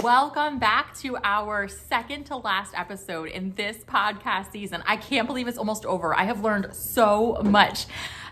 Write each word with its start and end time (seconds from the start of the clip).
Welcome 0.00 0.60
back 0.60 0.96
to 0.98 1.16
our 1.24 1.66
second 1.66 2.26
to 2.26 2.36
last 2.36 2.72
episode 2.76 3.28
in 3.28 3.52
this 3.54 3.78
podcast 3.78 4.52
season. 4.52 4.80
I 4.86 4.96
can't 4.96 5.26
believe 5.26 5.48
it's 5.48 5.58
almost 5.58 5.84
over. 5.84 6.14
I 6.14 6.22
have 6.22 6.44
learned 6.44 6.72
so 6.72 7.40
much 7.44 7.86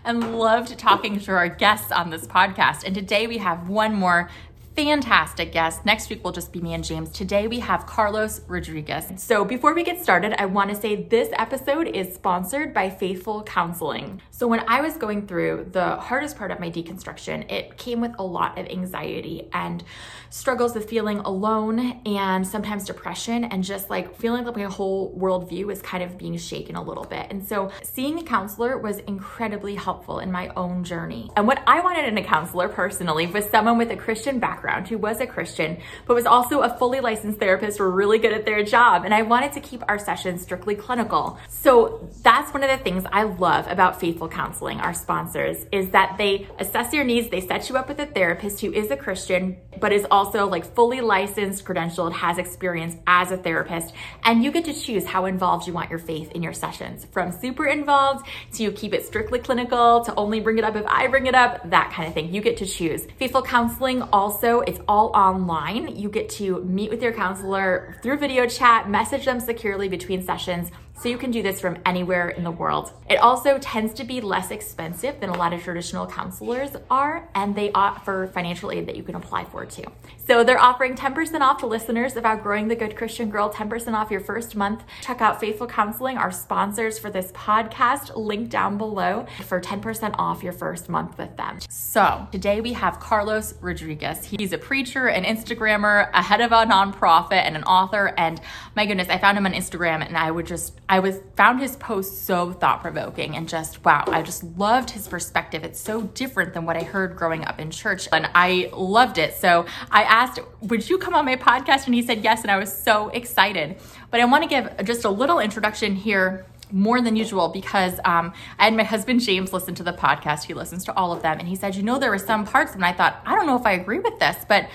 and 0.05 0.37
loved 0.37 0.79
talking 0.79 1.19
to 1.19 1.31
our 1.33 1.49
guests 1.49 1.91
on 1.91 2.09
this 2.09 2.25
podcast. 2.25 2.85
And 2.85 2.95
today 2.95 3.27
we 3.27 3.37
have 3.39 3.67
one 3.67 3.93
more 3.93 4.29
fantastic 4.75 5.51
guest. 5.51 5.85
Next 5.85 6.09
week 6.09 6.23
will 6.23 6.31
just 6.31 6.53
be 6.53 6.61
me 6.61 6.73
and 6.73 6.83
James. 6.83 7.09
Today 7.09 7.47
we 7.47 7.59
have 7.59 7.85
Carlos 7.85 8.41
Rodriguez. 8.47 9.11
So 9.17 9.43
before 9.43 9.73
we 9.73 9.83
get 9.83 10.01
started, 10.01 10.33
I 10.39 10.45
want 10.45 10.69
to 10.69 10.75
say 10.75 11.03
this 11.03 11.29
episode 11.33 11.87
is 11.87 12.15
sponsored 12.15 12.73
by 12.73 12.89
Faithful 12.89 13.43
Counseling. 13.43 14.21
So 14.31 14.47
when 14.47 14.61
I 14.67 14.81
was 14.81 14.95
going 14.95 15.27
through 15.27 15.69
the 15.71 15.97
hardest 15.97 16.37
part 16.37 16.51
of 16.51 16.59
my 16.59 16.69
deconstruction, 16.69 17.51
it 17.51 17.77
came 17.77 17.99
with 17.99 18.13
a 18.17 18.23
lot 18.23 18.57
of 18.57 18.67
anxiety 18.67 19.49
and 19.51 19.83
struggles 20.29 20.73
with 20.73 20.89
feeling 20.89 21.19
alone 21.19 22.01
and 22.05 22.47
sometimes 22.47 22.85
depression 22.85 23.43
and 23.43 23.63
just 23.63 23.89
like 23.89 24.15
feeling 24.15 24.45
like 24.45 24.55
my 24.55 24.63
whole 24.63 25.13
worldview 25.17 25.65
was 25.65 25.81
kind 25.81 26.01
of 26.01 26.17
being 26.17 26.37
shaken 26.37 26.77
a 26.77 26.81
little 26.81 27.03
bit. 27.03 27.27
And 27.29 27.45
so 27.45 27.71
seeing 27.83 28.19
a 28.19 28.23
counselor 28.23 28.77
was 28.77 28.99
incredibly 28.99 29.75
helpful 29.75 30.19
in 30.19 30.31
my 30.31 30.47
own 30.55 30.85
journey. 30.85 31.29
And 31.35 31.45
what 31.45 31.61
I 31.67 31.81
wanted 31.81 32.05
in 32.05 32.17
a 32.17 32.23
counselor 32.23 32.69
personally 32.69 33.27
was 33.27 33.45
someone 33.49 33.77
with 33.77 33.91
a 33.91 33.97
Christian 33.97 34.39
background 34.39 34.60
background 34.61 34.87
who 34.87 34.97
was 34.97 35.19
a 35.19 35.27
Christian, 35.27 35.77
but 36.05 36.13
was 36.13 36.25
also 36.25 36.61
a 36.61 36.77
fully 36.77 36.99
licensed 36.99 37.39
therapist, 37.39 37.79
were 37.79 37.89
really 37.89 38.19
good 38.19 38.31
at 38.31 38.45
their 38.45 38.63
job. 38.63 39.05
And 39.05 39.13
I 39.13 39.23
wanted 39.23 39.53
to 39.53 39.59
keep 39.59 39.83
our 39.87 39.97
sessions 39.97 40.41
strictly 40.43 40.75
clinical. 40.75 41.39
So 41.49 42.09
that's 42.21 42.53
one 42.53 42.63
of 42.63 42.69
the 42.69 42.77
things 42.77 43.03
I 43.11 43.23
love 43.23 43.67
about 43.67 43.99
Faithful 43.99 44.29
Counseling, 44.29 44.79
our 44.79 44.93
sponsors, 44.93 45.65
is 45.71 45.89
that 45.89 46.15
they 46.17 46.47
assess 46.59 46.93
your 46.93 47.03
needs, 47.03 47.29
they 47.29 47.41
set 47.41 47.69
you 47.69 47.77
up 47.77 47.87
with 47.89 47.99
a 47.99 48.05
therapist 48.05 48.61
who 48.61 48.71
is 48.71 48.91
a 48.91 48.97
Christian, 48.97 49.57
but 49.79 49.91
is 49.91 50.05
also 50.11 50.47
like 50.47 50.75
fully 50.75 51.01
licensed, 51.01 51.65
credentialed, 51.65 52.13
has 52.13 52.37
experience 52.37 52.95
as 53.07 53.31
a 53.31 53.37
therapist. 53.37 53.93
And 54.23 54.43
you 54.43 54.51
get 54.51 54.65
to 54.65 54.73
choose 54.73 55.05
how 55.05 55.25
involved 55.25 55.65
you 55.65 55.73
want 55.73 55.89
your 55.89 55.99
faith 55.99 56.31
in 56.33 56.43
your 56.43 56.53
sessions 56.53 57.05
from 57.11 57.31
super 57.31 57.65
involved 57.65 58.27
to 58.53 58.71
keep 58.73 58.93
it 58.93 59.05
strictly 59.05 59.39
clinical 59.39 60.03
to 60.05 60.13
only 60.15 60.39
bring 60.39 60.57
it 60.57 60.63
up 60.63 60.75
if 60.75 60.85
I 60.85 61.07
bring 61.07 61.25
it 61.25 61.35
up, 61.35 61.69
that 61.71 61.91
kind 61.91 62.07
of 62.07 62.13
thing. 62.13 62.33
You 62.33 62.41
get 62.41 62.57
to 62.57 62.65
choose. 62.65 63.07
Faithful 63.17 63.41
Counseling 63.41 64.01
also 64.13 64.50
it's 64.59 64.79
all 64.87 65.07
online. 65.15 65.95
You 65.95 66.09
get 66.09 66.29
to 66.31 66.61
meet 66.65 66.91
with 66.91 67.01
your 67.01 67.13
counselor 67.13 67.95
through 68.03 68.17
video 68.17 68.45
chat, 68.45 68.89
message 68.89 69.25
them 69.25 69.39
securely 69.39 69.87
between 69.87 70.21
sessions. 70.23 70.69
So 71.01 71.09
you 71.09 71.17
can 71.17 71.31
do 71.31 71.41
this 71.41 71.59
from 71.59 71.79
anywhere 71.83 72.29
in 72.29 72.43
the 72.43 72.51
world. 72.51 72.93
It 73.09 73.15
also 73.15 73.57
tends 73.57 73.91
to 73.95 74.03
be 74.03 74.21
less 74.21 74.51
expensive 74.51 75.19
than 75.19 75.31
a 75.31 75.35
lot 75.35 75.51
of 75.51 75.63
traditional 75.63 76.05
counselors 76.05 76.69
are, 76.91 77.27
and 77.33 77.55
they 77.55 77.71
offer 77.71 78.29
financial 78.31 78.71
aid 78.71 78.85
that 78.85 78.95
you 78.95 79.01
can 79.01 79.15
apply 79.15 79.45
for 79.45 79.65
too. 79.65 79.85
So 80.27 80.43
they're 80.43 80.61
offering 80.61 80.95
10% 80.95 81.41
off 81.41 81.57
to 81.61 81.65
listeners 81.65 82.15
of 82.17 82.23
Outgrowing 82.23 82.67
the 82.67 82.75
Good 82.75 82.95
Christian 82.95 83.31
Girl, 83.31 83.51
10% 83.51 83.93
off 83.95 84.11
your 84.11 84.19
first 84.19 84.55
month. 84.55 84.83
Check 85.01 85.21
out 85.21 85.39
Faithful 85.39 85.65
Counseling, 85.65 86.19
our 86.19 86.31
sponsors 86.31 86.99
for 86.99 87.09
this 87.09 87.31
podcast, 87.31 88.15
link 88.15 88.49
down 88.49 88.77
below 88.77 89.25
for 89.47 89.59
10% 89.59 90.15
off 90.19 90.43
your 90.43 90.53
first 90.53 90.87
month 90.87 91.17
with 91.17 91.35
them. 91.35 91.57
So 91.67 92.27
today 92.31 92.61
we 92.61 92.73
have 92.73 92.99
Carlos 92.99 93.55
Rodriguez. 93.59 94.23
He's 94.23 94.53
a 94.53 94.59
preacher, 94.59 95.07
an 95.07 95.23
Instagrammer, 95.23 96.11
a 96.13 96.21
head 96.21 96.41
of 96.41 96.51
a 96.51 96.63
nonprofit, 96.65 97.43
and 97.43 97.55
an 97.55 97.63
author. 97.63 98.13
And 98.17 98.39
my 98.75 98.85
goodness, 98.85 99.09
I 99.09 99.17
found 99.17 99.35
him 99.37 99.47
on 99.47 99.53
Instagram 99.53 100.05
and 100.05 100.15
I 100.15 100.29
would 100.29 100.45
just 100.45 100.79
I 100.91 100.99
was 100.99 101.21
found 101.37 101.61
his 101.61 101.77
post 101.77 102.25
so 102.25 102.51
thought 102.51 102.81
provoking 102.81 103.37
and 103.37 103.47
just 103.47 103.85
wow, 103.85 104.03
I 104.07 104.21
just 104.23 104.43
loved 104.43 104.89
his 104.89 105.07
perspective. 105.07 105.63
It's 105.63 105.79
so 105.79 106.01
different 106.01 106.53
than 106.53 106.65
what 106.65 106.75
I 106.75 106.83
heard 106.83 107.15
growing 107.15 107.45
up 107.45 107.61
in 107.61 107.71
church, 107.71 108.09
and 108.11 108.29
I 108.35 108.69
loved 108.73 109.17
it. 109.17 109.33
So 109.35 109.65
I 109.89 110.03
asked, 110.03 110.39
"Would 110.59 110.89
you 110.89 110.97
come 110.97 111.15
on 111.15 111.23
my 111.23 111.37
podcast?" 111.37 111.85
And 111.85 111.95
he 111.95 112.01
said 112.01 112.25
yes, 112.25 112.41
and 112.41 112.51
I 112.51 112.57
was 112.57 112.77
so 112.77 113.07
excited. 113.07 113.77
But 114.09 114.19
I 114.19 114.25
want 114.25 114.43
to 114.43 114.49
give 114.49 114.85
just 114.85 115.05
a 115.05 115.09
little 115.09 115.39
introduction 115.39 115.95
here 115.95 116.45
more 116.73 116.99
than 116.99 117.15
usual 117.15 117.47
because 117.47 117.97
um, 118.03 118.33
I 118.59 118.65
had 118.65 118.73
my 118.73 118.83
husband 118.83 119.21
James 119.21 119.53
listen 119.53 119.73
to 119.75 119.83
the 119.83 119.93
podcast. 119.93 120.43
He 120.43 120.53
listens 120.53 120.83
to 120.85 120.95
all 120.97 121.13
of 121.13 121.21
them, 121.21 121.39
and 121.39 121.47
he 121.47 121.55
said, 121.55 121.73
"You 121.73 121.83
know, 121.83 121.99
there 121.99 122.11
were 122.11 122.17
some 122.17 122.45
parts," 122.45 122.75
and 122.75 122.83
I 122.83 122.91
thought, 122.91 123.21
"I 123.25 123.33
don't 123.35 123.47
know 123.47 123.57
if 123.57 123.65
I 123.65 123.71
agree 123.71 123.99
with 123.99 124.19
this," 124.19 124.45
but 124.45 124.67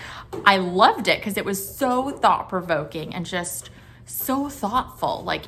I 0.46 0.56
loved 0.56 1.08
it 1.08 1.18
because 1.20 1.36
it 1.36 1.44
was 1.44 1.76
so 1.76 2.08
thought 2.08 2.48
provoking 2.48 3.14
and 3.14 3.26
just 3.26 3.68
so 4.06 4.48
thoughtful. 4.48 5.22
Like 5.22 5.42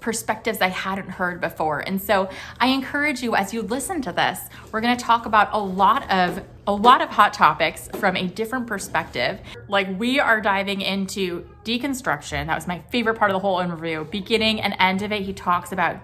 perspectives 0.00 0.60
I 0.60 0.68
hadn't 0.68 1.08
heard 1.08 1.40
before. 1.40 1.80
And 1.80 2.00
so 2.00 2.28
I 2.60 2.68
encourage 2.68 3.22
you 3.22 3.34
as 3.34 3.52
you 3.52 3.62
listen 3.62 4.02
to 4.02 4.12
this, 4.12 4.40
we're 4.72 4.80
going 4.80 4.96
to 4.96 5.04
talk 5.04 5.26
about 5.26 5.50
a 5.52 5.58
lot 5.58 6.10
of 6.10 6.44
a 6.68 6.74
lot 6.74 7.00
of 7.00 7.08
hot 7.08 7.32
topics 7.32 7.88
from 7.94 8.16
a 8.16 8.26
different 8.26 8.66
perspective. 8.66 9.38
Like 9.68 9.88
we 10.00 10.18
are 10.18 10.40
diving 10.40 10.80
into 10.80 11.48
deconstruction. 11.64 12.46
That 12.46 12.56
was 12.56 12.66
my 12.66 12.80
favorite 12.90 13.14
part 13.14 13.30
of 13.30 13.36
the 13.36 13.38
whole 13.38 13.60
interview. 13.60 14.04
Beginning 14.04 14.60
and 14.60 14.74
end 14.80 15.02
of 15.02 15.12
it, 15.12 15.22
he 15.22 15.32
talks 15.32 15.70
about 15.70 15.98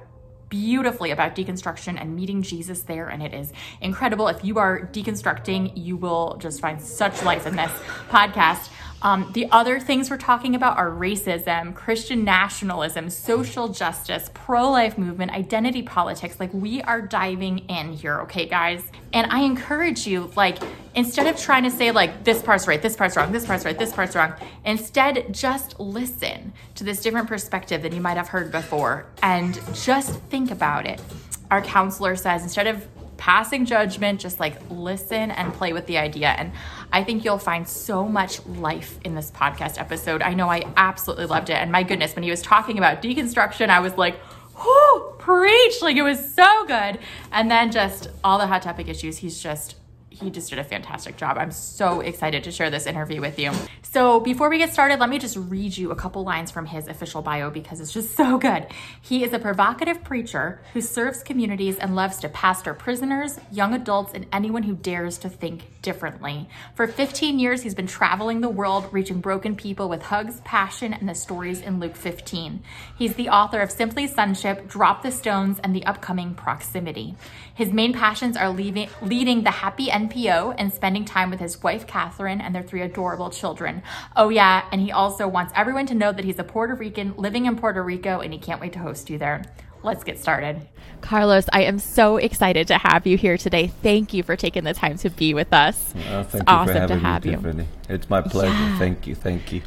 beautifully 0.52 1.12
about 1.12 1.34
deconstruction 1.34 1.98
and 1.98 2.14
meeting 2.14 2.42
Jesus 2.42 2.82
there, 2.82 3.08
and 3.08 3.22
it 3.22 3.32
is 3.32 3.54
incredible. 3.80 4.28
If 4.28 4.44
you 4.44 4.58
are 4.58 4.86
deconstructing, 4.92 5.72
you 5.74 5.96
will 5.96 6.36
just 6.38 6.60
find 6.60 6.78
such 6.78 7.22
life 7.22 7.46
in 7.46 7.56
this 7.56 7.72
podcast. 8.10 8.68
Um, 9.02 9.30
the 9.32 9.50
other 9.50 9.80
things 9.80 10.10
we're 10.10 10.16
talking 10.16 10.54
about 10.54 10.78
are 10.78 10.88
racism, 10.88 11.74
Christian 11.74 12.22
nationalism, 12.22 13.10
social 13.10 13.68
justice, 13.68 14.30
pro 14.32 14.70
life 14.70 14.96
movement, 14.96 15.32
identity 15.32 15.82
politics. 15.82 16.38
Like, 16.38 16.54
we 16.54 16.82
are 16.82 17.02
diving 17.02 17.58
in 17.68 17.92
here, 17.92 18.20
okay, 18.20 18.46
guys? 18.46 18.84
And 19.12 19.30
I 19.32 19.40
encourage 19.40 20.06
you, 20.06 20.30
like, 20.36 20.58
instead 20.94 21.26
of 21.26 21.36
trying 21.38 21.64
to 21.64 21.70
say, 21.70 21.90
like, 21.90 22.22
this 22.22 22.42
part's 22.42 22.68
right, 22.68 22.80
this 22.80 22.94
part's 22.94 23.16
wrong, 23.16 23.32
this 23.32 23.44
part's 23.44 23.64
right, 23.64 23.76
this 23.76 23.92
part's 23.92 24.14
wrong, 24.14 24.34
instead 24.64 25.34
just 25.34 25.80
listen 25.80 26.52
to 26.76 26.84
this 26.84 27.00
different 27.00 27.26
perspective 27.26 27.82
than 27.82 27.92
you 27.92 28.00
might 28.00 28.16
have 28.16 28.28
heard 28.28 28.52
before 28.52 29.06
and 29.22 29.60
just 29.74 30.20
think 30.30 30.52
about 30.52 30.86
it. 30.86 31.02
Our 31.50 31.60
counselor 31.60 32.14
says, 32.14 32.44
instead 32.44 32.68
of 32.68 32.86
passing 33.22 33.64
judgment, 33.64 34.18
just 34.18 34.40
like 34.40 34.56
listen 34.68 35.30
and 35.30 35.52
play 35.54 35.72
with 35.72 35.86
the 35.86 35.96
idea. 35.96 36.30
And 36.30 36.50
I 36.92 37.02
think 37.02 37.24
you'll 37.24 37.38
find 37.38 37.66
so 37.66 38.06
much 38.06 38.44
life 38.46 39.00
in 39.02 39.14
this 39.14 39.30
podcast 39.30 39.80
episode. 39.80 40.20
I 40.22 40.34
know 40.34 40.48
I 40.48 40.62
absolutely 40.76 41.26
loved 41.26 41.48
it. 41.48 41.54
And 41.54 41.72
my 41.72 41.82
goodness, 41.82 42.14
when 42.14 42.22
he 42.22 42.30
was 42.30 42.42
talking 42.42 42.76
about 42.76 43.02
deconstruction, 43.02 43.70
I 43.70 43.80
was 43.80 43.96
like, 43.96 44.20
whoo, 44.62 45.14
preach. 45.18 45.80
Like 45.80 45.96
it 45.96 46.02
was 46.02 46.34
so 46.34 46.66
good. 46.66 46.98
And 47.32 47.50
then 47.50 47.72
just 47.72 48.08
all 48.22 48.38
the 48.38 48.46
hot 48.46 48.62
topic 48.62 48.88
issues, 48.88 49.16
he's 49.16 49.42
just 49.42 49.76
he 50.10 50.30
just 50.30 50.50
did 50.50 50.58
a 50.58 50.64
fantastic 50.64 51.16
job. 51.16 51.38
I'm 51.38 51.50
so 51.50 52.00
excited 52.00 52.44
to 52.44 52.52
share 52.52 52.70
this 52.70 52.86
interview 52.86 53.20
with 53.20 53.38
you. 53.38 53.50
So, 53.82 54.20
before 54.20 54.48
we 54.48 54.58
get 54.58 54.72
started, 54.72 55.00
let 55.00 55.08
me 55.08 55.18
just 55.18 55.36
read 55.36 55.76
you 55.76 55.90
a 55.90 55.96
couple 55.96 56.22
lines 56.22 56.50
from 56.50 56.66
his 56.66 56.86
official 56.86 57.22
bio 57.22 57.50
because 57.50 57.80
it's 57.80 57.92
just 57.92 58.14
so 58.16 58.38
good. 58.38 58.66
He 59.00 59.24
is 59.24 59.32
a 59.32 59.38
provocative 59.38 60.04
preacher 60.04 60.62
who 60.74 60.80
serves 60.80 61.22
communities 61.22 61.78
and 61.78 61.96
loves 61.96 62.18
to 62.18 62.28
pastor 62.28 62.74
prisoners, 62.74 63.38
young 63.50 63.74
adults, 63.74 64.12
and 64.14 64.26
anyone 64.32 64.62
who 64.62 64.74
dares 64.74 65.18
to 65.18 65.28
think 65.28 65.64
differently. 65.82 66.48
For 66.74 66.86
15 66.86 67.38
years, 67.38 67.62
he's 67.62 67.74
been 67.74 67.86
traveling 67.86 68.40
the 68.40 68.48
world, 68.48 68.88
reaching 68.92 69.20
broken 69.20 69.56
people 69.56 69.88
with 69.88 70.02
hugs, 70.02 70.40
passion, 70.44 70.94
and 70.94 71.08
the 71.08 71.14
stories 71.14 71.60
in 71.60 71.80
Luke 71.80 71.96
15. 71.96 72.62
He's 72.96 73.14
the 73.14 73.28
author 73.28 73.60
of 73.60 73.70
Simply 73.70 74.06
Sonship, 74.06 74.68
Drop 74.68 75.02
the 75.02 75.10
Stones, 75.10 75.58
and 75.62 75.74
the 75.74 75.84
upcoming 75.84 76.34
Proximity. 76.34 77.16
His 77.54 77.72
main 77.72 77.92
passions 77.92 78.36
are 78.36 78.50
leaving, 78.50 78.88
leading 79.02 79.42
the 79.42 79.50
Happy 79.50 79.88
NPO 79.88 80.54
and 80.56 80.72
spending 80.72 81.04
time 81.04 81.30
with 81.30 81.40
his 81.40 81.62
wife, 81.62 81.86
Catherine, 81.86 82.40
and 82.40 82.54
their 82.54 82.62
three 82.62 82.82
adorable 82.82 83.30
children. 83.30 83.82
Oh, 84.16 84.28
yeah, 84.28 84.64
and 84.72 84.80
he 84.80 84.92
also 84.92 85.28
wants 85.28 85.52
everyone 85.54 85.86
to 85.86 85.94
know 85.94 86.12
that 86.12 86.24
he's 86.24 86.38
a 86.38 86.44
Puerto 86.44 86.74
Rican 86.74 87.14
living 87.16 87.46
in 87.46 87.56
Puerto 87.56 87.82
Rico 87.82 88.20
and 88.20 88.32
he 88.32 88.38
can't 88.38 88.60
wait 88.60 88.72
to 88.74 88.78
host 88.78 89.10
you 89.10 89.18
there. 89.18 89.42
Let's 89.82 90.04
get 90.04 90.18
started. 90.18 90.60
Carlos, 91.00 91.46
I 91.52 91.64
am 91.64 91.78
so 91.78 92.16
excited 92.16 92.68
to 92.68 92.78
have 92.78 93.06
you 93.06 93.16
here 93.16 93.36
today. 93.36 93.66
Thank 93.66 94.14
you 94.14 94.22
for 94.22 94.36
taking 94.36 94.64
the 94.64 94.74
time 94.74 94.96
to 94.98 95.10
be 95.10 95.34
with 95.34 95.52
us. 95.52 95.94
Uh, 95.94 96.24
it's 96.32 96.42
awesome 96.46 96.88
to 96.88 96.96
have 96.96 97.26
you. 97.26 97.32
Tiffany. 97.32 97.66
It's 97.88 98.08
my 98.08 98.22
pleasure. 98.22 98.52
Yeah. 98.52 98.78
Thank 98.78 99.06
you. 99.06 99.14
Thank 99.14 99.52
you. 99.52 99.62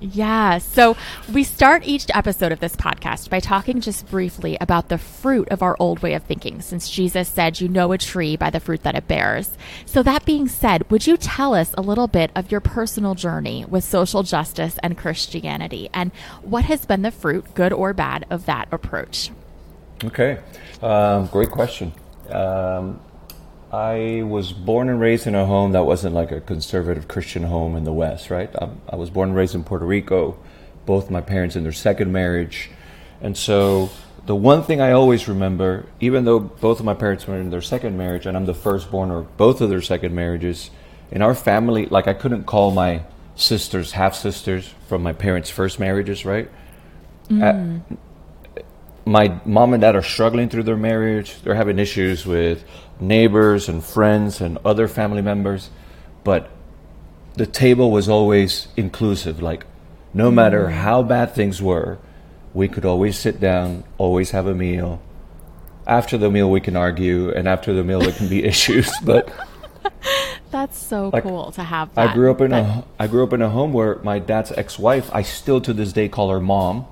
Yeah. 0.00 0.58
So 0.58 0.96
we 1.32 1.42
start 1.42 1.82
each 1.84 2.06
episode 2.14 2.52
of 2.52 2.60
this 2.60 2.76
podcast 2.76 3.30
by 3.30 3.40
talking 3.40 3.80
just 3.80 4.08
briefly 4.08 4.56
about 4.60 4.88
the 4.88 4.98
fruit 4.98 5.48
of 5.48 5.60
our 5.60 5.76
old 5.80 6.00
way 6.00 6.14
of 6.14 6.22
thinking, 6.22 6.62
since 6.62 6.88
Jesus 6.88 7.28
said, 7.28 7.60
You 7.60 7.68
know 7.68 7.92
a 7.92 7.98
tree 7.98 8.36
by 8.36 8.50
the 8.50 8.60
fruit 8.60 8.84
that 8.84 8.94
it 8.94 9.08
bears. 9.08 9.50
So, 9.86 10.02
that 10.04 10.24
being 10.24 10.46
said, 10.46 10.88
would 10.90 11.06
you 11.06 11.16
tell 11.16 11.52
us 11.54 11.74
a 11.76 11.82
little 11.82 12.06
bit 12.06 12.30
of 12.36 12.50
your 12.50 12.60
personal 12.60 13.14
journey 13.14 13.64
with 13.64 13.82
social 13.82 14.22
justice 14.22 14.78
and 14.82 14.96
Christianity 14.96 15.90
and 15.92 16.12
what 16.42 16.64
has 16.64 16.86
been 16.86 17.02
the 17.02 17.10
fruit, 17.10 17.54
good 17.54 17.72
or 17.72 17.92
bad, 17.92 18.24
of 18.30 18.46
that 18.46 18.68
approach? 18.70 19.30
Okay. 20.04 20.38
Um, 20.82 21.26
great 21.26 21.50
question. 21.50 21.92
Um, 22.30 23.00
I 23.72 24.22
was 24.24 24.52
born 24.52 24.88
and 24.88 25.00
raised 25.00 25.26
in 25.26 25.34
a 25.34 25.44
home 25.44 25.72
that 25.72 25.84
wasn't 25.84 26.14
like 26.14 26.30
a 26.30 26.40
conservative 26.40 27.08
Christian 27.08 27.42
home 27.42 27.76
in 27.76 27.84
the 27.84 27.92
West, 27.92 28.30
right? 28.30 28.54
I, 28.56 28.70
I 28.88 28.96
was 28.96 29.10
born 29.10 29.30
and 29.30 29.36
raised 29.36 29.54
in 29.54 29.64
Puerto 29.64 29.84
Rico, 29.84 30.38
both 30.86 31.10
my 31.10 31.20
parents 31.20 31.56
in 31.56 31.64
their 31.64 31.72
second 31.72 32.12
marriage. 32.12 32.70
And 33.20 33.36
so 33.36 33.90
the 34.24 34.36
one 34.36 34.62
thing 34.62 34.80
I 34.80 34.92
always 34.92 35.28
remember, 35.28 35.86
even 36.00 36.24
though 36.24 36.38
both 36.38 36.78
of 36.78 36.86
my 36.86 36.94
parents 36.94 37.26
were 37.26 37.36
in 37.36 37.50
their 37.50 37.60
second 37.60 37.98
marriage 37.98 38.24
and 38.24 38.36
I'm 38.36 38.46
the 38.46 38.54
firstborn 38.54 39.10
of 39.10 39.36
both 39.36 39.60
of 39.60 39.68
their 39.68 39.82
second 39.82 40.14
marriages, 40.14 40.70
in 41.10 41.22
our 41.22 41.34
family, 41.34 41.86
like 41.86 42.06
I 42.06 42.14
couldn't 42.14 42.44
call 42.44 42.70
my 42.70 43.02
sisters, 43.34 43.92
half 43.92 44.14
sisters 44.14 44.72
from 44.86 45.02
my 45.02 45.12
parents' 45.12 45.50
first 45.50 45.80
marriages, 45.80 46.24
right? 46.24 46.50
Mm. 47.28 47.42
At- 47.42 47.98
my 49.08 49.40
mom 49.46 49.72
and 49.72 49.80
dad 49.80 49.96
are 49.96 50.02
struggling 50.02 50.50
through 50.50 50.64
their 50.64 50.76
marriage. 50.76 51.40
They're 51.42 51.54
having 51.54 51.78
issues 51.78 52.26
with 52.26 52.62
neighbors 53.00 53.68
and 53.68 53.82
friends 53.82 54.40
and 54.40 54.58
other 54.66 54.86
family 54.86 55.22
members, 55.22 55.70
but 56.24 56.50
the 57.34 57.46
table 57.46 57.90
was 57.90 58.08
always 58.08 58.68
inclusive. 58.76 59.40
Like, 59.40 59.64
no 60.12 60.30
matter 60.30 60.66
mm. 60.66 60.72
how 60.72 61.02
bad 61.02 61.34
things 61.34 61.62
were, 61.62 61.98
we 62.52 62.68
could 62.68 62.84
always 62.84 63.18
sit 63.18 63.40
down, 63.40 63.84
always 63.96 64.32
have 64.32 64.46
a 64.46 64.54
meal. 64.54 65.00
After 65.86 66.18
the 66.18 66.30
meal, 66.30 66.50
we 66.50 66.60
can 66.60 66.76
argue, 66.76 67.30
and 67.30 67.48
after 67.48 67.72
the 67.72 67.82
meal, 67.82 68.00
there 68.00 68.12
can 68.12 68.28
be 68.28 68.44
issues. 68.52 68.92
But 69.02 69.32
That's 70.50 70.78
so 70.78 71.10
Like, 71.12 71.22
cool 71.22 71.50
to 71.52 71.62
have 71.62 71.94
that. 71.94 72.10
I 72.10 72.12
grew 72.12 72.30
up 72.30 72.42
in 72.42 72.52
a 72.52 72.84
I 72.98 73.06
grew 73.06 73.22
up 73.24 73.32
in 73.32 73.40
a 73.40 73.48
home 73.48 73.72
where 73.72 73.96
my 74.02 74.18
dad's 74.18 74.52
ex-wife, 74.52 75.10
I 75.14 75.22
still 75.22 75.60
to 75.62 75.72
this 75.72 75.92
day 75.92 76.08
call 76.08 76.30
her 76.30 76.40
mom, 76.40 76.86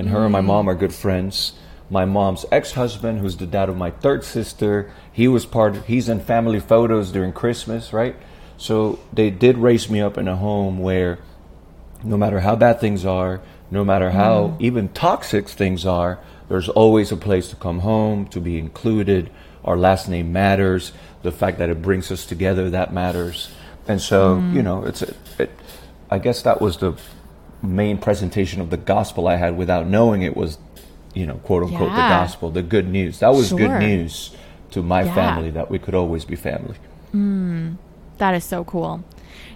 and 0.00 0.08
her 0.08 0.24
and 0.24 0.32
my 0.32 0.40
mm. 0.40 0.46
mom 0.46 0.68
are 0.68 0.74
good 0.74 0.94
friends. 0.94 1.52
My 1.90 2.06
mom's 2.06 2.46
ex-husband, 2.50 3.18
who's 3.18 3.36
the 3.36 3.46
dad 3.46 3.68
of 3.68 3.76
my 3.76 3.90
third 3.90 4.24
sister, 4.24 4.90
he 5.12 5.28
was 5.28 5.44
part. 5.44 5.76
Of, 5.76 5.86
He's 5.86 6.08
in 6.08 6.20
family 6.20 6.58
photos 6.58 7.12
during 7.12 7.32
Christmas, 7.32 7.92
right? 7.92 8.16
So 8.56 8.98
they 9.12 9.28
did 9.30 9.58
raise 9.58 9.90
me 9.90 10.00
up 10.00 10.16
in 10.16 10.26
a 10.26 10.36
home 10.36 10.78
where, 10.78 11.18
no 12.02 12.16
matter 12.16 12.40
how 12.40 12.56
bad 12.56 12.80
things 12.80 13.04
are, 13.04 13.42
no 13.70 13.84
matter 13.84 14.10
how 14.10 14.48
mm. 14.48 14.60
even 14.60 14.88
toxic 14.88 15.48
things 15.48 15.84
are, 15.84 16.18
there's 16.48 16.68
always 16.70 17.12
a 17.12 17.16
place 17.16 17.48
to 17.50 17.56
come 17.56 17.80
home, 17.80 18.26
to 18.28 18.40
be 18.40 18.58
included. 18.58 19.30
Our 19.64 19.76
last 19.76 20.08
name 20.08 20.32
matters. 20.32 20.92
The 21.22 21.30
fact 21.30 21.58
that 21.58 21.68
it 21.68 21.82
brings 21.82 22.10
us 22.10 22.24
together 22.24 22.70
that 22.70 22.92
matters. 22.94 23.50
And 23.86 24.00
so, 24.00 24.36
you 24.36 24.60
mm. 24.60 24.64
know, 24.64 24.84
it's 24.84 25.02
a, 25.02 25.14
it, 25.38 25.50
I 26.10 26.18
guess 26.18 26.42
that 26.42 26.60
was 26.60 26.78
the 26.78 26.94
main 27.62 27.98
presentation 27.98 28.60
of 28.60 28.70
the 28.70 28.76
gospel 28.76 29.28
I 29.28 29.36
had 29.36 29.56
without 29.56 29.86
knowing 29.86 30.22
it 30.22 30.36
was, 30.36 30.58
you 31.14 31.26
know, 31.26 31.34
quote 31.36 31.64
unquote 31.64 31.90
the 31.90 31.96
gospel, 31.96 32.50
the 32.50 32.62
good 32.62 32.88
news. 32.88 33.18
That 33.20 33.32
was 33.34 33.48
Sure. 33.48 33.58
good 33.58 33.78
news 33.80 34.34
to 34.70 34.82
my 34.82 35.02
Yeah. 35.02 35.14
family 35.14 35.50
that 35.50 35.70
we 35.70 35.78
could 35.78 35.94
always 35.94 36.24
be 36.24 36.36
family. 36.36 36.76
Hmm. 37.12 37.72
That 38.18 38.34
is 38.34 38.44
so 38.44 38.64
cool. 38.64 39.02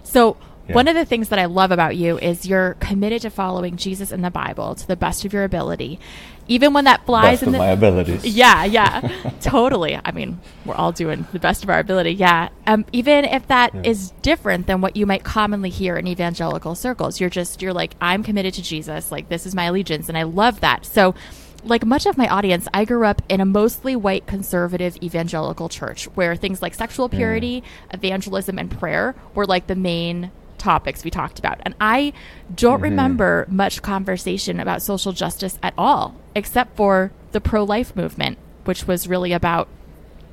So, 0.03 0.37
Yeah. 0.67 0.75
one 0.75 0.87
of 0.87 0.95
the 0.95 1.05
things 1.05 1.29
that 1.29 1.39
I 1.39 1.45
love 1.45 1.71
about 1.71 1.95
you 1.95 2.17
is 2.17 2.45
you're 2.45 2.73
committed 2.79 3.21
to 3.23 3.29
following 3.29 3.77
Jesus 3.77 4.11
and 4.11 4.23
the 4.23 4.31
Bible 4.31 4.75
to 4.75 4.87
the 4.87 4.95
best 4.95 5.23
of 5.25 5.31
your 5.33 5.43
ability, 5.43 5.99
even 6.47 6.73
when 6.73 6.85
that 6.85 7.05
flies 7.05 7.39
Best 7.39 7.43
in 7.43 7.47
of 7.49 7.53
the 7.53 7.57
my 7.59 7.67
abilities. 7.69 8.25
Yeah, 8.35 8.65
yeah, 8.65 9.31
totally. 9.41 9.99
I 10.03 10.11
mean, 10.11 10.39
we're 10.65 10.75
all 10.75 10.91
doing 10.91 11.27
the 11.31 11.39
best 11.39 11.63
of 11.63 11.69
our 11.69 11.79
ability. 11.79 12.13
Yeah. 12.13 12.49
Um, 12.65 12.85
even 12.91 13.25
if 13.25 13.47
that 13.47 13.85
is 13.85 14.11
different 14.21 14.67
than 14.67 14.81
what 14.81 14.95
you 14.95 15.05
might 15.05 15.23
commonly 15.23 15.69
hear 15.69 15.97
in 15.97 16.07
evangelical 16.07 16.75
circles, 16.75 17.19
you're 17.19 17.29
just, 17.29 17.61
you're 17.61 17.73
like, 17.73 17.95
I'm 18.01 18.23
committed 18.23 18.53
to 18.55 18.61
Jesus. 18.63 19.11
Like, 19.11 19.29
this 19.29 19.45
is 19.45 19.53
my 19.55 19.65
allegiance. 19.65 20.09
And 20.09 20.17
I 20.17 20.23
love 20.23 20.61
that. 20.61 20.85
So, 20.85 21.15
like 21.63 21.83
much 21.83 22.05
of 22.05 22.17
my 22.17 22.27
audience, 22.27 22.67
I 22.73 22.85
grew 22.85 23.05
up 23.05 23.23
in 23.27 23.41
a 23.41 23.45
mostly 23.45 23.95
white 23.95 24.27
conservative 24.27 24.97
evangelical 25.01 25.67
church 25.67 26.05
where 26.13 26.35
things 26.35 26.61
like 26.61 26.75
sexual 26.75 27.09
purity, 27.09 27.63
evangelism, 27.91 28.59
and 28.59 28.69
prayer 28.69 29.15
were 29.33 29.45
like 29.47 29.65
the 29.65 29.75
main 29.75 30.31
topics 30.65 31.03
we 31.03 31.11
talked 31.11 31.37
about. 31.39 31.57
And 31.65 31.75
I 31.79 32.11
don't 32.55 32.81
remember 32.81 33.45
much 33.49 33.81
conversation 33.81 34.59
about 34.59 34.81
social 34.81 35.11
justice 35.11 35.59
at 35.61 35.73
all, 35.77 36.15
except 36.35 36.75
for 36.75 37.11
the 37.33 37.39
pro 37.39 37.63
life 37.63 37.95
movement, 37.95 38.37
which 38.65 38.87
was 38.87 39.07
really 39.07 39.31
about 39.31 39.67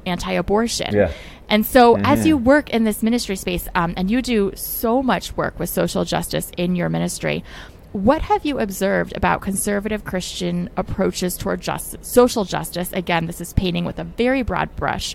anti 0.06 0.32
abortion. 0.32 0.94
Yeah. 0.94 1.10
And 1.48 1.66
so, 1.66 1.96
as 1.98 2.20
Mhm. 2.20 2.26
you 2.28 2.36
work 2.38 2.70
in 2.70 2.84
this 2.84 3.02
ministry 3.02 3.36
space, 3.36 3.68
um, 3.74 3.92
and 3.98 4.10
you 4.10 4.22
do 4.22 4.52
so 4.54 5.02
much 5.02 5.36
work 5.36 5.58
with 5.60 5.68
social 5.68 6.04
justice 6.04 6.50
in 6.56 6.76
your 6.76 6.88
ministry, 6.88 7.44
what 7.92 8.22
have 8.22 8.46
you 8.46 8.58
observed 8.58 9.12
about 9.14 9.42
conservative 9.42 10.02
Christian 10.02 10.70
approaches 10.78 11.36
toward 11.36 11.60
just, 11.60 12.02
social 12.02 12.44
justice? 12.46 12.90
Again, 12.94 13.26
this 13.26 13.40
is 13.40 13.52
painting 13.52 13.84
with 13.84 13.98
a 13.98 14.04
very 14.04 14.42
broad 14.42 14.74
brush. 14.76 15.14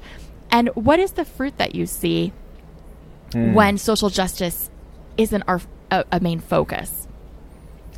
And 0.52 0.70
what 0.76 1.00
is 1.00 1.12
the 1.14 1.26
fruit 1.26 1.58
that 1.58 1.74
you 1.74 1.88
see 1.88 2.32
Hmm. 3.34 3.54
when 3.54 3.78
social 3.78 4.10
justice 4.10 4.70
isn't 5.18 5.44
our 5.48 5.62
a, 5.92 6.06
a 6.12 6.20
main 6.20 6.40
focus? 6.40 7.08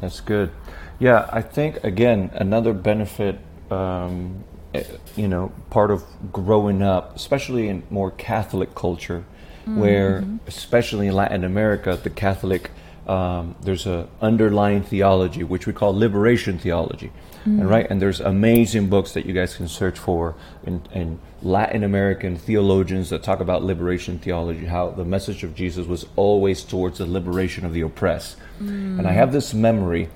That's 0.01 0.21
good. 0.21 0.51
Yeah, 1.00 1.30
I 1.31 1.42
think 1.42 1.83
again 1.83 2.31
another 2.33 2.74
benefit, 2.74 3.39
um, 3.71 4.44
eh, 4.74 4.83
you 5.16 5.27
know, 5.27 5.51
part 5.69 5.92
of 5.92 6.04
growing 6.31 6.81
up, 6.81 7.16
especially 7.16 7.68
in 7.68 7.83
more 7.89 8.12
Catholic 8.12 8.75
culture, 8.75 9.24
where 9.66 10.25
especially 10.48 11.07
in 11.07 11.13
Latin 11.13 11.44
America, 11.44 12.00
the 12.01 12.10
Catholic 12.10 12.71
um, 13.07 13.56
there's 13.62 13.88
a 13.88 14.07
underlying 14.21 14.83
theology 14.83 15.44
which 15.44 15.66
we 15.66 15.74
call 15.74 15.98
liberation 15.98 16.60
theology, 16.60 17.12
Mm. 17.46 17.62
and 17.62 17.70
right, 17.70 17.90
and 17.90 18.02
there's 18.02 18.20
amazing 18.20 18.90
books 18.90 19.14
that 19.14 19.26
you 19.26 19.34
guys 19.34 19.56
can 19.56 19.68
search 19.68 19.98
for 19.98 20.36
in, 20.66 20.82
in 20.94 21.20
Latin 21.42 21.84
American 21.84 22.38
theologians 22.38 23.10
that 23.10 23.24
talk 23.24 23.40
about 23.40 23.64
liberation 23.64 24.20
theology, 24.20 24.66
how 24.66 24.90
the 24.90 25.06
message 25.06 25.44
of 25.44 25.56
Jesus 25.56 25.88
was 25.88 26.06
always 26.16 26.64
towards 26.64 26.98
the 26.98 27.06
liberation 27.06 27.66
of 27.66 27.74
the 27.74 27.82
oppressed. 27.82 28.38
And 28.60 29.08
I 29.08 29.12
mm. 29.12 29.14
have 29.14 29.32
this 29.32 29.54
memory 29.54 30.10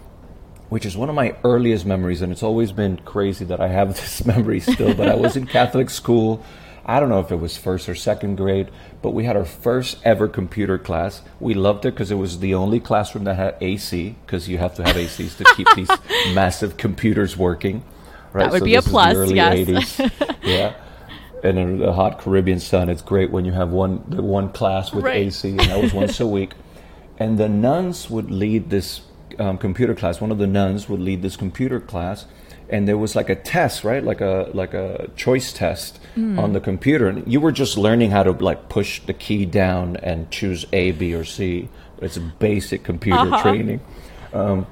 which 0.74 0.88
is 0.88 0.98
one 0.98 1.08
of 1.08 1.14
my 1.14 1.36
earliest 1.44 1.86
memories, 1.86 2.24
and 2.24 2.32
it's 2.32 2.42
always 2.42 2.72
been 2.72 2.98
crazy 3.06 3.46
that 3.46 3.62
I 3.62 3.68
have 3.68 3.90
this 4.02 4.26
memory 4.26 4.60
still. 4.60 4.96
But 4.96 5.08
I 5.08 5.14
was 5.14 5.36
in 5.36 5.46
Catholic 5.58 5.92
school. 5.92 6.44
I 6.86 7.00
don't 7.00 7.10
know 7.10 7.20
if 7.20 7.32
it 7.32 7.38
was 7.38 7.56
first 7.56 7.88
or 7.88 7.96
second 7.96 8.36
grade, 8.36 8.70
but 9.02 9.12
we 9.12 9.24
had 9.24 9.38
our 9.38 9.46
first 9.46 9.98
ever 10.04 10.28
computer 10.28 10.78
class. 10.78 11.22
We 11.40 11.54
loved 11.54 11.86
it 11.86 11.92
because 11.92 12.12
it 12.12 12.16
was 12.16 12.40
the 12.40 12.54
only 12.56 12.80
classroom 12.82 13.24
that 13.24 13.36
had 13.36 13.56
AC, 13.62 14.16
because 14.26 14.50
you 14.50 14.58
have 14.58 14.76
to 14.76 14.84
have 14.84 14.96
ACs 14.96 15.38
to 15.38 15.46
keep 15.56 15.68
these 15.76 15.90
massive 16.34 16.76
computers 16.76 17.38
working. 17.38 17.84
Right? 18.34 18.44
That 18.44 18.52
would 18.52 18.64
be 18.66 18.76
a 18.76 18.82
plus, 18.82 19.16
early 19.16 19.36
yes. 19.36 19.98
80s. 19.98 20.36
yeah. 20.44 20.76
And 21.44 21.58
in 21.58 21.80
the 21.80 21.94
hot 21.94 22.20
Caribbean 22.20 22.60
sun, 22.60 22.90
it's 22.90 23.02
great 23.02 23.32
when 23.32 23.46
you 23.46 23.52
have 23.52 23.70
one 23.70 24.04
the 24.08 24.22
one 24.22 24.50
class 24.50 24.94
with 24.94 25.06
Right. 25.06 25.28
AC, 25.28 25.50
and 25.50 25.60
that 25.60 25.82
was 25.82 25.94
once 25.94 26.20
a 26.20 26.28
week. 26.28 26.54
And 27.20 27.38
the 27.38 27.48
nuns 27.48 28.10
would 28.10 28.32
lead 28.32 28.72
this 28.72 29.02
um, 29.38 29.60
computer 29.60 29.94
class. 29.94 30.20
One 30.20 30.32
of 30.32 30.40
the 30.40 30.48
nuns 30.48 30.90
would 30.90 31.00
lead 31.00 31.22
this 31.22 31.36
computer 31.36 31.80
class, 31.80 32.26
and 32.70 32.88
there 32.88 32.98
was 32.98 33.16
like 33.16 33.30
a 33.30 33.36
test, 33.36 33.84
right? 33.84 34.04
Like 34.04 34.22
a 34.22 34.50
like 34.54 34.74
a 34.74 35.10
choice 35.16 35.54
test 35.54 36.00
hmm. 36.16 36.40
on 36.40 36.54
the 36.54 36.60
computer, 36.60 37.08
and 37.08 37.32
you 37.32 37.40
were 37.40 37.52
just 37.52 37.78
learning 37.78 38.12
how 38.12 38.24
to 38.24 38.32
like 38.32 38.70
push 38.70 39.02
the 39.02 39.14
key 39.14 39.46
down 39.46 39.98
and 39.98 40.30
choose 40.32 40.66
A, 40.74 40.92
B, 40.92 41.14
or 41.14 41.24
C. 41.24 41.70
It's 42.02 42.18
basic 42.18 42.84
computer 42.84 43.20
uh-huh. 43.20 43.42
training. 43.42 43.82
Um, 44.34 44.68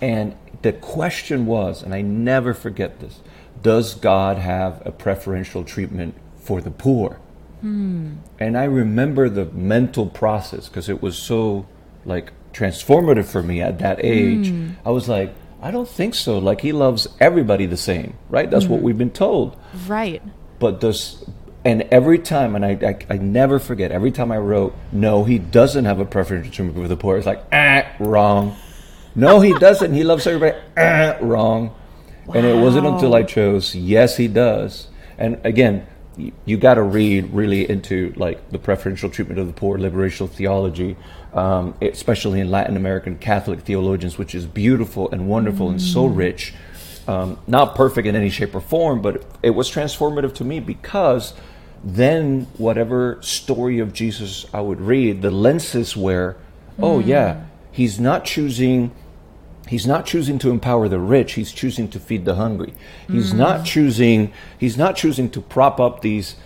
and 0.00 0.36
the 0.62 0.72
question 0.72 1.46
was, 1.46 1.82
and 1.82 1.94
I 1.94 2.02
never 2.02 2.54
forget 2.54 3.00
this: 3.00 3.20
Does 3.62 3.94
God 3.94 4.38
have 4.38 4.82
a 4.86 4.92
preferential 4.92 5.64
treatment 5.64 6.14
for 6.36 6.60
the 6.60 6.70
poor? 6.70 7.18
Hmm. 7.60 8.16
And 8.38 8.56
I 8.56 8.64
remember 8.64 9.28
the 9.28 9.46
mental 9.46 10.06
process 10.06 10.68
because 10.68 10.88
it 10.88 11.02
was 11.02 11.16
so 11.16 11.66
like 12.04 12.32
transformative 12.52 13.26
for 13.26 13.42
me 13.42 13.60
at 13.60 13.78
that 13.80 14.04
age. 14.04 14.48
Hmm. 14.48 14.70
I 14.84 14.90
was 14.90 15.08
like, 15.08 15.34
I 15.66 15.72
don't 15.72 15.88
think 15.88 16.14
so. 16.14 16.38
Like 16.38 16.60
he 16.60 16.70
loves 16.70 17.08
everybody 17.18 17.66
the 17.66 17.76
same, 17.76 18.16
right? 18.30 18.48
That's 18.48 18.66
what 18.66 18.82
we've 18.82 18.96
been 18.96 19.10
told. 19.10 19.58
Right. 19.88 20.22
But 20.60 20.80
does 20.80 21.24
and 21.64 21.82
every 21.90 22.20
time, 22.20 22.54
and 22.54 22.64
I, 22.64 22.78
I 23.10 23.14
I 23.14 23.18
never 23.18 23.58
forget. 23.58 23.90
Every 23.90 24.12
time 24.12 24.30
I 24.30 24.38
wrote, 24.38 24.76
no, 24.92 25.24
he 25.24 25.40
doesn't 25.40 25.84
have 25.84 25.98
a 25.98 26.04
preference 26.04 26.54
for 26.54 26.86
the 26.86 26.96
poor. 26.96 27.16
It's 27.16 27.26
like, 27.26 27.42
ah, 27.52 27.82
wrong. 27.98 28.54
No, 29.16 29.40
he 29.40 29.54
doesn't. 29.58 29.92
He 29.92 30.04
loves 30.04 30.24
everybody. 30.28 30.56
Ah, 30.76 31.16
wrong. 31.20 31.74
And 32.32 32.46
it 32.46 32.62
wasn't 32.62 32.86
until 32.86 33.16
I 33.16 33.24
chose, 33.24 33.74
yes, 33.74 34.18
he 34.18 34.28
does. 34.28 34.86
And 35.18 35.40
again, 35.42 35.84
you 36.16 36.56
got 36.56 36.74
to 36.74 36.82
read 36.82 37.32
really 37.32 37.68
into 37.68 38.12
like 38.16 38.50
the 38.50 38.58
preferential 38.58 39.10
treatment 39.10 39.38
of 39.38 39.46
the 39.46 39.52
poor, 39.52 39.78
liberational 39.78 40.30
theology, 40.30 40.96
um, 41.34 41.74
especially 41.82 42.40
in 42.40 42.50
Latin 42.50 42.76
American 42.76 43.18
Catholic 43.18 43.60
theologians, 43.60 44.16
which 44.16 44.34
is 44.34 44.46
beautiful 44.46 45.10
and 45.10 45.28
wonderful 45.28 45.68
and 45.68 45.80
so 45.80 46.06
rich. 46.06 46.54
Um, 47.06 47.38
not 47.46 47.76
perfect 47.76 48.08
in 48.08 48.16
any 48.16 48.30
shape 48.30 48.54
or 48.54 48.60
form, 48.60 49.00
but 49.00 49.24
it 49.42 49.50
was 49.50 49.70
transformative 49.70 50.34
to 50.36 50.44
me 50.44 50.58
because 50.58 51.34
then 51.84 52.48
whatever 52.56 53.18
story 53.20 53.78
of 53.78 53.92
Jesus 53.92 54.46
I 54.52 54.60
would 54.60 54.80
read, 54.80 55.22
the 55.22 55.30
lenses 55.30 55.96
were, 55.96 56.36
oh 56.80 56.98
yeah, 56.98 57.44
he's 57.70 58.00
not 58.00 58.24
choosing 58.24 58.90
He's 59.66 59.86
not 59.86 60.06
choosing 60.06 60.38
to 60.40 60.50
empower 60.50 60.88
the 60.88 61.00
rich, 61.00 61.34
he's 61.34 61.52
choosing 61.52 61.88
to 61.88 62.00
feed 62.00 62.24
the 62.24 62.36
hungry. 62.36 62.74
He's 63.08 63.32
mm. 63.32 63.38
not 63.38 63.66
choosing 63.66 64.32
he's 64.58 64.78
not 64.78 64.96
choosing 64.96 65.30
to 65.30 65.40
prop 65.40 65.80
up 65.80 66.02
these 66.02 66.36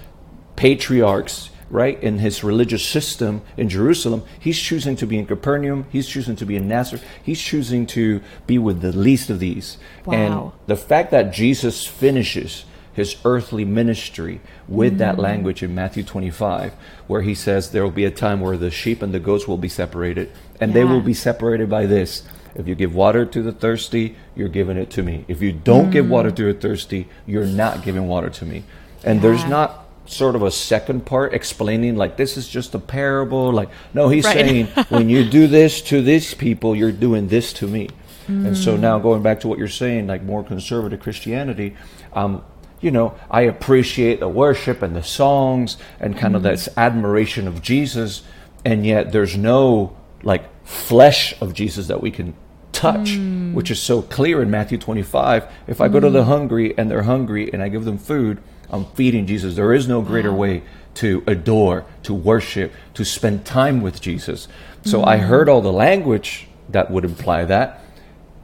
patriarchs, 0.56 1.50
right, 1.70 2.02
in 2.02 2.18
his 2.18 2.42
religious 2.42 2.84
system 2.84 3.42
in 3.56 3.68
Jerusalem. 3.68 4.24
He's 4.38 4.58
choosing 4.58 4.96
to 4.96 5.06
be 5.06 5.18
in 5.18 5.26
Capernaum, 5.26 5.86
he's 5.90 6.08
choosing 6.08 6.36
to 6.36 6.46
be 6.46 6.56
in 6.56 6.68
Nazareth. 6.68 7.04
He's 7.22 7.40
choosing 7.40 7.86
to 7.88 8.20
be 8.46 8.58
with 8.58 8.80
the 8.80 8.92
least 8.92 9.30
of 9.30 9.38
these. 9.38 9.78
Wow. 10.04 10.14
And 10.14 10.52
the 10.66 10.76
fact 10.76 11.10
that 11.10 11.32
Jesus 11.32 11.86
finishes 11.86 12.64
his 12.92 13.16
earthly 13.24 13.64
ministry 13.64 14.40
with 14.68 14.98
that 14.98 15.16
mm. 15.16 15.20
language 15.20 15.62
in 15.62 15.74
Matthew 15.74 16.02
25, 16.02 16.74
where 17.06 17.22
he 17.22 17.34
says 17.34 17.70
there 17.70 17.82
will 17.82 17.90
be 17.90 18.04
a 18.04 18.10
time 18.10 18.40
where 18.40 18.56
the 18.56 18.70
sheep 18.70 19.00
and 19.00 19.14
the 19.14 19.20
goats 19.20 19.46
will 19.46 19.56
be 19.56 19.68
separated, 19.68 20.30
and 20.60 20.74
they 20.74 20.84
will 20.84 21.00
be 21.00 21.14
separated 21.14 21.70
by 21.70 21.86
this. 21.86 22.22
If 22.54 22.66
you 22.66 22.74
give 22.74 22.94
water 22.94 23.24
to 23.24 23.42
the 23.42 23.52
thirsty, 23.52 24.16
you're 24.34 24.48
giving 24.48 24.76
it 24.76 24.90
to 24.90 25.02
me. 25.02 25.24
If 25.28 25.40
you 25.40 25.52
don't 25.52 25.90
give 25.90 26.06
mm. 26.06 26.10
water 26.10 26.30
to 26.30 26.52
the 26.52 26.58
thirsty, 26.58 27.08
you're 27.26 27.46
not 27.46 27.82
giving 27.82 28.08
water 28.08 28.30
to 28.30 28.44
me. 28.44 28.64
And 29.04 29.22
there's 29.22 29.44
not 29.44 29.86
sort 30.06 30.34
of 30.34 30.42
a 30.42 30.50
second 30.50 31.06
part 31.06 31.32
explaining 31.34 31.96
like 31.96 32.16
this 32.16 32.36
is 32.36 32.48
just 32.48 32.74
a 32.74 32.78
parable 32.78 33.52
like 33.52 33.68
no 33.94 34.08
he's 34.08 34.24
Right. 34.24 34.34
saying 34.34 34.66
when 34.88 35.08
you 35.08 35.28
do 35.28 35.46
this 35.46 35.80
to 35.82 36.02
these 36.02 36.34
people 36.34 36.74
you're 36.74 36.90
doing 36.90 37.28
this 37.28 37.52
to 37.54 37.68
me 37.68 37.90
and 38.26 38.56
so 38.56 38.76
mm. 38.76 38.80
now 38.80 38.98
going 38.98 39.22
back 39.22 39.40
to 39.40 39.48
what 39.48 39.58
you're 39.58 39.68
saying 39.68 40.06
like 40.08 40.22
more 40.22 40.42
conservative 40.42 41.00
christianity 41.00 41.76
um 42.12 42.42
you 42.80 42.90
know 42.90 43.14
i 43.30 43.42
appreciate 43.42 44.20
the 44.20 44.28
worship 44.28 44.82
and 44.82 44.96
the 44.96 45.02
songs 45.02 45.76
and 46.00 46.16
kind 46.16 46.34
of 46.34 46.42
mm. 46.42 46.44
this 46.46 46.68
admiration 46.76 47.46
of 47.46 47.62
jesus 47.62 48.22
and 48.64 48.84
yet 48.84 49.12
there's 49.12 49.36
no 49.36 49.96
like 50.22 50.44
flesh 50.70 51.34
of 51.40 51.52
jesus 51.52 51.88
that 51.88 52.00
we 52.00 52.10
can 52.10 52.34
touch 52.72 53.10
hmm. 53.10 53.52
which 53.52 53.70
is 53.70 53.80
so 53.80 54.00
clear 54.00 54.40
in 54.40 54.50
matthew 54.50 54.78
25 54.78 55.44
if 55.66 55.80
i 55.80 55.88
go 55.88 55.98
to 55.98 56.08
the 56.08 56.22
hmm. 56.22 56.30
hungry 56.30 56.78
and 56.78 56.90
they're 56.90 57.02
hungry 57.02 57.52
and 57.52 57.62
i 57.62 57.68
give 57.68 57.84
them 57.84 57.98
food 57.98 58.40
i'm 58.70 58.84
feeding 58.94 59.26
jesus. 59.26 59.56
There 59.56 59.74
is 59.74 59.88
no 59.88 60.00
greater 60.00 60.32
way 60.32 60.62
to 60.94 61.24
adore 61.26 61.84
to 62.04 62.14
worship 62.14 62.72
to 62.94 63.04
spend 63.04 63.44
time 63.44 63.80
with 63.80 64.00
jesus. 64.00 64.46
So 64.84 65.02
i 65.04 65.18
hmm. 65.18 65.24
heard 65.24 65.48
all 65.48 65.60
the 65.60 65.72
language 65.72 66.46
that 66.68 66.90
would 66.90 67.04
imply 67.04 67.44
that 67.46 67.82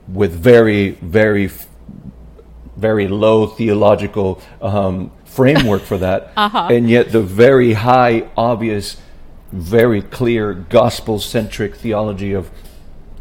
with 0.09 0.33
very 0.33 0.91
very 0.91 1.49
very 2.77 3.09
low 3.09 3.47
theological 3.47 4.41
um, 4.61 5.11
framework 5.25 5.83
for 5.83 5.99
that, 5.99 6.33
uh-huh. 6.37 6.69
and 6.71 6.89
yet 6.89 7.13
the 7.13 7.23
very 7.23 7.73
high, 7.73 8.29
obvious, 8.37 8.97
very 9.57 10.03
clear 10.03 10.55
gospel 10.55 11.19
centric 11.19 11.77
theology 11.77 12.33
of 12.33 12.51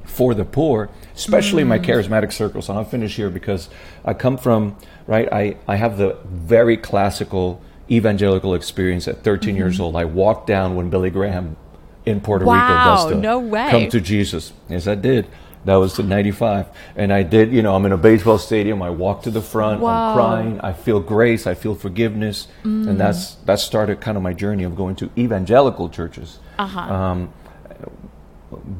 for 0.03 0.33
the 0.33 0.45
poor, 0.45 0.89
especially 1.15 1.61
in 1.61 1.67
my 1.67 1.79
mm. 1.79 1.85
charismatic 1.85 2.31
circles. 2.31 2.69
And 2.69 2.77
I'll 2.77 2.85
finish 2.85 3.15
here 3.15 3.29
because 3.29 3.69
I 4.03 4.13
come 4.13 4.37
from 4.37 4.77
right. 5.07 5.31
I 5.31 5.57
I 5.67 5.75
have 5.75 5.97
the 5.97 6.17
very 6.25 6.77
classical 6.77 7.61
evangelical 7.89 8.53
experience 8.53 9.07
at 9.07 9.23
13 9.23 9.49
mm-hmm. 9.49 9.57
years 9.57 9.79
old. 9.79 9.95
I 9.95 10.05
walked 10.05 10.47
down 10.47 10.75
when 10.75 10.89
Billy 10.89 11.09
Graham 11.09 11.57
in 12.05 12.21
Puerto 12.21 12.45
Wow, 12.45 12.53
Rico 12.53 12.83
does 12.83 13.09
the 13.09 13.15
no 13.15 13.39
way. 13.39 13.69
come 13.69 13.89
to 13.89 13.99
Jesus. 13.99 14.53
Yes, 14.69 14.87
I 14.87 14.95
did. 14.95 15.27
That 15.65 15.75
was 15.75 15.97
in 15.99 16.07
'95, 16.07 16.67
and 16.95 17.11
I 17.11 17.23
did. 17.23 17.51
You 17.51 17.61
know, 17.61 17.75
I'm 17.75 17.85
in 17.85 17.91
a 17.91 17.97
baseball 17.97 18.37
stadium. 18.37 18.81
I 18.81 18.91
walk 18.91 19.23
to 19.23 19.31
the 19.31 19.41
front. 19.41 19.81
Whoa. 19.81 19.89
I'm 19.89 20.15
crying. 20.15 20.61
I 20.61 20.73
feel 20.73 20.99
grace. 20.99 21.47
I 21.47 21.55
feel 21.55 21.75
forgiveness, 21.75 22.47
and 22.63 22.99
that's 22.99 23.35
that 23.45 23.59
started 23.59 23.99
kind 23.99 24.15
of 24.15 24.23
my 24.23 24.33
journey 24.33 24.63
of 24.63 24.75
going 24.75 24.95
to 24.97 25.09
evangelical 25.17 25.89
churches. 25.89 26.39
Uh-huh. 26.57 26.79
Um, 26.79 27.33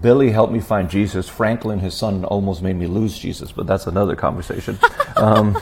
Billy 0.02 0.32
helped 0.32 0.54
me 0.54 0.60
find 0.60 0.90
Jesus. 0.90 1.28
Franklin, 1.28 1.80
his 1.80 1.94
son, 1.94 2.24
almost 2.26 2.62
made 2.62 2.76
me 2.76 2.88
lose 2.88 3.18
Jesus, 3.18 3.52
but 3.52 3.68
that's 3.68 3.88
another 3.88 4.16
conversation. 4.16 4.78
um, 5.16 5.58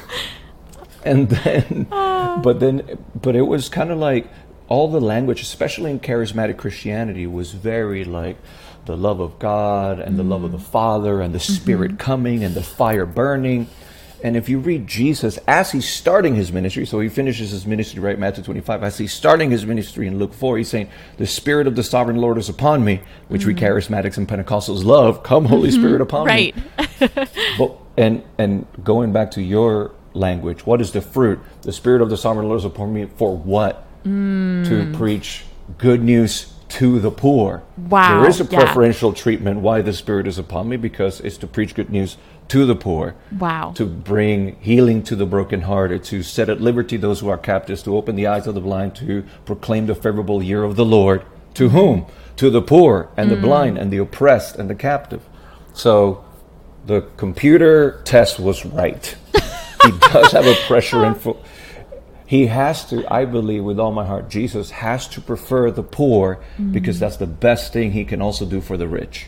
and 1.04 1.30
then, 1.30 1.88
but 1.90 2.60
then, 2.60 2.98
but 3.20 3.36
it 3.36 3.44
was 3.44 3.70
kind 3.70 3.92
of 3.92 3.98
like 3.98 4.28
all 4.68 4.90
the 4.90 5.02
language, 5.02 5.42
especially 5.42 5.92
in 5.92 6.00
charismatic 6.00 6.58
Christianity, 6.58 7.28
was 7.28 7.52
very 7.52 8.04
like 8.04 8.38
the 8.86 8.98
love 8.98 9.20
of 9.20 9.40
God 9.40 10.00
and 10.00 10.18
the 10.18 10.24
love 10.24 10.44
of 10.44 10.52
the 10.52 10.58
mm. 10.58 10.62
Father 10.62 11.22
and 11.22 11.34
the 11.34 11.40
mm-hmm. 11.40 11.54
Spirit 11.54 12.00
coming 12.00 12.44
and 12.44 12.54
the 12.54 12.64
fire 12.64 13.06
burning. 13.06 13.68
And 14.24 14.38
if 14.38 14.48
you 14.48 14.60
read 14.60 14.88
Jesus 14.88 15.38
as 15.48 15.74
he's 15.74 15.88
starting 15.88 16.36
his 16.36 16.52
ministry, 16.54 16.86
so 16.86 17.02
he 17.02 17.10
finishes 17.10 17.52
his 17.52 17.68
ministry 17.68 18.00
right 18.00 18.18
Matthew 18.18 18.42
25, 18.44 18.82
as 18.82 18.98
he's 18.98 19.12
starting 19.12 19.52
his 19.52 19.66
ministry 19.66 20.08
in 20.08 20.18
Luke 20.18 20.34
4, 20.34 20.58
he's 20.58 20.70
saying, 20.70 20.90
The 21.18 21.28
Spirit 21.28 21.68
of 21.68 21.76
the 21.76 21.84
sovereign 21.84 22.16
Lord 22.18 22.38
is 22.38 22.48
upon 22.48 22.86
me, 22.86 23.02
which 23.28 23.46
we 23.46 23.54
mm. 23.54 23.60
charismatics 23.60 24.18
and 24.18 24.28
Pentecostals 24.28 24.86
love. 24.86 25.24
Come, 25.24 25.46
Holy 25.46 25.70
mm-hmm. 25.70 25.82
Spirit, 25.82 26.02
upon 26.02 26.28
Right. 26.28 26.56
me. 26.56 26.64
But, 27.58 27.78
and 27.98 28.24
and 28.38 28.66
going 28.82 29.12
back 29.12 29.32
to 29.32 29.42
your 29.42 29.92
language, 30.14 30.66
what 30.66 30.80
is 30.80 30.94
the 30.94 31.02
fruit? 31.02 31.40
The 31.64 31.74
Spirit 31.74 32.02
of 32.02 32.10
the 32.10 32.18
Sovereign 32.18 32.48
Lord 32.48 32.60
is 32.60 32.66
upon 32.66 32.94
me 32.94 33.08
for 33.18 33.36
what? 33.36 33.86
Mm. 34.06 34.68
To 34.68 34.98
preach 34.98 35.44
good 35.78 36.02
news 36.02 36.53
to 36.74 37.00
the 37.00 37.12
poor. 37.12 37.62
Wow, 37.78 38.22
There 38.22 38.30
is 38.30 38.42
a 38.42 38.46
yeah. 38.46 38.64
preferential 38.64 39.14
treatment 39.14 39.60
why 39.60 39.82
the 39.82 39.94
Spirit 39.94 40.26
is 40.26 40.40
upon 40.40 40.70
me 40.70 40.76
because 40.76 41.20
it's 41.22 41.38
to 41.38 41.48
preach 41.48 41.76
good 41.76 41.92
news 41.92 42.18
to 42.48 42.66
the 42.66 42.76
poor. 42.76 43.14
Wow. 43.38 43.74
To 43.76 43.86
bring 43.86 44.56
healing 44.60 45.04
to 45.04 45.16
the 45.16 45.28
brokenhearted, 45.28 46.04
to 46.06 46.24
set 46.24 46.50
at 46.50 46.62
liberty 46.62 46.98
those 46.98 47.20
who 47.20 47.30
are 47.30 47.38
captives, 47.38 47.84
to 47.84 47.96
open 47.96 48.16
the 48.16 48.26
eyes 48.26 48.48
of 48.48 48.56
the 48.56 48.60
blind, 48.60 48.96
to 48.96 49.24
proclaim 49.46 49.86
the 49.86 49.94
favorable 49.94 50.42
year 50.42 50.64
of 50.64 50.76
the 50.76 50.84
Lord. 50.84 51.24
To 51.54 51.70
whom? 51.70 52.08
To 52.38 52.50
the 52.50 52.64
poor 52.64 53.10
and 53.16 53.30
the 53.30 53.36
mm. 53.36 53.42
blind 53.42 53.78
and 53.78 53.94
the 53.94 54.00
oppressed 54.00 54.56
and 54.56 54.68
the 54.68 54.76
captive. 54.76 55.22
So 55.74 56.26
the 56.88 57.02
computer 57.18 58.02
test 58.04 58.40
was 58.40 58.66
right. 58.66 59.16
he 59.84 59.92
does 60.12 60.32
have 60.32 60.48
a 60.48 60.56
pressure 60.66 61.04
and 61.06 61.22
he 62.26 62.48
has 62.48 62.86
to 62.86 63.06
i 63.14 63.26
believe 63.26 63.64
with 63.64 63.80
all 63.80 63.92
my 63.92 64.06
heart 64.06 64.30
jesus 64.30 64.72
has 64.72 65.08
to 65.08 65.20
prefer 65.22 65.70
the 65.72 65.84
poor 65.84 66.40
because 66.72 67.00
that's 67.00 67.18
the 67.18 67.28
best 67.28 67.74
thing 67.74 67.92
he 67.92 68.06
can 68.06 68.22
also 68.22 68.46
do 68.46 68.62
for 68.62 68.78
the 68.78 68.88
rich. 68.88 69.28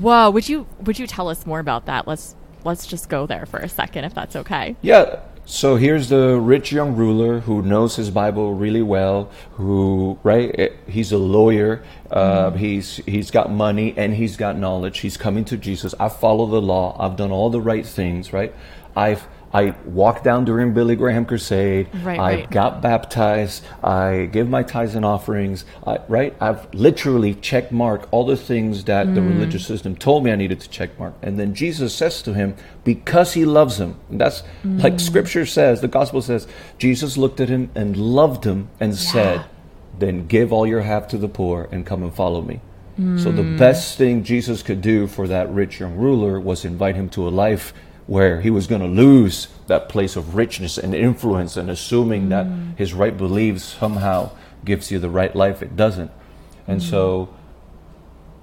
Whoa, 0.00 0.30
would 0.30 0.48
you 0.48 0.66
would 0.80 0.98
you 0.98 1.06
tell 1.06 1.28
us 1.28 1.46
more 1.46 1.60
about 1.60 1.86
that? 1.86 2.06
Let's 2.06 2.36
let's 2.64 2.86
just 2.86 3.08
go 3.08 3.26
there 3.26 3.46
for 3.46 3.58
a 3.58 3.68
second 3.68 4.04
if 4.04 4.14
that's 4.14 4.36
okay. 4.36 4.76
yeah 4.82 5.20
so 5.46 5.76
here's 5.76 6.10
the 6.10 6.38
rich 6.38 6.72
young 6.72 6.94
ruler 6.94 7.40
who 7.40 7.62
knows 7.62 7.96
his 7.96 8.10
bible 8.10 8.52
really 8.52 8.82
well 8.82 9.30
who 9.52 10.18
right 10.22 10.54
eh, 10.58 10.68
he's 10.86 11.10
a 11.10 11.16
lawyer 11.16 11.82
uh, 12.10 12.50
he's 12.50 12.96
he's 13.06 13.30
got 13.30 13.50
money 13.50 13.94
and 13.96 14.14
he's 14.14 14.36
got 14.36 14.56
knowledge. 14.58 14.98
He's 14.98 15.16
coming 15.16 15.44
to 15.46 15.56
jesus. 15.56 15.94
I 15.98 16.08
follow 16.10 16.46
the 16.46 16.60
law. 16.60 16.96
I've 16.98 17.16
done 17.16 17.30
all 17.30 17.48
the 17.50 17.60
right 17.60 17.86
things 17.86 18.32
right? 18.32 18.54
I've 18.96 19.26
I 19.52 19.74
walked 19.84 20.24
down 20.24 20.44
during 20.44 20.74
Billy 20.74 20.94
Graham 20.94 21.24
crusade. 21.24 21.88
Right, 22.02 22.18
I 22.18 22.34
right. 22.34 22.50
got 22.50 22.82
baptized. 22.82 23.64
I 23.82 24.28
give 24.30 24.48
my 24.48 24.62
tithes 24.62 24.94
and 24.94 25.04
offerings. 25.04 25.64
I, 25.86 25.98
right? 26.08 26.36
I've 26.40 26.72
literally 26.74 27.34
check 27.34 27.72
mark 27.72 28.08
all 28.10 28.26
the 28.26 28.36
things 28.36 28.84
that 28.84 29.14
the 29.14 29.20
mm. 29.20 29.28
religious 29.28 29.66
system 29.66 29.96
told 29.96 30.24
me 30.24 30.32
I 30.32 30.36
needed 30.36 30.60
to 30.60 30.68
check 30.68 30.98
mark. 30.98 31.14
And 31.22 31.38
then 31.38 31.54
Jesus 31.54 31.94
says 31.94 32.20
to 32.22 32.34
him, 32.34 32.56
because 32.84 33.32
he 33.32 33.44
loves 33.44 33.78
him. 33.80 33.96
And 34.10 34.20
that's 34.20 34.42
mm. 34.62 34.82
like 34.82 35.00
scripture 35.00 35.46
says, 35.46 35.80
the 35.80 35.88
gospel 35.88 36.20
says, 36.20 36.46
Jesus 36.78 37.16
looked 37.16 37.40
at 37.40 37.48
him 37.48 37.70
and 37.74 37.96
loved 37.96 38.44
him 38.44 38.68
and 38.80 38.94
said, 38.94 39.46
then 39.98 40.26
give 40.26 40.52
all 40.52 40.66
your 40.66 40.82
have 40.82 41.08
to 41.08 41.18
the 41.18 41.28
poor 41.28 41.68
and 41.72 41.86
come 41.86 42.02
and 42.02 42.14
follow 42.14 42.42
me. 42.42 42.60
So 42.98 43.30
the 43.30 43.42
mm. 43.42 43.56
best 43.56 43.96
thing 43.96 44.24
Jesus 44.24 44.60
could 44.64 44.82
do 44.82 45.06
for 45.06 45.28
that 45.28 45.48
rich 45.50 45.78
young 45.78 45.94
ruler 45.94 46.40
was 46.40 46.64
invite 46.64 46.96
him 46.96 47.08
to 47.10 47.28
a 47.28 47.30
life 47.30 47.72
where 48.08 48.40
he 48.40 48.50
was 48.50 48.66
going 48.66 48.80
to 48.80 48.88
lose 48.88 49.46
that 49.68 49.88
place 49.88 50.16
of 50.16 50.34
richness 50.34 50.76
and 50.76 50.94
influence 50.94 51.56
and 51.56 51.70
assuming 51.70 52.30
that 52.30 52.46
mm. 52.46 52.76
his 52.76 52.92
right 52.92 53.16
beliefs 53.16 53.62
somehow 53.62 54.30
gives 54.64 54.90
you 54.90 54.98
the 54.98 55.08
right 55.08 55.36
life. 55.36 55.62
It 55.62 55.76
doesn't. 55.76 56.10
And 56.66 56.82
so 56.82 57.26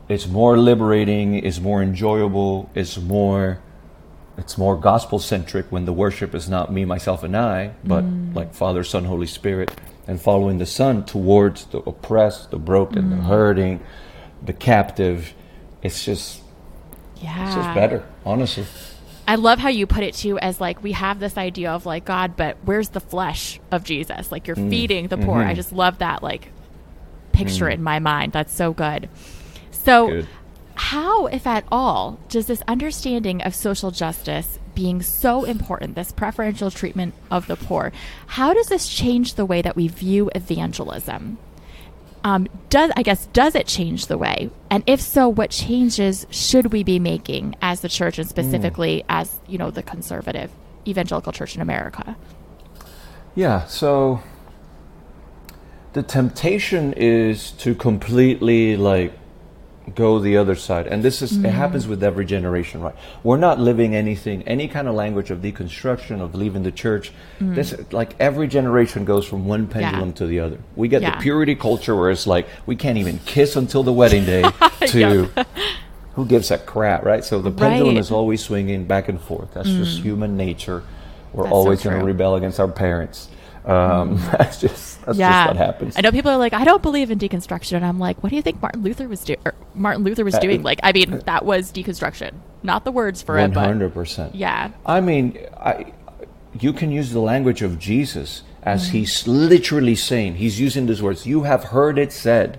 mm. 0.07 0.13
it's 0.13 0.27
more 0.27 0.57
liberating 0.57 1.36
it's 1.36 1.60
more 1.60 1.84
enjoyable 1.84 2.69
it's 2.74 2.98
more 2.98 3.60
it's 4.38 4.57
more 4.57 4.75
gospel 4.75 5.19
centric 5.19 5.72
when 5.72 5.86
the 5.86 5.93
worship 5.93 6.34
is 6.34 6.50
not 6.50 6.72
me 6.72 6.86
myself 6.86 7.24
and 7.24 7.38
i 7.38 7.72
but 7.84 8.03
mm. 8.03 8.34
like 8.34 8.53
father 8.53 8.84
son 8.84 9.05
holy 9.05 9.27
spirit 9.27 9.72
and 10.07 10.19
following 10.19 10.57
the 10.57 10.65
son 10.65 11.05
towards 11.05 11.65
the 11.65 11.77
oppressed 11.79 12.50
the 12.50 12.57
broken 12.57 13.12
the 13.12 13.15
hurting 13.17 13.79
the 14.45 14.53
captive. 14.53 15.34
It's 15.81 16.03
just 16.03 16.41
Yeah. 17.22 17.45
it's 17.45 17.55
just 17.55 17.74
better 17.74 18.03
honestly 18.25 18.65
I 19.27 19.36
love 19.36 19.60
how 19.60 19.70
you 19.70 19.88
put 19.88 20.03
it 20.03 20.13
too 20.13 20.38
as 20.38 20.62
like 20.62 20.84
we 20.84 20.91
have 20.91 21.20
this 21.20 21.38
idea 21.38 21.72
of 21.72 21.86
like 21.86 22.05
God, 22.05 22.36
but 22.38 22.58
where's 22.63 22.89
the 22.89 23.00
flesh 23.00 23.60
of 23.72 23.84
Jesus? 23.84 24.32
Like 24.32 24.48
you're 24.48 24.55
mm. 24.55 24.70
feeding 24.70 25.08
the 25.08 25.17
poor. 25.17 25.39
I 25.39 25.46
mm-hmm. 25.46 25.55
just 25.55 25.72
love 25.72 26.00
that 26.00 26.22
like 26.22 26.50
picture 27.32 27.65
mm. 27.65 27.74
in 27.74 27.84
my 27.84 28.00
mind. 28.00 28.34
That's 28.34 28.53
so 28.53 28.74
good. 28.74 29.10
So 29.72 30.08
Good. 30.08 30.27
how, 30.75 31.25
if 31.27 31.48
at 31.48 31.65
all, 31.72 32.20
does 32.29 32.46
this 32.46 32.62
understanding 32.67 33.41
of 33.41 33.55
social 33.55 33.91
justice 33.91 34.60
being 34.75 35.01
so 35.01 35.44
important, 35.44 35.96
this 35.96 36.12
preferential 36.12 36.70
treatment 36.70 37.13
of 37.32 37.48
the 37.48 37.55
poor, 37.55 37.91
how 38.27 38.53
does 38.53 38.67
this 38.67 38.88
change 38.88 39.36
the 39.36 39.46
way 39.46 39.62
that 39.62 39.75
we 39.75 39.88
view 39.88 40.29
evangelism? 40.36 41.38
Um, 42.25 42.48
does 42.70 42.91
I 42.98 43.03
guess 43.03 43.27
does 43.27 43.53
it 43.53 43.67
change 43.67 44.08
the 44.08 44.17
way? 44.17 44.50
And 44.72 44.84
if 44.88 45.00
so, 45.00 45.29
what 45.29 45.51
changes 45.51 46.25
should 46.32 46.74
we 46.74 46.84
be 46.84 46.98
making 46.98 47.55
as 47.62 47.82
the 47.82 47.88
church, 47.88 48.17
and 48.17 48.27
specifically 48.27 49.05
as 49.08 49.39
you 49.48 49.60
know 49.60 49.70
the 49.70 49.84
conservative 49.84 50.50
evangelical 50.88 51.32
church 51.32 51.55
in 51.55 51.62
America? 51.62 52.17
Yeah, 53.36 53.65
so 53.67 54.22
the 55.94 56.01
temptation 56.01 56.94
is 56.94 57.51
to 57.51 57.75
completely 57.75 58.75
like 58.75 59.13
go 59.94 60.18
the 60.20 60.38
other 60.38 60.56
side. 60.56 60.88
And 60.88 61.04
this 61.04 61.22
is, 61.22 61.38
it 61.38 61.50
happens 61.51 61.86
with 61.88 62.04
every 62.04 62.25
generation, 62.25 62.82
right? 62.82 62.96
We're 63.24 63.38
not 63.38 63.60
living 63.60 63.94
anything, 63.96 64.42
any 64.48 64.68
kind 64.68 64.88
of 64.88 64.96
language 64.96 65.30
of 65.30 65.39
deconstruction, 65.39 66.22
of 66.22 66.34
leaving 66.34 66.63
the 66.63 66.72
church. 66.72 67.12
This, 67.39 67.75
like 67.92 68.15
every 68.20 68.48
generation 68.48 69.06
goes 69.06 69.25
from 69.27 69.46
one 69.46 69.68
pendulum 69.68 70.13
to 70.13 70.25
the 70.25 70.39
other. 70.39 70.58
We 70.75 70.88
get 70.88 71.01
Yeah. 71.04 71.15
the 71.15 71.22
purity 71.22 71.54
culture 71.56 71.96
where 71.96 72.10
it's 72.10 72.25
like, 72.25 72.48
we 72.65 72.75
can't 72.75 72.98
even 72.98 73.20
kiss 73.25 73.56
until 73.56 73.84
the 73.84 73.94
wedding 73.94 74.25
day 74.25 74.44
to, 74.88 75.30
who 76.15 76.25
gives 76.25 76.50
a 76.50 76.58
crap, 76.58 77.04
right? 77.04 77.24
So 77.24 77.42
the 77.42 77.51
pendulum 77.51 77.96
Right. 77.96 77.98
Mm. 77.98 78.00
is 78.01 78.12
always 78.12 78.42
swinging 78.44 78.86
back 78.86 79.08
and 79.10 79.22
forth. 79.22 79.54
That's 79.54 79.70
just 79.70 80.00
human 80.01 80.36
nature. 80.36 80.82
We're 81.34 81.44
That's 81.44 81.51
so 81.51 81.56
always 81.58 81.84
going 81.84 81.98
to. 81.98 82.04
Mm. 82.04 82.08
rebel 82.08 82.36
against 82.36 82.60
our 82.60 82.68
parents. 82.70 83.30
Um, 83.65 84.17
that's 84.31 84.60
just 84.62 85.03
that's 85.05 85.17
yeah, 85.17 85.45
just 85.45 85.57
what 85.57 85.65
happens. 85.65 85.95
I 85.98 86.01
know 86.01 86.12
people 86.12 86.31
are 86.31 86.38
like, 86.38 86.53
I 86.53 86.63
don't 86.63 86.81
believe 86.84 87.10
in 87.12 87.17
deconstruction, 87.19 87.74
and 87.77 87.86
I'm 87.86 88.00
like, 88.00 88.22
what 88.22 88.29
do 88.29 88.36
you 88.36 88.41
think 88.41 88.62
Martin 88.62 88.84
Luther 88.84 89.07
was 89.07 89.24
doing? 89.24 89.39
Martin 89.74 90.03
Luther 90.03 90.24
was 90.24 90.36
Uh, 90.36 90.39
doing 90.39 90.63
like, 90.63 90.79
I 90.84 90.91
mean, 90.91 91.19
that 91.25 91.45
was 91.45 91.72
deconstruction, 91.72 92.34
not 92.63 92.86
the 92.86 92.91
words 92.91 93.22
for 93.22 93.36
One 93.36 93.51
it, 93.51 93.53
but 93.53 93.65
hundred 93.65 93.93
percent. 93.93 94.36
yeah, 94.36 94.72
I 94.86 95.01
mean, 95.01 95.38
I, 95.60 95.93
you 96.60 96.74
can 96.74 96.91
use 96.91 97.12
the 97.12 97.19
language 97.19 97.62
of 97.62 97.79
Jesus 97.79 98.43
Mm. 98.65 98.72
as 98.74 98.89
he's 98.89 99.27
literally 99.27 99.93
saying, 99.95 100.36
he's 100.36 100.60
using 100.60 100.88
these 100.88 101.01
words, 101.01 101.27
you 101.27 101.43
have 101.43 101.65
heard 101.65 102.00
it 102.00 102.12
said. 102.12 102.57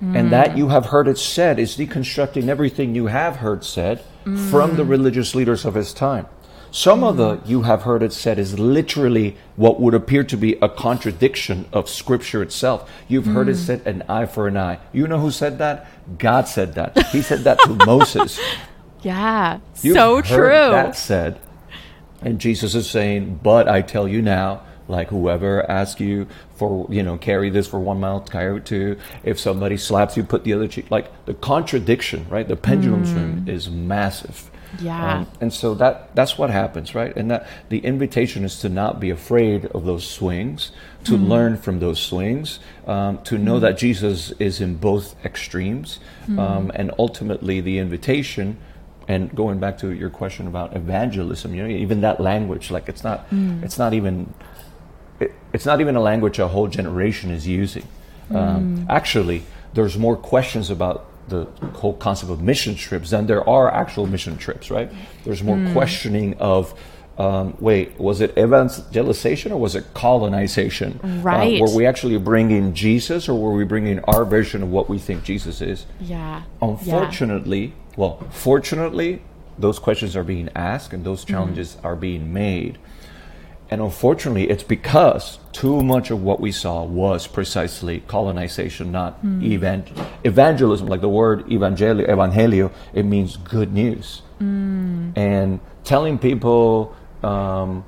And 0.00 0.26
Mm. 0.26 0.30
that 0.30 0.56
you 0.58 0.68
have 0.70 0.86
heard 0.86 1.06
it 1.06 1.16
said 1.16 1.60
is 1.60 1.76
deconstructing 1.76 2.48
everything 2.48 2.96
you 2.96 3.06
have 3.06 3.36
heard 3.36 3.62
said 3.64 4.00
from 4.24 4.72
Mm. 4.72 4.76
the 4.76 4.84
religious 4.84 5.32
leaders 5.36 5.64
of 5.64 5.74
his 5.74 5.92
time. 5.92 6.26
Some 6.74 7.04
of 7.04 7.18
the 7.18 7.38
you 7.44 7.62
have 7.62 7.82
heard 7.82 8.02
it 8.02 8.14
said 8.14 8.38
is 8.38 8.58
literally 8.58 9.36
what 9.56 9.78
would 9.78 9.92
appear 9.92 10.24
to 10.24 10.36
be 10.38 10.54
a 10.62 10.70
contradiction 10.70 11.66
of 11.70 11.86
Scripture 11.86 12.40
itself. 12.42 12.90
You've 13.08 13.26
heard 13.26 13.46
Mm. 13.46 13.50
it 13.50 13.56
said 13.56 13.82
an 13.86 14.02
eye 14.08 14.24
for 14.24 14.48
an 14.48 14.56
eye. 14.56 14.78
You 14.90 15.06
know 15.06 15.18
who 15.18 15.30
said 15.30 15.58
that? 15.58 15.86
God 16.18 16.48
said 16.48 16.74
that. 16.76 16.96
He 17.08 17.20
said 17.20 17.40
that 17.44 17.58
to 17.64 17.74
Moses. 17.86 18.40
yeah, 19.02 19.58
You've 19.82 19.94
so 19.96 20.16
heard 20.16 20.24
true. 20.24 20.48
That 20.72 20.96
said, 20.96 21.38
and 22.22 22.38
Jesus 22.38 22.74
is 22.74 22.88
saying, 22.88 23.40
"But 23.42 23.68
I 23.68 23.82
tell 23.82 24.08
you 24.08 24.22
now, 24.22 24.62
like 24.88 25.08
whoever 25.08 25.70
asks 25.70 26.00
you 26.00 26.26
for, 26.56 26.86
you 26.88 27.02
know, 27.02 27.18
carry 27.18 27.50
this 27.50 27.66
for 27.66 27.80
one 27.80 28.00
mile, 28.00 28.20
carry 28.20 28.56
it 28.56 28.64
two. 28.64 28.96
If 29.24 29.38
somebody 29.38 29.76
slaps 29.76 30.16
you, 30.16 30.24
put 30.24 30.44
the 30.44 30.54
other 30.54 30.68
cheek. 30.68 30.90
Like 30.90 31.10
the 31.26 31.34
contradiction, 31.34 32.26
right? 32.30 32.48
The 32.48 32.56
pendulum 32.56 33.04
swing 33.04 33.44
is 33.46 33.68
massive. 33.68 34.48
Mm. 34.76 34.82
Yeah. 34.84 35.14
Um, 35.18 35.26
and 35.40 35.52
so 35.52 35.74
that 35.74 36.14
that's 36.14 36.38
what 36.38 36.50
happens, 36.50 36.94
right? 36.94 37.14
And 37.16 37.30
that 37.30 37.46
the 37.68 37.78
invitation 37.78 38.44
is 38.44 38.58
to 38.60 38.68
not 38.68 39.00
be 39.00 39.10
afraid 39.10 39.66
of 39.66 39.84
those 39.84 40.08
swings, 40.08 40.72
to 41.04 41.12
Mm. 41.12 41.28
learn 41.28 41.56
from 41.56 41.78
those 41.80 42.00
swings, 42.00 42.58
um, 42.86 43.18
to 43.24 43.36
know 43.38 43.58
that 43.60 43.76
Jesus 43.78 44.32
is 44.38 44.60
in 44.60 44.76
both 44.76 45.14
extremes, 45.24 45.98
Mm. 46.28 46.38
um, 46.38 46.72
and 46.74 46.90
ultimately 46.98 47.60
the 47.60 47.78
invitation. 47.78 48.56
And 49.08 49.34
going 49.34 49.58
back 49.58 49.78
to 49.78 49.90
your 49.92 50.10
question 50.10 50.46
about 50.46 50.76
evangelism, 50.76 51.54
you 51.54 51.62
know, 51.64 51.68
even 51.68 52.00
that 52.02 52.20
language, 52.20 52.70
like 52.70 52.88
it's 52.88 53.02
not, 53.04 53.28
Mm. 53.30 53.62
it's 53.64 53.78
not 53.78 53.92
even, 53.92 54.32
it, 55.20 55.32
it's 55.52 55.66
not 55.66 55.80
even 55.80 55.96
a 55.96 56.00
language 56.00 56.38
a 56.38 56.48
whole 56.48 56.68
generation 56.68 57.30
is 57.30 57.46
using. 57.46 57.84
Um, 58.32 58.86
actually, 58.88 59.42
there's 59.74 59.98
more 59.98 60.16
questions 60.16 60.70
about 60.70 61.04
the 61.28 61.44
whole 61.74 61.94
concept 61.94 62.30
of 62.30 62.40
mission 62.42 62.74
trips 62.74 63.10
than 63.10 63.26
there 63.26 63.48
are 63.48 63.72
actual 63.72 64.06
mission 64.06 64.36
trips, 64.36 64.70
right? 64.70 64.90
There's 65.24 65.42
more 65.42 65.58
questioning 65.72 66.34
of, 66.38 66.74
um, 67.18 67.54
wait, 67.60 67.98
was 67.98 68.20
it 68.20 68.36
evangelization 68.36 69.52
or 69.52 69.60
was 69.60 69.74
it 69.74 69.84
colonization? 69.94 70.98
Uh, 71.02 71.08
Right. 71.22 71.60
were 71.60 71.74
we 71.74 71.86
actually 71.86 72.18
bringing 72.18 72.74
Jesus 72.74 73.28
or 73.28 73.34
were 73.38 73.52
we 73.52 73.64
bringing 73.64 74.00
our 74.04 74.24
version 74.24 74.62
of 74.62 74.70
what 74.70 74.88
we 74.88 74.98
think 74.98 75.22
Jesus 75.24 75.60
is? 75.60 75.86
yeah, 76.00 76.42
Unfortunately, 76.60 77.72
well, 77.96 78.18
fortunately, 78.30 79.22
those 79.58 79.78
questions 79.78 80.16
are 80.16 80.24
being 80.24 80.48
asked 80.54 80.92
and 80.92 81.04
those 81.04 81.24
challenges 81.24 81.76
are 81.84 81.94
being 81.96 82.32
made. 82.32 82.78
And 83.72 83.80
unfortunately, 83.80 84.50
it's 84.50 84.62
because 84.62 85.38
too 85.52 85.82
much 85.82 86.10
of 86.10 86.22
what 86.22 86.40
we 86.40 86.52
saw 86.52 86.84
was 86.84 87.26
precisely 87.26 88.00
colonization, 88.00 88.92
not 88.92 89.18
evan- 89.42 89.86
evangelism. 90.24 90.88
Like 90.88 91.00
the 91.00 91.08
word 91.08 91.46
evangelio, 91.46 92.06
evangelio, 92.06 92.70
it 92.92 93.04
means 93.04 93.38
good 93.38 93.72
news. 93.72 94.20
And 95.16 95.58
telling 95.84 96.18
people 96.18 96.94
um, 97.22 97.86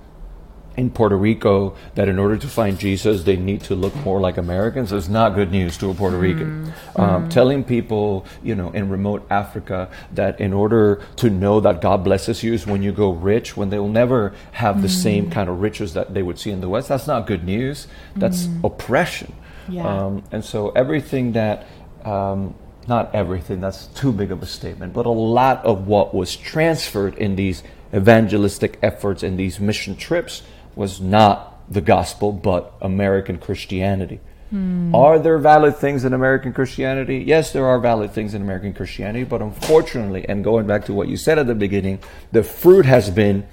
in 0.77 0.91
Puerto 0.91 1.17
Rico 1.17 1.77
that 1.95 2.09
in 2.09 2.19
order 2.19 2.37
to 2.37 2.49
find 2.49 2.79
Jesus, 2.79 3.23
they 3.23 3.37
need 3.37 3.61
to 3.63 3.75
look 3.75 3.95
more 3.97 4.21
like 4.21 4.37
Americans 4.37 4.93
is 4.93 5.09
not 5.09 5.35
good 5.35 5.53
news 5.53 5.79
to 5.79 5.91
a 5.91 5.95
Puerto 5.95 6.19
Rican. 6.19 6.73
Um, 6.97 7.29
telling 7.29 7.63
people, 7.65 8.27
you 8.43 8.55
know, 8.55 8.71
in 8.71 8.89
remote 8.89 9.27
Africa 9.31 9.89
that 10.13 10.41
in 10.41 10.53
order 10.53 11.01
to 11.17 11.31
know 11.31 11.61
that 11.61 11.81
God 11.81 12.03
blesses 12.03 12.43
you 12.43 12.53
is 12.53 12.67
when 12.67 12.83
you 12.83 12.93
go 12.93 13.11
rich, 13.11 13.57
when 13.57 13.71
they 13.71 13.79
will 13.79 13.89
never 13.89 14.35
have 14.53 14.83
the 14.83 14.89
same 14.89 15.31
kind 15.31 15.49
of 15.49 15.61
riches 15.61 15.95
that 15.95 16.13
they 16.13 16.23
would 16.23 16.39
see 16.39 16.51
in 16.51 16.61
the 16.61 16.69
West, 16.69 16.89
that's 16.89 17.07
not 17.07 17.27
good 17.27 17.45
news. 17.45 17.87
That's 18.17 18.49
oppression. 18.65 19.33
Yeah. 19.69 19.87
Um, 19.87 20.25
and 20.33 20.45
so 20.45 20.71
everything 20.71 21.33
that, 21.33 21.67
um, 22.05 22.55
not 22.87 23.15
everything, 23.15 23.61
that's 23.61 23.87
too 23.89 24.13
big 24.13 24.31
of 24.31 24.43
a 24.43 24.47
statement, 24.47 24.93
but 24.93 25.07
a 25.07 25.11
lot 25.11 25.65
of 25.65 25.87
what 25.87 26.15
was 26.15 26.37
transferred 26.37 27.15
in 27.15 27.37
these 27.37 27.63
evangelistic 27.95 28.79
efforts 28.83 29.23
and 29.23 29.39
these 29.39 29.61
mission 29.61 29.97
trips 29.97 30.43
was 30.77 31.01
not 31.01 31.71
the 31.73 31.81
gospel, 31.81 32.33
but 32.33 32.75
American 32.81 33.39
Christianity. 33.39 34.21
Hmm. 34.51 34.95
Are 34.95 35.19
there 35.19 35.39
valid 35.39 35.77
things 35.77 36.05
in 36.05 36.13
American 36.13 36.53
Christianity? 36.53 37.19
Yes, 37.19 37.53
there 37.53 37.67
are 37.67 37.79
valid 37.79 38.13
things 38.13 38.35
in 38.35 38.43
American 38.43 38.73
Christianity, 38.73 39.25
but 39.25 39.43
unfortunately, 39.43 40.29
and 40.29 40.45
going 40.45 40.67
back 40.67 40.85
to 40.87 40.93
what 40.93 41.09
you 41.09 41.17
said 41.17 41.39
at 41.39 41.47
the 41.47 41.55
beginning, 41.55 41.99
the 42.33 42.43
fruit 42.43 42.87
has 42.87 43.11
been 43.11 43.47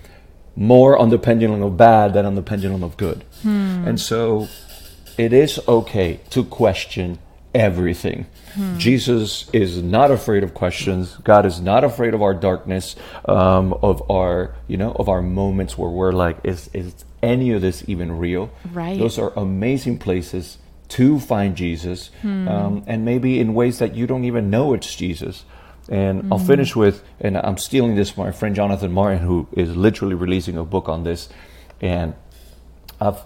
more 0.55 0.97
on 0.97 1.09
the 1.09 1.17
pendulum 1.17 1.61
of 1.63 1.77
bad 1.77 2.13
than 2.13 2.25
on 2.25 2.35
the 2.35 2.41
pendulum 2.41 2.83
of 2.83 2.97
good. 2.97 3.23
Hmm. 3.41 3.87
And 3.87 3.99
so 3.99 4.47
it 5.17 5.33
is 5.33 5.59
okay 5.67 6.19
to 6.31 6.43
question 6.43 7.19
everything. 7.53 8.27
Jesus 8.77 9.49
is 9.53 9.81
not 9.81 10.11
afraid 10.11 10.43
of 10.43 10.53
questions. 10.53 11.17
God 11.23 11.45
is 11.45 11.61
not 11.61 11.83
afraid 11.83 12.13
of 12.13 12.21
our 12.21 12.33
darkness, 12.33 12.95
um, 13.25 13.73
of 13.81 14.09
our, 14.09 14.55
you 14.67 14.77
know, 14.77 14.91
of 14.93 15.09
our 15.09 15.21
moments 15.21 15.77
where 15.77 15.89
we're 15.89 16.11
like, 16.11 16.37
is, 16.43 16.69
is 16.73 17.05
any 17.23 17.51
of 17.51 17.61
this 17.61 17.83
even 17.87 18.17
real? 18.17 18.51
Right. 18.71 18.99
Those 18.99 19.17
are 19.19 19.31
amazing 19.35 19.99
places 19.99 20.57
to 20.89 21.19
find 21.19 21.55
Jesus, 21.55 22.09
um, 22.23 22.83
and 22.85 23.05
maybe 23.05 23.39
in 23.39 23.53
ways 23.53 23.79
that 23.79 23.95
you 23.95 24.05
don't 24.07 24.25
even 24.25 24.49
know 24.49 24.73
it's 24.73 24.93
Jesus. 24.93 25.45
And 25.89 26.31
I'll 26.31 26.39
finish 26.39 26.75
with, 26.75 27.03
and 27.19 27.37
I'm 27.37 27.57
stealing 27.57 27.95
this 27.95 28.11
from 28.11 28.25
my 28.25 28.31
friend 28.31 28.55
Jonathan 28.55 28.91
Martin, 28.91 29.19
who 29.19 29.47
is 29.53 29.75
literally 29.75 30.15
releasing 30.15 30.57
a 30.57 30.63
book 30.63 30.89
on 30.89 31.03
this, 31.03 31.29
and 31.79 32.13
I've 32.99 33.19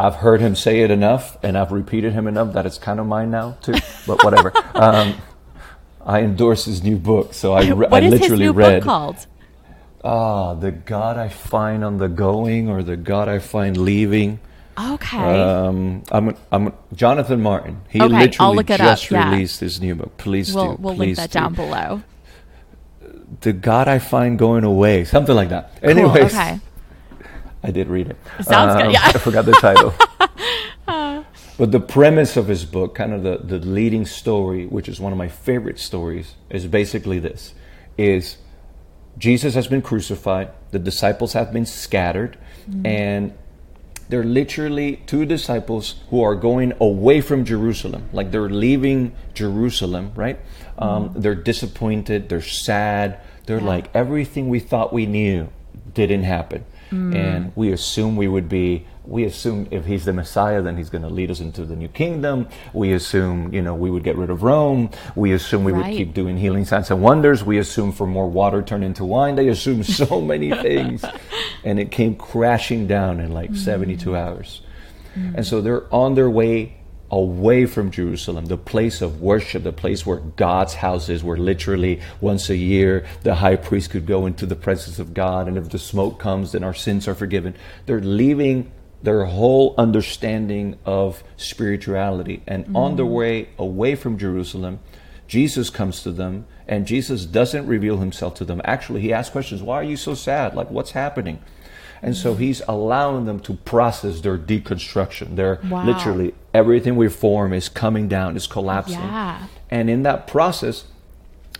I've 0.00 0.14
heard 0.16 0.40
him 0.40 0.56
say 0.56 0.80
it 0.80 0.90
enough, 0.90 1.36
and 1.42 1.58
I've 1.58 1.72
repeated 1.72 2.14
him 2.14 2.26
enough 2.26 2.54
that 2.54 2.64
it's 2.64 2.78
kind 2.78 2.98
of 3.00 3.06
mine 3.06 3.30
now 3.30 3.58
too. 3.60 3.74
But 4.06 4.24
whatever. 4.24 4.52
um, 4.74 5.14
I 6.04 6.22
endorse 6.22 6.64
his 6.64 6.82
new 6.82 6.96
book, 6.96 7.34
so 7.34 7.52
I, 7.52 7.68
re- 7.68 7.86
what 7.86 7.92
I 7.92 8.06
is 8.06 8.12
his 8.12 8.20
literally 8.22 8.44
new 8.46 8.52
read 8.52 8.80
book 8.80 8.84
called? 8.84 9.26
ah 10.02 10.54
the 10.54 10.70
God 10.70 11.18
I 11.18 11.28
find 11.28 11.84
on 11.84 11.98
the 11.98 12.08
going, 12.08 12.70
or 12.70 12.82
the 12.82 12.96
God 12.96 13.28
I 13.28 13.38
find 13.40 13.76
leaving. 13.76 14.40
Okay, 14.78 15.18
Um, 15.18 16.02
I'm, 16.10 16.34
I'm 16.50 16.72
Jonathan 16.94 17.42
Martin. 17.42 17.82
He 17.90 18.00
Okay, 18.00 18.32
I'll 18.38 18.54
literally 18.54 18.64
just 18.64 19.10
yeah. 19.10 19.30
released 19.30 19.60
his 19.60 19.78
new 19.82 19.94
book. 19.94 20.16
Please 20.16 20.54
we'll 20.54 20.76
do. 20.76 20.82
we'll 20.82 20.94
please 20.94 20.98
link 21.00 21.16
that 21.18 21.30
do. 21.30 21.38
down 21.40 21.52
below. 21.54 22.02
The 23.42 23.52
God 23.52 23.88
I 23.88 23.98
find 23.98 24.38
going 24.38 24.64
away, 24.64 25.04
something 25.04 25.36
like 25.36 25.50
that. 25.50 25.78
Cool. 25.82 25.90
Anyways, 25.90 26.32
okay. 26.34 26.60
I 27.62 27.70
did 27.70 27.88
read 27.88 28.08
it. 28.08 28.16
Sounds 28.44 28.76
good, 28.76 28.86
Um, 28.86 28.92
yeah. 28.92 29.00
I 29.04 29.12
forgot 29.12 29.44
the 29.44 29.52
title. 29.52 29.94
but 31.58 31.72
the 31.72 31.80
premise 31.80 32.36
of 32.36 32.48
his 32.48 32.64
book, 32.64 32.94
kind 32.94 33.12
of 33.12 33.22
the, 33.22 33.38
the 33.38 33.64
leading 33.64 34.06
story, 34.06 34.66
which 34.66 34.88
is 34.88 34.98
one 35.00 35.12
of 35.12 35.18
my 35.18 35.28
favorite 35.28 35.78
stories, 35.78 36.34
is 36.48 36.66
basically 36.66 37.18
this 37.18 37.54
is 37.98 38.38
Jesus 39.18 39.54
has 39.54 39.66
been 39.66 39.82
crucified, 39.82 40.50
the 40.70 40.78
disciples 40.78 41.34
have 41.34 41.52
been 41.52 41.66
scattered, 41.66 42.38
and 42.84 43.34
they're 44.08 44.24
literally 44.24 45.02
two 45.06 45.26
disciples 45.26 45.96
who 46.08 46.22
are 46.22 46.34
going 46.34 46.72
away 46.80 47.20
from 47.20 47.44
Jerusalem. 47.44 48.08
Like 48.12 48.30
they're 48.30 48.48
leaving 48.48 49.14
Jerusalem, 49.34 50.12
right? 50.14 50.40
Um, 50.78 51.12
they're 51.14 51.34
disappointed, 51.34 52.28
they're 52.30 52.40
sad, 52.40 53.20
they're 53.46 53.60
like, 53.60 53.94
everything 53.94 54.48
we 54.48 54.60
thought 54.60 54.92
we 54.92 55.04
knew 55.06 55.48
didn't 55.92 56.22
happen. 56.22 56.64
Mm. 56.90 57.14
And 57.14 57.52
we 57.54 57.72
assume 57.72 58.16
we 58.16 58.28
would 58.28 58.48
be, 58.48 58.86
we 59.04 59.24
assume 59.24 59.68
if 59.70 59.84
he's 59.86 60.04
the 60.04 60.12
Messiah, 60.12 60.60
then 60.62 60.76
he's 60.76 60.90
going 60.90 61.02
to 61.02 61.08
lead 61.08 61.30
us 61.30 61.40
into 61.40 61.64
the 61.64 61.76
new 61.76 61.88
kingdom. 61.88 62.48
We 62.72 62.92
assume, 62.92 63.52
you 63.52 63.62
know, 63.62 63.74
we 63.74 63.90
would 63.90 64.02
get 64.04 64.16
rid 64.16 64.30
of 64.30 64.42
Rome. 64.42 64.90
We 65.14 65.32
assume 65.32 65.64
we 65.64 65.72
Right. 65.72 65.86
would 65.86 65.96
keep 65.96 66.14
doing 66.14 66.36
healing 66.36 66.64
signs 66.64 66.90
and 66.90 67.02
wonders. 67.02 67.44
We 67.44 67.58
assume 67.58 67.92
for 67.92 68.06
more 68.06 68.28
water 68.28 68.62
turned 68.62 68.84
into 68.84 69.04
wine. 69.04 69.36
They 69.36 69.48
assume 69.48 69.82
so 69.84 70.20
many 70.32 70.50
things. 70.50 71.04
And 71.64 71.78
it 71.78 71.90
came 71.90 72.16
crashing 72.16 72.86
down 72.86 73.20
in 73.20 73.32
like 73.32 73.52
mm. 73.52 73.56
72 73.56 74.16
hours. 74.16 74.62
Mm. 75.16 75.36
And 75.36 75.46
so 75.46 75.60
they're 75.60 75.92
on 75.94 76.14
their 76.14 76.30
way 76.30 76.79
away 77.10 77.66
from 77.66 77.90
Jerusalem, 77.90 78.46
the 78.46 78.56
place 78.56 79.02
of 79.02 79.20
worship, 79.20 79.64
the 79.64 79.72
place 79.72 80.06
where 80.06 80.18
God's 80.18 80.74
house 80.74 81.08
is, 81.08 81.24
where 81.24 81.36
literally 81.36 82.00
once 82.20 82.48
a 82.48 82.56
year 82.56 83.04
the 83.22 83.36
high 83.36 83.56
priest 83.56 83.90
could 83.90 84.06
go 84.06 84.26
into 84.26 84.46
the 84.46 84.56
presence 84.56 84.98
of 84.98 85.12
God, 85.14 85.48
and 85.48 85.56
if 85.56 85.70
the 85.70 85.78
smoke 85.78 86.18
comes, 86.18 86.52
then 86.52 86.62
our 86.62 86.74
sins 86.74 87.08
are 87.08 87.14
forgiven. 87.14 87.54
They're 87.86 88.00
leaving 88.00 88.70
their 89.02 89.24
whole 89.24 89.74
understanding 89.78 90.78
of 90.84 91.24
spirituality. 91.36 92.42
And 92.46 92.66
mm. 92.66 92.76
on 92.76 92.96
their 92.96 93.06
way 93.06 93.48
away 93.58 93.94
from 93.94 94.18
Jerusalem, 94.18 94.80
Jesus 95.26 95.70
comes 95.70 96.02
to 96.02 96.10
them, 96.12 96.46
and 96.66 96.86
Jesus 96.86 97.24
doesn't 97.24 97.66
reveal 97.66 97.98
himself 97.98 98.34
to 98.34 98.44
them. 98.44 98.60
Actually, 98.64 99.00
he 99.00 99.12
asks 99.12 99.30
questions 99.30 99.62
Why 99.62 99.76
are 99.76 99.84
you 99.84 99.96
so 99.96 100.14
sad? 100.14 100.54
Like, 100.54 100.70
what's 100.70 100.90
happening? 100.90 101.42
And 102.02 102.16
so 102.16 102.34
he's 102.34 102.62
allowing 102.66 103.26
them 103.26 103.40
to 103.40 103.54
process 103.54 104.20
their 104.20 104.38
deconstruction. 104.38 105.36
Their 105.36 105.60
wow. 105.68 105.84
literally 105.84 106.34
everything 106.54 106.96
we 106.96 107.08
form 107.08 107.52
is 107.52 107.68
coming 107.68 108.08
down, 108.08 108.36
is 108.36 108.46
collapsing. 108.46 109.00
Yeah. 109.00 109.46
And 109.70 109.90
in 109.90 110.02
that 110.04 110.26
process, 110.26 110.84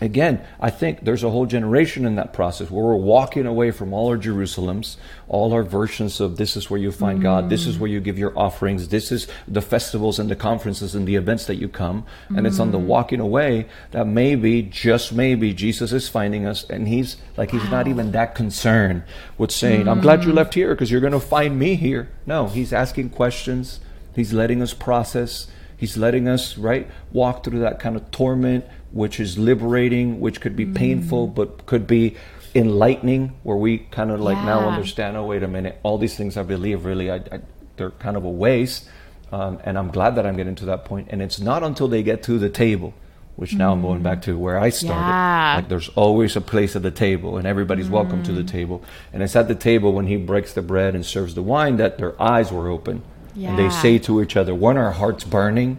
again, 0.00 0.44
I 0.58 0.70
think 0.70 1.04
there's 1.04 1.22
a 1.22 1.30
whole 1.30 1.46
generation 1.46 2.06
in 2.06 2.16
that 2.16 2.32
process 2.32 2.70
where 2.70 2.84
we're 2.84 2.94
walking 2.94 3.46
away 3.46 3.70
from 3.70 3.92
all 3.92 4.08
our 4.08 4.16
Jerusalems, 4.16 4.96
all 5.28 5.52
our 5.52 5.62
versions 5.62 6.20
of 6.20 6.36
this 6.36 6.56
is 6.56 6.70
where 6.70 6.80
you 6.80 6.90
find 6.90 7.20
mm. 7.20 7.22
God, 7.22 7.50
this 7.50 7.66
is 7.66 7.78
where 7.78 7.90
you 7.90 8.00
give 8.00 8.18
your 8.18 8.36
offerings, 8.38 8.88
this 8.88 9.12
is 9.12 9.28
the 9.46 9.60
festivals 9.60 10.18
and 10.18 10.30
the 10.30 10.36
conferences 10.36 10.94
and 10.94 11.06
the 11.06 11.16
events 11.16 11.46
that 11.46 11.56
you 11.56 11.68
come. 11.68 12.06
And 12.28 12.40
mm. 12.40 12.46
it's 12.46 12.58
on 12.58 12.72
the 12.72 12.78
walking 12.78 13.20
away 13.20 13.66
that 13.90 14.06
maybe, 14.06 14.62
just 14.62 15.12
maybe, 15.12 15.52
Jesus 15.52 15.92
is 15.92 16.08
finding 16.08 16.46
us 16.46 16.68
and 16.68 16.88
he's 16.88 17.16
like, 17.36 17.50
he's 17.50 17.64
wow. 17.64 17.70
not 17.70 17.88
even 17.88 18.12
that 18.12 18.34
concerned 18.34 19.02
with 19.38 19.50
saying, 19.50 19.84
mm. 19.84 19.90
I'm 19.90 20.00
glad 20.00 20.24
you 20.24 20.32
left 20.32 20.54
here 20.54 20.74
because 20.74 20.90
you're 20.90 21.00
going 21.00 21.12
to 21.12 21.20
find 21.20 21.58
me 21.58 21.74
here. 21.74 22.08
No, 22.26 22.46
he's 22.46 22.72
asking 22.72 23.10
questions, 23.10 23.80
he's 24.14 24.32
letting 24.32 24.62
us 24.62 24.72
process. 24.74 25.46
He's 25.80 25.96
letting 25.96 26.28
us, 26.28 26.58
right, 26.58 26.86
walk 27.10 27.42
through 27.42 27.60
that 27.60 27.80
kind 27.80 27.96
of 27.96 28.10
torment, 28.10 28.66
which 28.92 29.20
is 29.20 29.38
liberating, 29.38 30.20
which 30.20 30.40
could 30.40 30.56
be 30.56 30.66
mm. 30.66 30.74
painful, 30.74 31.26
but 31.28 31.66
could 31.66 31.86
be 31.86 32.16
enlightening, 32.54 33.36
where 33.42 33.56
we 33.56 33.78
kind 33.78 34.10
of 34.10 34.20
like 34.20 34.36
yeah. 34.36 34.44
now 34.44 34.68
understand. 34.68 35.16
Oh, 35.16 35.26
wait 35.26 35.42
a 35.42 35.48
minute! 35.48 35.78
All 35.82 35.98
these 35.98 36.16
things 36.16 36.36
I 36.36 36.42
believe 36.42 36.84
really, 36.84 37.10
I, 37.10 37.16
I, 37.16 37.40
they're 37.76 37.90
kind 37.92 38.16
of 38.16 38.24
a 38.24 38.30
waste. 38.30 38.88
Um, 39.32 39.60
and 39.64 39.78
I'm 39.78 39.90
glad 39.90 40.16
that 40.16 40.26
I'm 40.26 40.36
getting 40.36 40.56
to 40.56 40.64
that 40.66 40.84
point. 40.84 41.08
And 41.10 41.22
it's 41.22 41.38
not 41.38 41.62
until 41.62 41.88
they 41.88 42.02
get 42.02 42.22
to 42.24 42.38
the 42.38 42.48
table, 42.48 42.94
which 43.36 43.54
now 43.54 43.70
mm. 43.70 43.74
I'm 43.74 43.82
going 43.82 44.02
back 44.02 44.22
to 44.22 44.36
where 44.36 44.58
I 44.58 44.70
started. 44.70 45.00
Yeah. 45.00 45.54
Like 45.56 45.68
there's 45.68 45.88
always 45.90 46.34
a 46.36 46.40
place 46.40 46.74
at 46.74 46.82
the 46.82 46.90
table, 46.90 47.36
and 47.36 47.46
everybody's 47.46 47.86
mm. 47.86 47.92
welcome 47.92 48.22
to 48.24 48.32
the 48.32 48.44
table. 48.44 48.82
And 49.12 49.22
it's 49.22 49.36
at 49.36 49.48
the 49.48 49.54
table 49.54 49.92
when 49.92 50.06
he 50.06 50.16
breaks 50.16 50.52
the 50.52 50.62
bread 50.62 50.94
and 50.94 51.06
serves 51.06 51.34
the 51.34 51.42
wine 51.42 51.76
that 51.76 51.98
their 51.98 52.20
eyes 52.20 52.50
were 52.50 52.68
open, 52.68 53.02
yeah. 53.34 53.50
and 53.50 53.58
they 53.58 53.70
say 53.70 53.98
to 54.00 54.20
each 54.20 54.36
other, 54.36 54.54
"Weren't 54.54 54.78
our 54.78 54.92
hearts 54.92 55.24
burning?" 55.24 55.78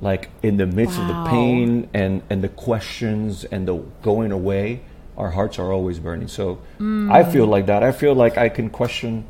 Like 0.00 0.30
in 0.42 0.56
the 0.56 0.66
midst 0.66 0.98
wow. 0.98 1.02
of 1.02 1.08
the 1.08 1.30
pain 1.30 1.88
and 1.92 2.22
and 2.30 2.42
the 2.42 2.48
questions 2.48 3.44
and 3.44 3.68
the 3.68 3.74
going 4.02 4.32
away 4.32 4.80
our 5.16 5.30
hearts 5.30 5.58
are 5.58 5.72
always 5.72 5.98
burning 5.98 6.28
so 6.28 6.58
mm. 6.78 7.12
i 7.12 7.22
feel 7.22 7.46
like 7.46 7.66
that 7.66 7.82
i 7.82 7.92
feel 7.92 8.14
like 8.14 8.38
i 8.38 8.48
can 8.48 8.70
question 8.70 9.24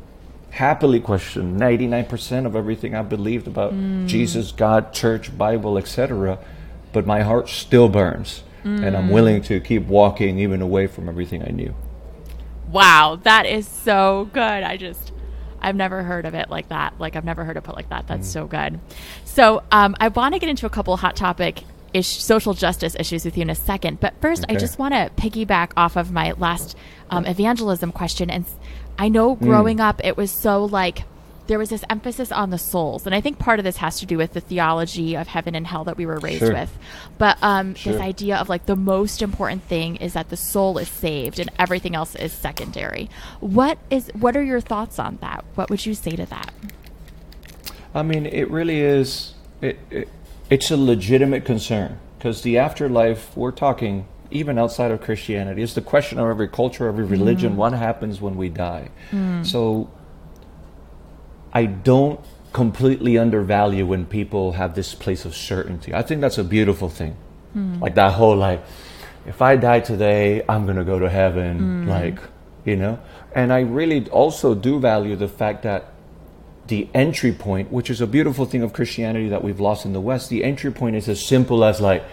happily 0.51 0.99
question 0.99 1.57
99% 1.57 2.45
of 2.45 2.55
everything 2.55 2.93
i 2.93 3.01
believed 3.01 3.47
about 3.47 3.73
mm. 3.73 4.05
jesus 4.07 4.51
god 4.51 4.93
church 4.93 5.37
bible 5.37 5.77
etc 5.77 6.37
but 6.93 7.05
my 7.05 7.21
heart 7.21 7.47
still 7.47 7.87
burns 7.87 8.43
mm. 8.63 8.85
and 8.85 8.95
i'm 8.95 9.07
mm. 9.07 9.13
willing 9.13 9.41
to 9.41 9.59
keep 9.59 9.85
walking 9.87 10.39
even 10.39 10.61
away 10.61 10.87
from 10.87 11.07
everything 11.07 11.43
i 11.43 11.51
knew 11.51 11.73
wow 12.69 13.17
that 13.23 13.45
is 13.45 13.67
so 13.67 14.29
good 14.33 14.63
i 14.63 14.75
just 14.77 15.11
I've 15.61 15.75
never 15.75 16.03
heard 16.03 16.25
of 16.25 16.33
it 16.33 16.49
like 16.49 16.69
that. 16.69 16.99
Like 16.99 17.15
I've 17.15 17.25
never 17.25 17.43
heard 17.43 17.57
it 17.57 17.63
put 17.63 17.75
like 17.75 17.89
that. 17.89 18.07
That's 18.07 18.27
mm. 18.27 18.31
so 18.31 18.47
good. 18.47 18.79
So 19.25 19.63
um, 19.71 19.95
I 19.99 20.07
want 20.09 20.33
to 20.33 20.39
get 20.39 20.49
into 20.49 20.65
a 20.65 20.69
couple 20.69 20.95
hot 20.97 21.15
topic 21.15 21.63
ish, 21.93 22.21
social 22.21 22.53
justice 22.53 22.95
issues 22.99 23.25
with 23.25 23.37
you 23.37 23.43
in 23.43 23.49
a 23.49 23.55
second. 23.55 23.99
But 23.99 24.13
first, 24.21 24.43
okay. 24.43 24.55
I 24.55 24.57
just 24.57 24.79
want 24.79 24.93
to 24.93 25.11
piggyback 25.15 25.71
off 25.77 25.95
of 25.95 26.11
my 26.11 26.33
last 26.33 26.77
um, 27.09 27.25
evangelism 27.25 27.91
question. 27.91 28.29
And 28.29 28.45
I 28.97 29.09
know 29.09 29.35
mm. 29.35 29.39
growing 29.39 29.77
mm. 29.77 29.87
up, 29.87 30.01
it 30.03 30.17
was 30.17 30.31
so 30.31 30.65
like 30.65 31.03
there 31.47 31.59
was 31.59 31.69
this 31.69 31.83
emphasis 31.89 32.31
on 32.31 32.49
the 32.49 32.57
souls. 32.57 33.05
And 33.05 33.13
I 33.13 33.21
think 33.21 33.39
part 33.39 33.59
of 33.59 33.65
this 33.65 33.77
has 33.77 33.99
to 33.99 34.05
do 34.05 34.17
with 34.17 34.33
the 34.33 34.41
theology 34.41 35.15
of 35.15 35.27
heaven 35.27 35.55
and 35.55 35.67
hell 35.67 35.83
that 35.85 35.97
we 35.97 36.05
were 36.05 36.19
raised 36.19 36.39
sure. 36.39 36.53
with. 36.53 36.77
But 37.17 37.37
um, 37.41 37.75
sure. 37.75 37.93
this 37.93 38.01
idea 38.01 38.37
of 38.37 38.49
like 38.49 38.65
the 38.65 38.75
most 38.75 39.21
important 39.21 39.63
thing 39.63 39.97
is 39.97 40.13
that 40.13 40.29
the 40.29 40.37
soul 40.37 40.77
is 40.77 40.89
saved 40.89 41.39
and 41.39 41.49
everything 41.59 41.95
else 41.95 42.15
is 42.15 42.31
secondary. 42.31 43.09
What 43.39 43.77
is 43.89 44.09
what 44.13 44.35
are 44.37 44.43
your 44.43 44.61
thoughts 44.61 44.99
on 44.99 45.17
that? 45.21 45.43
What 45.55 45.69
would 45.69 45.85
you 45.85 45.93
say 45.93 46.11
to 46.11 46.25
that? 46.27 46.53
I 47.93 48.03
mean, 48.03 48.25
it 48.25 48.49
really 48.49 48.79
is 48.79 49.33
it, 49.61 49.79
it 49.89 50.09
it's 50.49 50.71
a 50.71 50.77
legitimate 50.77 51.45
concern 51.45 51.99
because 52.17 52.41
the 52.41 52.57
afterlife 52.57 53.35
we're 53.35 53.51
talking 53.51 54.07
even 54.31 54.57
outside 54.57 54.91
of 54.91 55.01
Christianity. 55.01 55.61
It's 55.61 55.73
the 55.73 55.81
question 55.81 56.17
of 56.17 56.27
every 56.27 56.47
culture, 56.47 56.87
every 56.87 57.03
religion. 57.03 57.53
Mm. 57.53 57.55
What 57.57 57.73
happens 57.73 58.21
when 58.21 58.37
we 58.37 58.49
die? 58.49 58.89
Mm. 59.11 59.45
So 59.45 59.89
I 61.53 61.65
don't 61.65 62.19
completely 62.53 63.17
undervalue 63.17 63.85
when 63.85 64.05
people 64.05 64.53
have 64.53 64.75
this 64.75 64.93
place 64.93 65.25
of 65.25 65.35
certainty. 65.35 65.93
I 65.93 66.01
think 66.01 66.21
that's 66.21 66.37
a 66.37 66.43
beautiful 66.43 66.89
thing. 66.89 67.15
Mm. 67.55 67.81
Like 67.81 67.95
that 67.95 68.13
whole 68.13 68.35
like, 68.35 68.63
if 69.25 69.41
I 69.41 69.55
die 69.55 69.79
today, 69.79 70.43
I'm 70.47 70.65
gonna 70.65 70.83
go 70.83 70.99
to 70.99 71.09
heaven. 71.09 71.85
Mm. 71.85 71.87
Like, 71.87 72.19
you 72.65 72.75
know. 72.75 72.99
And 73.33 73.53
I 73.53 73.61
really 73.61 74.09
also 74.09 74.53
do 74.55 74.79
value 74.79 75.15
the 75.15 75.27
fact 75.27 75.63
that 75.63 75.93
the 76.67 76.87
entry 76.93 77.31
point, 77.31 77.71
which 77.71 77.89
is 77.89 78.01
a 78.01 78.07
beautiful 78.07 78.45
thing 78.45 78.61
of 78.61 78.73
Christianity 78.73 79.29
that 79.29 79.43
we've 79.43 79.59
lost 79.59 79.85
in 79.85 79.93
the 79.93 80.01
West, 80.01 80.29
the 80.29 80.43
entry 80.43 80.71
point 80.71 80.95
is 80.95 81.09
as 81.09 81.23
simple 81.23 81.65
as 81.65 81.81
like, 81.81 82.03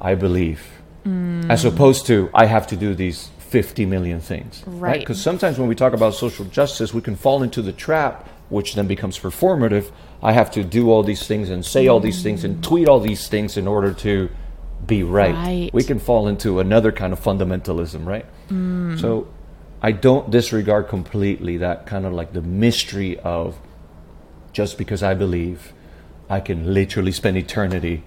I 0.00 0.14
believe, 0.14 0.66
mm. 1.04 1.48
as 1.50 1.64
opposed 1.64 2.06
to 2.06 2.30
I 2.34 2.46
have 2.46 2.66
to 2.68 2.76
do 2.76 2.94
these 2.94 3.30
50 3.38 3.86
million 3.86 4.20
things. 4.20 4.62
Right. 4.66 5.00
Because 5.00 5.18
right? 5.18 5.24
sometimes 5.24 5.58
when 5.58 5.68
we 5.68 5.74
talk 5.74 5.92
about 5.92 6.14
social 6.14 6.44
justice, 6.46 6.94
we 6.94 7.00
can 7.00 7.16
fall 7.16 7.42
into 7.42 7.62
the 7.62 7.72
trap 7.72 8.28
which 8.50 8.74
then 8.74 8.86
becomes 8.86 9.18
performative. 9.18 9.90
I 10.22 10.32
have 10.32 10.50
to 10.52 10.62
do 10.62 10.90
all 10.90 11.02
these 11.02 11.26
things 11.26 11.48
and 11.48 11.64
say 11.64 11.88
all 11.88 12.00
these 12.00 12.22
things 12.22 12.44
and 12.44 12.62
tweet 12.62 12.88
all 12.88 13.00
these 13.00 13.26
things 13.28 13.56
in 13.56 13.66
order 13.66 13.94
to 13.94 14.28
be 14.86 15.02
right. 15.02 15.34
right. 15.34 15.70
We 15.72 15.84
can 15.84 15.98
fall 15.98 16.28
into 16.28 16.60
another 16.60 16.92
kind 16.92 17.12
of 17.12 17.20
fundamentalism, 17.20 18.04
right? 18.06 18.26
Mm. 18.48 19.00
So 19.00 19.28
I 19.82 19.92
don't 19.92 20.30
disregard 20.30 20.88
completely 20.88 21.56
that 21.58 21.86
kind 21.86 22.04
of 22.04 22.12
like 22.12 22.32
the 22.32 22.42
mystery 22.42 23.18
of 23.20 23.58
just 24.52 24.76
because 24.76 25.02
I 25.02 25.14
believe 25.14 25.72
I 26.28 26.40
can 26.40 26.74
literally 26.74 27.12
spend 27.12 27.36
eternity 27.36 28.04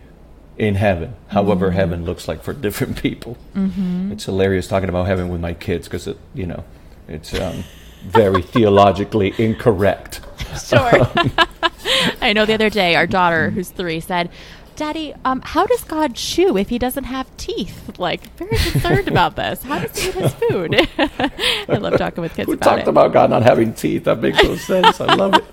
in 0.58 0.76
heaven, 0.76 1.16
however 1.30 1.68
mm-hmm. 1.68 1.78
heaven 1.78 2.06
looks 2.06 2.28
like 2.28 2.44
for 2.44 2.54
different 2.68 3.02
people. 3.02 3.38
Mm-hmm. 3.56 4.12
It's 4.12 4.26
hilarious 4.26 4.68
talking 4.68 4.90
about 4.90 5.08
heaven 5.08 5.30
with 5.30 5.42
my 5.42 5.54
kids 5.54 5.88
because 5.88 6.08
you 6.34 6.46
know, 6.46 6.64
it's 7.08 7.34
um, 7.34 7.64
very 8.06 8.42
theologically 8.54 9.34
incorrect. 9.38 10.22
Sure. 10.64 11.02
Um, 11.02 11.32
I 12.22 12.34
know 12.34 12.46
the 12.46 12.54
other 12.54 12.70
day 12.70 12.96
our 12.96 13.08
daughter, 13.08 13.50
who's 13.50 13.70
three, 13.70 14.00
said, 14.00 14.30
Daddy, 14.76 15.14
um, 15.24 15.42
how 15.44 15.66
does 15.68 15.84
God 15.84 16.16
chew 16.16 16.58
if 16.58 16.70
he 16.70 16.80
doesn't 16.80 17.04
have 17.04 17.36
teeth? 17.38 18.00
Like, 18.00 18.22
very 18.38 18.58
concerned 18.58 19.08
about 19.08 19.36
this. 19.36 19.62
How 19.62 19.80
does 19.80 19.98
he 19.98 20.10
eat 20.10 20.16
his 20.16 20.34
food? 20.34 20.76
I 20.98 21.78
love 21.78 21.98
talking 21.98 22.22
with 22.22 22.34
kids 22.34 22.48
Who 22.48 22.54
about 22.54 22.66
talked 22.66 22.82
it. 22.84 22.88
about 22.88 23.14
God 23.14 23.30
not 23.30 23.44
having 23.44 23.74
teeth? 23.74 24.06
That 24.06 24.20
makes 24.20 24.42
no 24.42 24.56
sense. 24.56 25.00
I 25.00 25.14
love 25.14 25.36
it. 25.36 25.46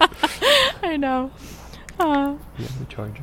I 0.82 0.96
know. 0.96 1.30
Uh, 1.98 2.36
yeah, 2.58 2.66
the 2.78 2.86
charger. 2.86 3.22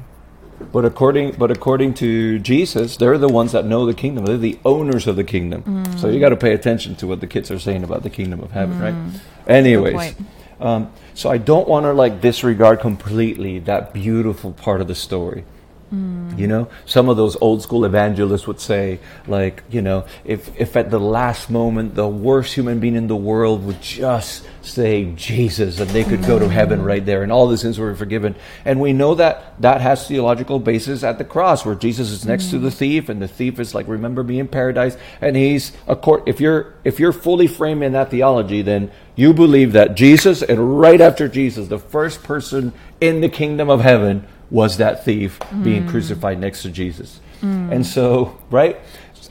But 0.71 0.85
according, 0.85 1.33
but 1.33 1.51
according 1.51 1.93
to 1.95 2.39
Jesus, 2.39 2.97
they're 2.97 3.17
the 3.17 3.29
ones 3.29 3.51
that 3.51 3.65
know 3.65 3.85
the 3.85 3.93
kingdom. 3.93 4.25
They're 4.25 4.37
the 4.37 4.59
owners 4.65 5.05
of 5.07 5.15
the 5.15 5.23
kingdom. 5.23 5.63
Mm. 5.63 5.99
So 5.99 6.09
you 6.09 6.19
got 6.19 6.29
to 6.29 6.35
pay 6.35 6.53
attention 6.53 6.95
to 6.97 7.07
what 7.07 7.21
the 7.21 7.27
kids 7.27 7.51
are 7.51 7.59
saying 7.59 7.83
about 7.83 8.03
the 8.03 8.09
kingdom 8.09 8.39
of 8.39 8.51
heaven, 8.51 8.77
mm. 8.77 8.81
right? 8.81 9.21
Anyways, 9.47 10.15
um, 10.59 10.91
so 11.13 11.29
I 11.29 11.37
don't 11.37 11.67
want 11.67 11.85
to 11.85 11.93
like 11.93 12.21
disregard 12.21 12.79
completely 12.79 13.59
that 13.59 13.93
beautiful 13.93 14.53
part 14.53 14.81
of 14.81 14.87
the 14.87 14.95
story. 14.95 15.45
Mm. 15.93 16.37
You 16.37 16.47
know, 16.47 16.69
some 16.85 17.07
of 17.07 17.15
those 17.15 17.37
old 17.37 17.61
school 17.61 17.85
evangelists 17.85 18.45
would 18.45 18.59
say, 18.59 18.99
like, 19.25 19.63
you 19.69 19.81
know, 19.81 20.05
if, 20.25 20.49
if 20.59 20.75
at 20.75 20.91
the 20.91 20.99
last 20.99 21.49
moment 21.49 21.95
the 21.95 22.07
worst 22.07 22.53
human 22.53 22.79
being 22.79 22.95
in 22.95 23.07
the 23.07 23.15
world 23.15 23.65
would 23.65 23.81
just 23.81 24.45
say 24.61 25.13
Jesus 25.15 25.79
and 25.79 25.89
they 25.91 26.03
could 26.03 26.19
mm. 26.19 26.27
go 26.27 26.39
to 26.39 26.49
heaven 26.49 26.83
right 26.83 27.05
there 27.05 27.23
and 27.23 27.31
all 27.31 27.47
the 27.47 27.57
sins 27.57 27.79
were 27.79 27.95
forgiven. 27.95 28.35
And 28.65 28.81
we 28.81 28.91
know 28.91 29.15
that 29.15 29.59
that 29.61 29.79
has 29.79 30.05
theological 30.05 30.59
basis 30.59 31.03
at 31.03 31.17
the 31.17 31.23
cross 31.23 31.65
where 31.65 31.75
Jesus 31.75 32.11
is 32.11 32.25
next 32.25 32.47
mm. 32.47 32.51
to 32.51 32.59
the 32.59 32.71
thief 32.71 33.07
and 33.07 33.21
the 33.21 33.27
thief 33.27 33.57
is 33.57 33.73
like, 33.73 33.87
remember 33.87 34.23
me 34.23 34.39
in 34.39 34.49
paradise. 34.49 34.97
And 35.21 35.37
he's, 35.37 35.71
a 35.87 35.95
court, 35.95 36.23
if 36.25 36.41
you're, 36.41 36.73
if 36.83 36.99
you're 36.99 37.13
fully 37.13 37.47
framed 37.47 37.83
in 37.83 37.93
that 37.93 38.11
theology, 38.11 38.61
then 38.61 38.91
you 39.15 39.33
believe 39.33 39.71
that 39.71 39.95
Jesus 39.95 40.43
and 40.43 40.79
right 40.79 40.99
after 40.99 41.29
Jesus, 41.29 41.69
the 41.69 41.79
first 41.79 42.23
person 42.23 42.73
in 42.99 43.21
the 43.21 43.29
kingdom 43.29 43.69
of 43.69 43.79
heaven 43.79 44.27
was 44.49 44.77
that 44.77 45.03
thief 45.03 45.39
mm. 45.39 45.63
being 45.63 45.87
crucified 45.87 46.39
next 46.39 46.61
to 46.63 46.69
Jesus. 46.69 47.19
Mm. 47.41 47.71
And 47.71 47.85
so, 47.85 48.37
right? 48.49 48.79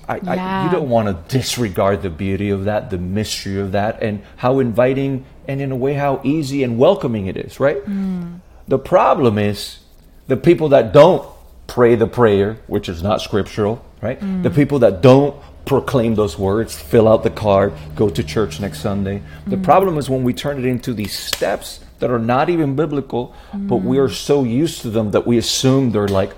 I, 0.09 0.16
yeah. 0.16 0.62
I, 0.62 0.64
you 0.64 0.70
don't 0.70 0.88
want 0.88 1.09
to 1.09 1.38
disregard 1.38 2.02
the 2.02 2.11
beauty 2.11 2.50
of 2.50 2.64
that, 2.64 2.90
the 2.90 2.98
mystery 2.98 3.59
of 3.59 3.72
that, 3.72 4.02
and 4.02 4.22
how 4.37 4.59
inviting 4.59 5.24
and 5.48 5.61
in 5.61 5.72
a 5.72 5.76
way 5.76 5.94
how 5.94 6.20
easy 6.24 6.62
and 6.62 6.79
welcoming 6.79 7.26
it 7.26 7.37
is, 7.37 7.59
right? 7.59 7.85
Mm. 7.85 8.40
The 8.68 8.79
problem 8.79 9.38
is 9.38 9.79
the 10.26 10.37
people 10.37 10.68
that 10.70 10.92
don't 10.92 11.29
pray 11.66 11.94
the 11.94 12.07
prayer, 12.07 12.59
which 12.66 12.88
is 12.88 13.02
not 13.02 13.20
scriptural, 13.20 13.85
right? 14.00 14.20
The 14.42 14.50
people 14.50 14.81
that 14.81 15.02
don't 15.02 15.40
proclaim 15.64 16.14
those 16.14 16.38
words, 16.38 16.81
fill 16.81 17.09
out 17.09 17.24
the 17.24 17.31
card, 17.31 17.72
go 17.96 18.09
to 18.09 18.22
church 18.22 18.61
next 18.61 18.81
Sunday. 18.81 19.22
The 19.46 19.57
problem 19.57 19.98
is 19.98 20.09
when 20.09 20.22
we 20.22 20.33
turn 20.33 20.59
it 20.59 20.64
into 20.64 20.94
these 20.94 21.16
steps 21.16 21.81
that 21.98 22.11
are 22.11 22.18
not 22.18 22.48
even 22.50 22.76
biblical, 22.76 23.35
but 23.54 23.76
we 23.76 23.98
are 23.98 24.09
so 24.09 24.44
used 24.44 24.82
to 24.82 24.90
them 24.90 25.11
that 25.12 25.26
we 25.26 25.38
assume 25.38 25.92
they're 25.92 26.09
like 26.09 26.32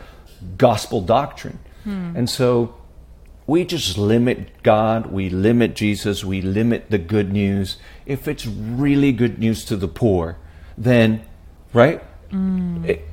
gospel 0.56 1.00
doctrine. 1.00 1.58
Hmm. 1.84 2.12
And 2.16 2.30
so 2.30 2.74
we 3.46 3.64
just 3.64 3.96
limit 3.98 4.62
God, 4.62 5.06
we 5.06 5.28
limit 5.30 5.74
Jesus, 5.74 6.24
we 6.24 6.40
limit 6.42 6.90
the 6.90 6.98
good 6.98 7.32
news. 7.32 7.78
If 8.06 8.28
it's 8.28 8.46
really 8.46 9.10
good 9.12 9.38
news 9.38 9.64
to 9.64 9.76
the 9.76 9.88
poor, 9.88 10.36
then, 10.76 11.22
right? 11.72 12.02
Hmm. 12.30 12.84
It- 12.84 13.07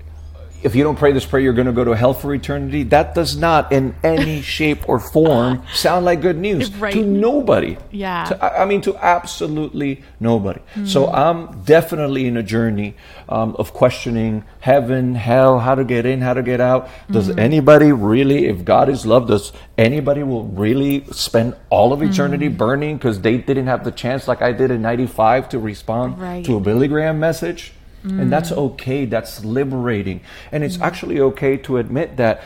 if 0.66 0.74
you 0.76 0.84
don't 0.84 0.98
pray 0.98 1.12
this 1.12 1.26
prayer, 1.26 1.44
you're 1.44 1.54
going 1.54 1.68
to 1.68 1.74
go 1.74 1.84
to 1.84 1.96
hell 1.96 2.16
for 2.16 2.34
eternity. 2.34 2.82
That 2.82 3.14
does 3.14 3.38
not, 3.38 3.72
in 3.72 3.96
any 4.04 4.42
shape 4.58 4.90
or 4.90 5.00
form, 5.00 5.64
sound 5.76 6.06
like 6.06 6.22
good 6.22 6.40
news 6.40 6.74
Right. 6.74 6.92
to 6.92 7.06
nobody. 7.06 7.78
Yeah. 7.92 8.26
To- 8.26 8.62
I 8.62 8.66
mean, 8.66 8.82
to 8.82 8.98
absolutely 8.98 10.02
nobody. 10.20 10.62
Hmm. 10.74 10.86
So 10.88 11.08
I'm 11.08 11.62
definitely 11.62 12.26
in 12.26 12.36
a 12.36 12.42
journey 12.42 12.96
um, 13.30 13.56
of 13.60 13.74
questioning 13.74 14.44
heaven, 14.60 15.14
hell, 15.14 15.60
how 15.60 15.76
to 15.76 15.84
get 15.84 16.08
in, 16.08 16.22
how 16.22 16.34
to 16.34 16.42
get 16.42 16.60
out. 16.60 16.90
Does 17.12 17.28
hmm. 17.28 17.38
anybody 17.38 17.92
really, 17.92 18.48
if 18.48 18.66
God 18.66 18.90
is 18.90 19.06
love, 19.06 19.28
does 19.28 19.54
anybody 19.78 20.24
will 20.24 20.46
really 20.46 21.06
spend 21.12 21.56
all 21.70 21.94
of 21.94 22.02
eternity 22.02 22.48
hmm. 22.48 22.58
burning 22.58 22.98
because 22.98 23.22
they 23.22 23.38
didn't 23.38 23.68
have 23.68 23.84
the 23.84 23.92
chance, 23.92 24.28
like 24.28 24.42
I 24.42 24.52
did 24.52 24.72
in 24.72 24.82
'95, 24.82 25.50
to 25.50 25.60
respond 25.60 26.20
Right. 26.20 26.44
to 26.46 26.58
a 26.58 26.60
Billy 26.60 26.88
Graham 26.88 27.20
message? 27.20 27.75
And 28.10 28.32
that's 28.32 28.52
mm. 28.52 28.58
okay. 28.58 29.06
That's 29.06 29.44
liberating. 29.44 30.22
And 30.52 30.64
it's 30.64 30.78
mm. 30.78 30.82
actually 30.82 31.20
okay 31.20 31.58
to 31.58 31.78
admit 31.78 32.18
that, 32.18 32.44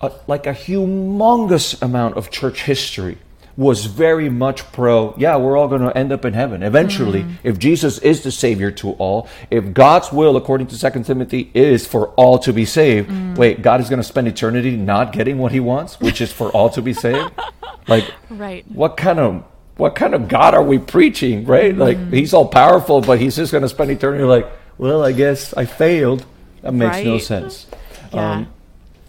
uh, 0.00 0.10
like 0.26 0.46
a 0.46 0.52
humongous 0.52 1.80
amount 1.82 2.16
of 2.16 2.30
church 2.30 2.62
history 2.62 3.18
was 3.56 3.86
very 3.86 4.28
much 4.28 4.70
pro, 4.70 5.12
yeah, 5.18 5.36
we're 5.36 5.56
all 5.56 5.66
going 5.66 5.80
to 5.80 5.98
end 5.98 6.12
up 6.12 6.24
in 6.24 6.32
heaven 6.32 6.62
eventually. 6.62 7.24
Mm. 7.24 7.32
If 7.42 7.58
Jesus 7.58 7.98
is 7.98 8.22
the 8.22 8.30
Savior 8.30 8.70
to 8.70 8.92
all, 8.92 9.28
if 9.50 9.74
God's 9.74 10.12
will, 10.12 10.36
according 10.36 10.68
to 10.68 10.78
2 10.78 11.02
Timothy, 11.02 11.50
is 11.54 11.84
for 11.84 12.10
all 12.10 12.38
to 12.38 12.52
be 12.52 12.64
saved, 12.64 13.36
wait, 13.36 13.60
God 13.60 13.80
is 13.80 13.88
going 13.88 13.98
to 13.98 14.04
spend 14.06 14.28
eternity 14.28 14.76
not 14.76 15.12
getting 15.12 15.38
what 15.38 15.50
he 15.50 15.58
wants, 15.58 15.98
which 15.98 16.20
is 16.20 16.32
for 16.32 16.50
all 16.50 16.70
to 16.70 16.80
be 16.80 16.94
saved? 16.94 17.32
Like, 17.88 18.04
Right. 18.28 18.70
what 18.70 18.98
kind 18.98 19.18
of 19.18 19.44
what 19.78 19.94
kind 19.94 20.14
of 20.14 20.28
God 20.28 20.54
are 20.54 20.62
we 20.62 20.78
preaching, 20.78 21.46
right? 21.46 21.74
Like 21.74 22.12
he's 22.12 22.34
all 22.34 22.46
powerful, 22.46 23.00
but 23.00 23.20
he's 23.20 23.36
just 23.36 23.52
going 23.52 23.62
to 23.62 23.68
spend 23.68 23.90
eternity 23.90 24.24
like, 24.24 24.46
well, 24.78 25.04
I 25.04 25.12
guess 25.12 25.52
I 25.54 25.64
failed. 25.64 26.24
That 26.62 26.72
makes 26.72 27.04
no 27.04 27.18
sense. 27.18 27.66
Yeah. 28.12 28.32
Um, 28.32 28.48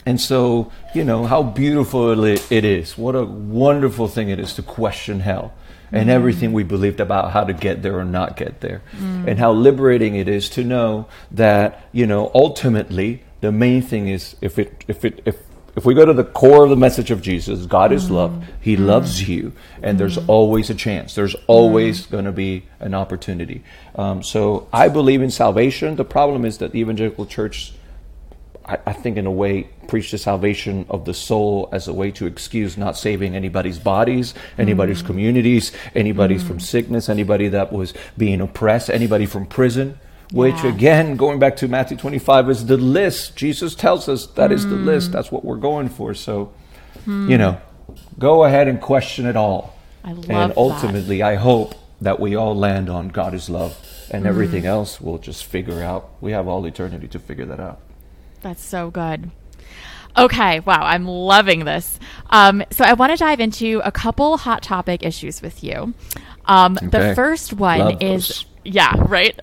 and 0.05 0.19
so, 0.19 0.71
you 0.95 1.03
know, 1.03 1.25
how 1.25 1.43
beautiful 1.43 2.23
it 2.23 2.51
it 2.51 2.65
is. 2.65 2.97
What 2.97 3.15
a 3.15 3.23
wonderful 3.23 4.08
thing 4.08 4.29
it 4.29 4.39
is 4.39 4.53
to 4.55 4.63
question 4.63 5.19
hell 5.19 5.53
and 5.91 6.10
mm. 6.10 6.12
everything 6.12 6.53
we 6.53 6.63
believed 6.63 6.99
about 6.99 7.32
how 7.32 7.43
to 7.43 7.53
get 7.53 7.82
there 7.82 7.97
or 7.97 8.05
not 8.05 8.36
get 8.36 8.62
there. 8.62 8.82
Mm. 8.97 9.27
And 9.27 9.39
how 9.39 9.51
liberating 9.51 10.15
it 10.15 10.27
is 10.27 10.49
to 10.51 10.63
know 10.63 11.08
that, 11.32 11.88
you 11.91 12.05
know, 12.05 12.32
ultimately 12.34 13.23
the 13.41 13.51
main 13.51 13.82
thing 13.82 14.08
is 14.08 14.36
if 14.41 14.60
it 14.60 14.84
if 14.88 15.05
it 15.05 15.21
if 15.25 15.38
if 15.80 15.86
we 15.86 15.94
go 15.94 16.04
to 16.04 16.12
the 16.12 16.26
core 16.26 16.65
of 16.65 16.70
the 16.70 16.76
message 16.76 17.10
of 17.10 17.22
Jesus, 17.22 17.65
God 17.65 17.94
is 17.94 18.08
mm. 18.08 18.12
love. 18.12 18.44
He 18.60 18.76
mm. 18.76 18.86
loves 18.86 19.30
you, 19.30 19.54
and 19.82 19.98
there's 19.98 20.18
mm. 20.18 20.28
always 20.28 20.70
a 20.70 20.76
chance. 20.76 21.15
There's 21.15 21.36
always 21.48 22.06
going 22.06 22.26
to 22.26 22.34
be 22.34 22.65
an 22.82 22.94
opportunity. 22.94 23.63
Um, 23.96 24.22
so 24.22 24.68
I 24.74 24.89
believe 24.89 25.22
in 25.22 25.32
salvation. 25.32 25.96
The 25.96 26.04
problem 26.04 26.44
is 26.44 26.58
that 26.58 26.74
the 26.74 26.82
evangelical 26.82 27.26
church 27.26 27.72
I, 28.65 28.78
I 28.88 28.92
think 28.92 29.15
in 29.15 29.26
a 29.26 29.32
way 29.32 29.70
preach 29.88 30.12
the 30.12 30.18
salvation 30.18 30.86
of 30.89 31.06
the 31.06 31.13
soul 31.13 31.70
as 31.72 31.88
a 31.88 31.94
way 31.94 32.12
to 32.12 32.26
excuse 32.26 32.78
not 32.78 32.98
saving 32.98 33.34
anybody's 33.34 33.80
bodies, 33.80 34.34
anybody's 34.58 35.02
communities, 35.02 35.72
anybody's 35.96 36.44
from 36.44 36.60
sickness, 36.60 37.08
anybody 37.08 37.48
that 37.48 37.72
was 37.72 37.94
being 38.18 38.42
oppressed, 38.42 38.89
anybody 38.89 39.26
from 39.26 39.46
prison. 39.46 39.98
Which 40.32 40.63
Yeah. 40.63 40.70
again, 40.70 41.15
going 41.15 41.39
back 41.39 41.56
to 41.58 41.68
Matthew 41.68 41.98
25, 41.98 42.50
is 42.50 42.65
the 42.68 42.78
list. 42.78 43.36
Jesus 43.36 43.74
tells 43.76 44.08
us 44.08 44.28
that 44.36 44.52
is 44.52 44.68
the 44.68 44.76
list. 44.76 45.12
That's 45.12 45.32
what 45.32 45.44
we're 45.44 45.56
going 45.58 45.89
for. 45.89 46.13
So, 46.13 46.52
you 47.08 47.38
know, 47.38 47.58
go 48.20 48.44
ahead 48.44 48.68
and 48.68 48.80
question 48.80 49.26
it 49.26 49.36
all. 49.36 49.74
I 50.04 50.12
love 50.12 50.30
and 50.30 50.52
that. 50.52 50.58
ultimately, 50.58 51.24
I 51.24 51.36
hope 51.36 51.74
that 52.02 52.20
we 52.20 52.36
all 52.36 52.56
land 52.56 52.89
on 52.89 53.10
God 53.10 53.34
is 53.34 53.50
love, 53.50 53.76
and 54.12 54.24
Mm. 54.24 54.28
everything 54.28 54.65
else 54.65 55.02
we'll 55.02 55.18
just 55.18 55.44
figure 55.46 55.84
out. 55.84 56.10
We 56.22 56.32
have 56.32 56.48
all 56.48 56.63
eternity 56.65 57.08
to 57.10 57.20
figure 57.20 57.46
that 57.46 57.60
out. 57.60 57.80
That's 58.42 58.63
so 58.63 58.89
good. 58.92 59.32
Okay, 60.18 60.60
wow, 60.62 60.82
I'm 60.84 61.08
loving 61.08 61.65
this. 61.65 62.00
Um, 62.30 62.63
so 62.72 62.84
I 62.84 62.94
want 62.94 63.12
to 63.12 63.18
dive 63.18 63.39
into 63.39 63.82
a 63.84 63.92
couple 63.92 64.38
hot 64.38 64.63
topic 64.63 65.04
issues 65.04 65.42
with 65.42 65.63
you. 65.63 65.94
Um, 66.46 66.78
The 66.82 67.13
first 67.15 67.54
one 67.54 67.80
Love 67.80 67.98
is, 68.02 68.28
those. 68.28 68.46
Yeah, 68.69 68.93
right. 69.08 69.39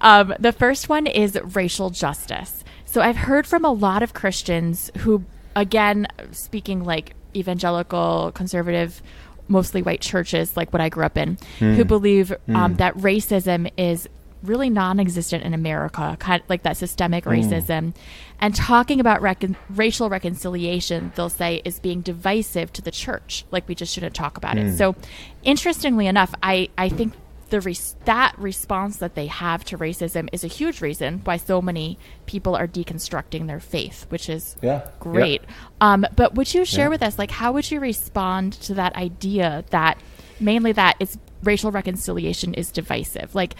Um, 0.00 0.34
the 0.38 0.52
first 0.52 0.88
one 0.88 1.06
is 1.06 1.38
racial 1.54 1.90
justice. 1.90 2.64
So 2.84 3.00
I've 3.00 3.16
heard 3.16 3.46
from 3.46 3.64
a 3.64 3.72
lot 3.72 4.02
of 4.02 4.12
Christians 4.14 4.90
who, 4.98 5.24
again, 5.54 6.06
speaking 6.32 6.84
like 6.84 7.14
evangelical, 7.34 8.32
conservative, 8.34 9.00
mostly 9.48 9.82
white 9.82 10.00
churches, 10.00 10.56
like 10.56 10.72
what 10.72 10.80
I 10.82 10.88
grew 10.88 11.04
up 11.04 11.16
in, 11.16 11.38
who 11.76 11.84
believe 11.84 12.32
um, 12.48 12.74
that 12.76 12.94
racism 12.96 13.70
is 13.76 14.08
really 14.42 14.68
non-existent 14.70 15.42
in 15.44 15.54
America, 15.54 16.16
kind 16.20 16.42
of 16.42 16.48
like 16.48 16.62
that 16.62 16.76
systemic 16.76 17.24
racism, 17.24 17.94
and 18.40 18.54
talking 18.54 19.00
about 19.00 19.22
recon- 19.22 19.56
racial 19.70 20.08
reconciliation, 20.10 21.10
they'll 21.16 21.28
say 21.30 21.62
is 21.64 21.80
being 21.80 22.00
divisive 22.00 22.72
to 22.74 22.82
the 22.82 22.90
church, 22.90 23.44
like 23.50 23.66
we 23.68 23.74
just 23.74 23.92
shouldn't 23.94 24.14
talk 24.14 24.36
about 24.36 24.56
it. 24.58 24.76
So, 24.76 24.94
interestingly 25.42 26.06
enough, 26.06 26.34
I 26.42 26.68
I 26.78 26.88
think 26.88 27.14
the 27.50 27.60
res- 27.60 27.94
that 28.06 28.34
response 28.38 28.96
that 28.96 29.14
they 29.14 29.26
have 29.28 29.64
to 29.66 29.78
racism 29.78 30.28
is 30.32 30.42
a 30.42 30.48
huge 30.48 30.80
reason 30.80 31.20
why 31.24 31.36
so 31.36 31.62
many 31.62 31.98
people 32.26 32.56
are 32.56 32.66
deconstructing 32.66 33.46
their 33.46 33.60
faith, 33.60 34.04
which 34.08 34.28
is 34.28 34.56
Yeah, 34.62 34.82
yeah. 34.84 34.90
great. 34.98 35.42
Um, 35.80 36.04
but 36.16 36.34
would 36.34 36.52
you 36.52 36.64
share 36.64 36.86
Yeah. 36.86 36.88
with 36.90 37.02
us, 37.02 37.18
like, 37.18 37.30
how 37.30 37.52
would 37.52 37.70
you 37.70 37.78
respond 37.78 38.54
to 38.62 38.74
that 38.74 38.96
idea 38.96 39.64
that 39.70 39.98
mainly 40.40 40.72
that 40.72 40.96
it's 40.98 41.16
racial 41.44 41.70
reconciliation 41.70 42.52
is 42.54 42.70
divisive? 42.72 43.34
Like, 43.34 43.54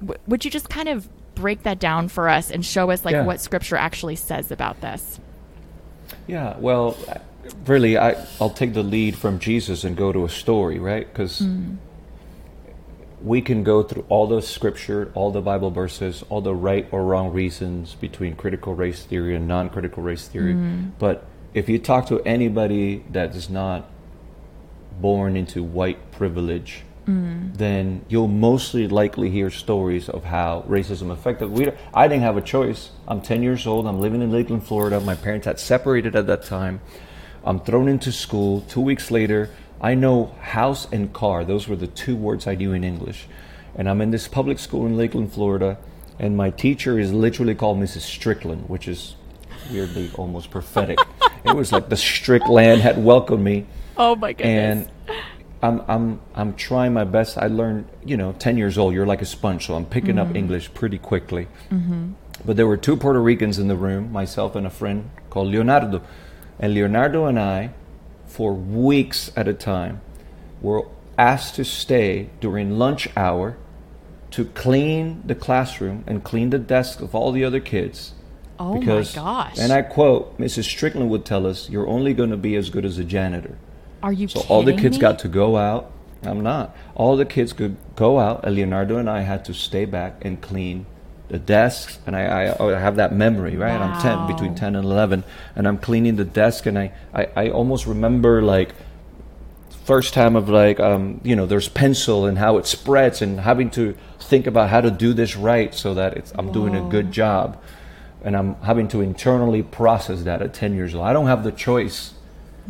w- 0.00 0.20
would 0.26 0.44
you 0.44 0.50
just 0.50 0.68
kind 0.68 0.88
of 0.88 1.08
break 1.34 1.62
that 1.62 1.78
down 1.78 2.08
for 2.08 2.28
us 2.28 2.50
and 2.50 2.64
show 2.64 2.90
us 2.90 3.04
like 3.04 3.14
Yeah. 3.14 3.24
what 3.24 3.40
Scripture 3.40 3.76
actually 3.76 4.16
says 4.16 4.50
about 4.50 4.82
this? 4.82 5.18
Yeah, 6.26 6.56
well, 6.58 6.96
really, 7.66 7.96
I, 7.96 8.14
I'll 8.38 8.50
take 8.50 8.74
the 8.74 8.82
lead 8.82 9.16
from 9.16 9.38
Jesus 9.38 9.84
and 9.84 9.96
go 9.96 10.12
to 10.12 10.26
a 10.26 10.28
story, 10.28 10.78
right? 10.78 11.10
Because 11.10 11.42
we 13.22 13.40
can 13.40 13.62
go 13.62 13.82
through 13.82 14.04
all 14.08 14.26
the 14.26 14.42
scripture, 14.42 15.12
all 15.14 15.30
the 15.30 15.40
Bible 15.40 15.70
verses, 15.70 16.24
all 16.28 16.40
the 16.40 16.54
right 16.54 16.88
or 16.90 17.04
wrong 17.04 17.32
reasons 17.32 17.94
between 17.94 18.34
critical 18.34 18.74
race 18.74 19.04
theory 19.04 19.36
and 19.36 19.46
non 19.46 19.70
critical 19.70 20.02
race 20.02 20.26
theory. 20.28 20.54
Mm-hmm. 20.54 20.90
But 20.98 21.24
if 21.54 21.68
you 21.68 21.78
talk 21.78 22.06
to 22.08 22.20
anybody 22.22 23.04
that 23.10 23.34
is 23.34 23.48
not 23.48 23.88
born 25.00 25.36
into 25.36 25.62
white 25.62 26.10
privilege, 26.10 26.82
mm-hmm. 27.06 27.54
then 27.54 28.04
you'll 28.08 28.28
mostly 28.28 28.88
likely 28.88 29.30
hear 29.30 29.50
stories 29.50 30.08
of 30.08 30.24
how 30.24 30.64
racism 30.68 31.10
affected. 31.10 31.50
We, 31.50 31.66
don't- 31.66 31.76
I 31.94 32.08
didn't 32.08 32.22
have 32.22 32.36
a 32.36 32.42
choice. 32.42 32.90
I'm 33.06 33.20
10 33.20 33.42
years 33.42 33.66
old. 33.66 33.86
I'm 33.86 34.00
living 34.00 34.22
in 34.22 34.32
Lakeland, 34.32 34.66
Florida. 34.66 35.00
My 35.00 35.14
parents 35.14 35.46
had 35.46 35.60
separated 35.60 36.16
at 36.16 36.26
that 36.26 36.42
time. 36.42 36.80
I'm 37.44 37.60
thrown 37.60 37.88
into 37.88 38.12
school. 38.12 38.62
Two 38.62 38.80
weeks 38.80 39.10
later, 39.10 39.50
I 39.82 39.94
know 39.94 40.34
house 40.40 40.86
and 40.92 41.12
car. 41.12 41.44
Those 41.44 41.66
were 41.68 41.76
the 41.76 41.88
two 41.88 42.16
words 42.16 42.46
I 42.46 42.54
knew 42.54 42.72
in 42.72 42.84
English. 42.84 43.26
And 43.74 43.88
I'm 43.88 44.00
in 44.00 44.10
this 44.10 44.28
public 44.28 44.58
school 44.58 44.86
in 44.86 44.96
Lakeland, 44.96 45.32
Florida. 45.32 45.78
And 46.18 46.36
my 46.36 46.50
teacher 46.50 46.98
is 46.98 47.12
literally 47.12 47.54
called 47.54 47.78
Mrs. 47.78 48.02
Strickland, 48.02 48.68
which 48.68 48.86
is 48.86 49.16
weirdly 49.70 50.10
almost 50.14 50.50
prophetic. 50.50 50.98
it 51.44 51.56
was 51.56 51.72
like 51.72 51.88
the 51.88 51.96
Strickland 51.96 52.80
had 52.80 53.02
welcomed 53.02 53.42
me 53.42 53.66
Oh 53.96 54.16
my 54.16 54.32
goodness. 54.32 54.88
and 54.88 55.18
I'm 55.62 55.82
I'm 55.86 56.20
I'm 56.34 56.54
trying 56.54 56.92
my 56.92 57.04
best. 57.04 57.38
I 57.38 57.46
learned, 57.46 57.88
you 58.04 58.16
know, 58.16 58.32
ten 58.32 58.56
years 58.56 58.78
old. 58.78 58.94
You're 58.94 59.06
like 59.06 59.22
a 59.22 59.26
sponge, 59.26 59.66
so 59.66 59.74
I'm 59.74 59.86
picking 59.86 60.18
up 60.18 60.28
mm-hmm. 60.28 60.36
English 60.36 60.74
pretty 60.74 60.98
quickly. 60.98 61.46
Mm-hmm. 61.70 62.12
But 62.44 62.56
there 62.56 62.66
were 62.66 62.76
two 62.76 62.96
Puerto 62.96 63.20
Ricans 63.20 63.58
in 63.58 63.68
the 63.68 63.76
room, 63.76 64.10
myself 64.10 64.56
and 64.56 64.66
a 64.66 64.70
friend 64.70 65.10
called 65.30 65.48
Leonardo, 65.48 66.02
and 66.58 66.74
Leonardo 66.74 67.26
and 67.26 67.38
I, 67.38 67.70
for 68.32 68.54
weeks 68.54 69.30
at 69.36 69.46
a 69.46 69.52
time, 69.52 70.00
were 70.62 70.86
asked 71.18 71.54
to 71.56 71.64
stay 71.64 72.30
during 72.40 72.78
lunch 72.78 73.06
hour 73.14 73.58
to 74.30 74.46
clean 74.46 75.22
the 75.26 75.34
classroom 75.34 76.02
and 76.06 76.24
clean 76.24 76.48
the 76.48 76.58
desks 76.58 77.02
of 77.02 77.14
all 77.14 77.30
the 77.30 77.44
other 77.44 77.60
kids. 77.60 78.12
Oh 78.58 78.80
my 78.80 79.02
gosh. 79.02 79.58
And 79.58 79.70
I 79.70 79.82
quote, 79.82 80.38
Mrs. 80.38 80.64
Strickland 80.64 81.10
would 81.10 81.26
tell 81.26 81.46
us, 81.46 81.68
"You're 81.68 81.86
only 81.86 82.14
going 82.14 82.30
to 82.30 82.38
be 82.38 82.56
as 82.56 82.70
good 82.70 82.86
as 82.86 82.98
a 82.98 83.04
janitor." 83.04 83.58
Are 84.02 84.12
you 84.12 84.28
So 84.28 84.40
all 84.48 84.62
the 84.62 84.72
kids 84.72 84.96
me? 84.96 85.02
got 85.02 85.18
to 85.20 85.28
go 85.28 85.56
out. 85.56 85.90
I'm 86.22 86.40
not. 86.40 86.74
All 86.94 87.16
the 87.16 87.26
kids 87.26 87.52
could 87.52 87.76
go 87.96 88.18
out, 88.18 88.44
and 88.44 88.54
Leonardo 88.54 88.96
and 88.96 89.10
I 89.10 89.20
had 89.20 89.44
to 89.46 89.52
stay 89.52 89.84
back 89.84 90.24
and 90.24 90.40
clean 90.40 90.86
the 91.32 91.38
desks, 91.38 91.98
and 92.06 92.14
I, 92.14 92.24
I, 92.52 92.74
I 92.76 92.78
have 92.78 92.96
that 92.96 93.14
memory, 93.14 93.56
right? 93.56 93.80
Wow. 93.80 93.94
I'm 93.94 94.02
10, 94.02 94.26
between 94.26 94.54
10 94.54 94.76
and 94.76 94.84
11, 94.84 95.24
and 95.56 95.66
I'm 95.66 95.78
cleaning 95.78 96.16
the 96.16 96.26
desk, 96.26 96.66
and 96.66 96.78
I, 96.78 96.92
I, 97.14 97.26
I 97.34 97.50
almost 97.50 97.86
remember 97.86 98.42
like 98.42 98.74
first 99.86 100.12
time 100.12 100.36
of 100.36 100.50
like, 100.50 100.78
um, 100.78 101.22
you 101.24 101.34
know, 101.34 101.46
there's 101.46 101.68
pencil 101.70 102.26
and 102.26 102.36
how 102.36 102.58
it 102.58 102.66
spreads, 102.66 103.22
and 103.22 103.40
having 103.40 103.70
to 103.70 103.96
think 104.20 104.46
about 104.46 104.68
how 104.68 104.82
to 104.82 104.90
do 104.90 105.14
this 105.14 105.34
right 105.34 105.74
so 105.74 105.94
that 105.94 106.18
it's, 106.18 106.32
I'm 106.36 106.52
doing 106.52 106.76
a 106.76 106.82
good 106.82 107.10
job, 107.10 107.58
and 108.22 108.36
I'm 108.36 108.54
having 108.56 108.86
to 108.88 109.00
internally 109.00 109.62
process 109.62 110.24
that 110.24 110.42
at 110.42 110.52
10 110.52 110.74
years 110.74 110.94
old. 110.94 111.06
I 111.06 111.14
don't 111.14 111.26
have 111.26 111.44
the 111.44 111.52
choice 111.52 112.12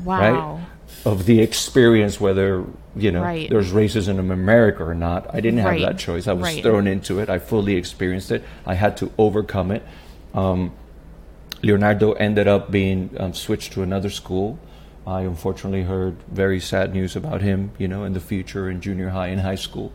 Wow. 0.05 0.21
right? 0.21 0.67
Of 1.05 1.27
the 1.27 1.41
experience, 1.41 2.21
whether 2.21 2.65
you 2.97 3.11
know 3.11 3.23
Right. 3.23 3.49
there's 3.49 3.73
racism 3.73 4.19
in 4.19 4.31
America 4.31 4.85
or 4.85 4.95
not. 4.95 5.27
I 5.35 5.41
didn't 5.41 5.61
have 5.61 5.71
Right. 5.71 5.83
that 5.83 5.99
choice. 5.99 6.27
I 6.29 6.33
was 6.35 6.43
Right. 6.45 6.63
thrown 6.63 6.87
into 6.87 7.19
it. 7.21 7.31
I 7.31 7.39
fully 7.39 7.77
experienced 7.77 8.31
it. 8.31 8.43
I 8.67 8.75
had 8.75 8.97
to 8.99 9.11
overcome 9.19 9.71
it. 9.71 9.83
Um, 10.35 10.73
Leonardo 11.63 12.13
ended 12.13 12.49
up 12.49 12.71
being 12.71 13.11
um, 13.19 13.33
switched 13.35 13.73
to 13.75 13.83
another 13.83 14.11
school. 14.11 14.59
I 15.07 15.23
unfortunately 15.23 15.83
heard 15.83 16.17
very 16.31 16.61
sad 16.61 16.93
news 16.93 17.17
about 17.17 17.41
him, 17.41 17.71
you 17.79 17.89
know, 17.89 18.05
in 18.05 18.13
the 18.13 18.21
future 18.21 18.69
in 18.71 18.81
junior 18.81 19.11
high 19.11 19.29
and 19.29 19.41
high 19.41 19.57
school. 19.57 19.93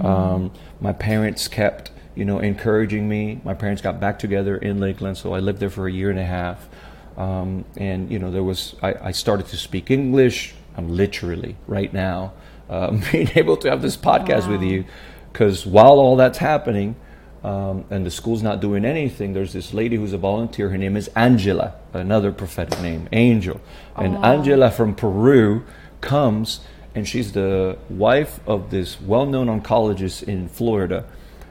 Um, 0.00 0.52
my 0.80 0.92
parents 0.92 1.48
kept, 1.48 1.90
you 2.14 2.24
know, 2.24 2.38
encouraging 2.38 3.08
me. 3.08 3.40
My 3.44 3.54
parents 3.54 3.82
got 3.82 3.98
back 4.00 4.18
together 4.18 4.56
in 4.56 4.78
Lakeland, 4.78 5.16
so 5.16 5.34
I 5.34 5.40
lived 5.40 5.58
there 5.60 5.70
for 5.70 5.86
a 5.88 5.92
year 5.92 6.10
and 6.10 6.18
a 6.18 6.24
half. 6.24 6.68
Um, 7.16 7.64
and 7.76 8.10
you 8.10 8.18
know, 8.18 8.30
there 8.30 8.42
was 8.44 8.74
I, 8.82 8.94
I 9.04 9.10
started 9.12 9.46
to 9.48 9.56
speak 9.56 9.90
English. 9.90 10.54
I'm 10.76 10.94
literally 10.96 11.56
right 11.66 11.92
now 11.92 12.32
um, 12.68 13.02
being 13.12 13.30
able 13.34 13.56
to 13.58 13.70
have 13.70 13.82
this 13.82 13.96
podcast 13.96 14.48
with 14.48 14.62
you, 14.62 14.84
because 15.32 15.66
while 15.66 15.98
all 15.98 16.16
that's 16.16 16.38
happening, 16.38 16.96
um, 17.42 17.84
and 17.90 18.06
the 18.06 18.10
school's 18.10 18.42
not 18.42 18.60
doing 18.60 18.84
anything, 18.84 19.34
there's 19.34 19.52
this 19.52 19.74
lady 19.74 19.96
who's 19.96 20.14
a 20.14 20.18
volunteer. 20.18 20.70
Her 20.70 20.78
name 20.78 20.96
is 20.96 21.08
Angela, 21.08 21.74
another 21.92 22.32
prophetic 22.32 22.80
name, 22.80 23.08
Angel. 23.12 23.60
And 23.96 24.16
Angela 24.24 24.70
from 24.70 24.94
Peru 24.94 25.64
comes, 26.00 26.60
and 26.94 27.06
she's 27.06 27.32
the 27.32 27.76
wife 27.90 28.40
of 28.46 28.70
this 28.70 28.98
well 29.00 29.26
known 29.26 29.48
oncologist 29.48 30.22
in 30.22 30.48
Florida. 30.48 31.04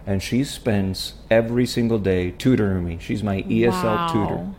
And 0.06 0.22
she 0.22 0.44
spends 0.44 1.14
every 1.30 1.66
single 1.66 2.00
day 2.00 2.32
tutoring 2.32 2.84
me. 2.84 2.98
She's 3.00 3.24
my 3.24 3.44
ESL 3.44 4.12
tutor 4.12 4.36
Wow. 4.36 4.56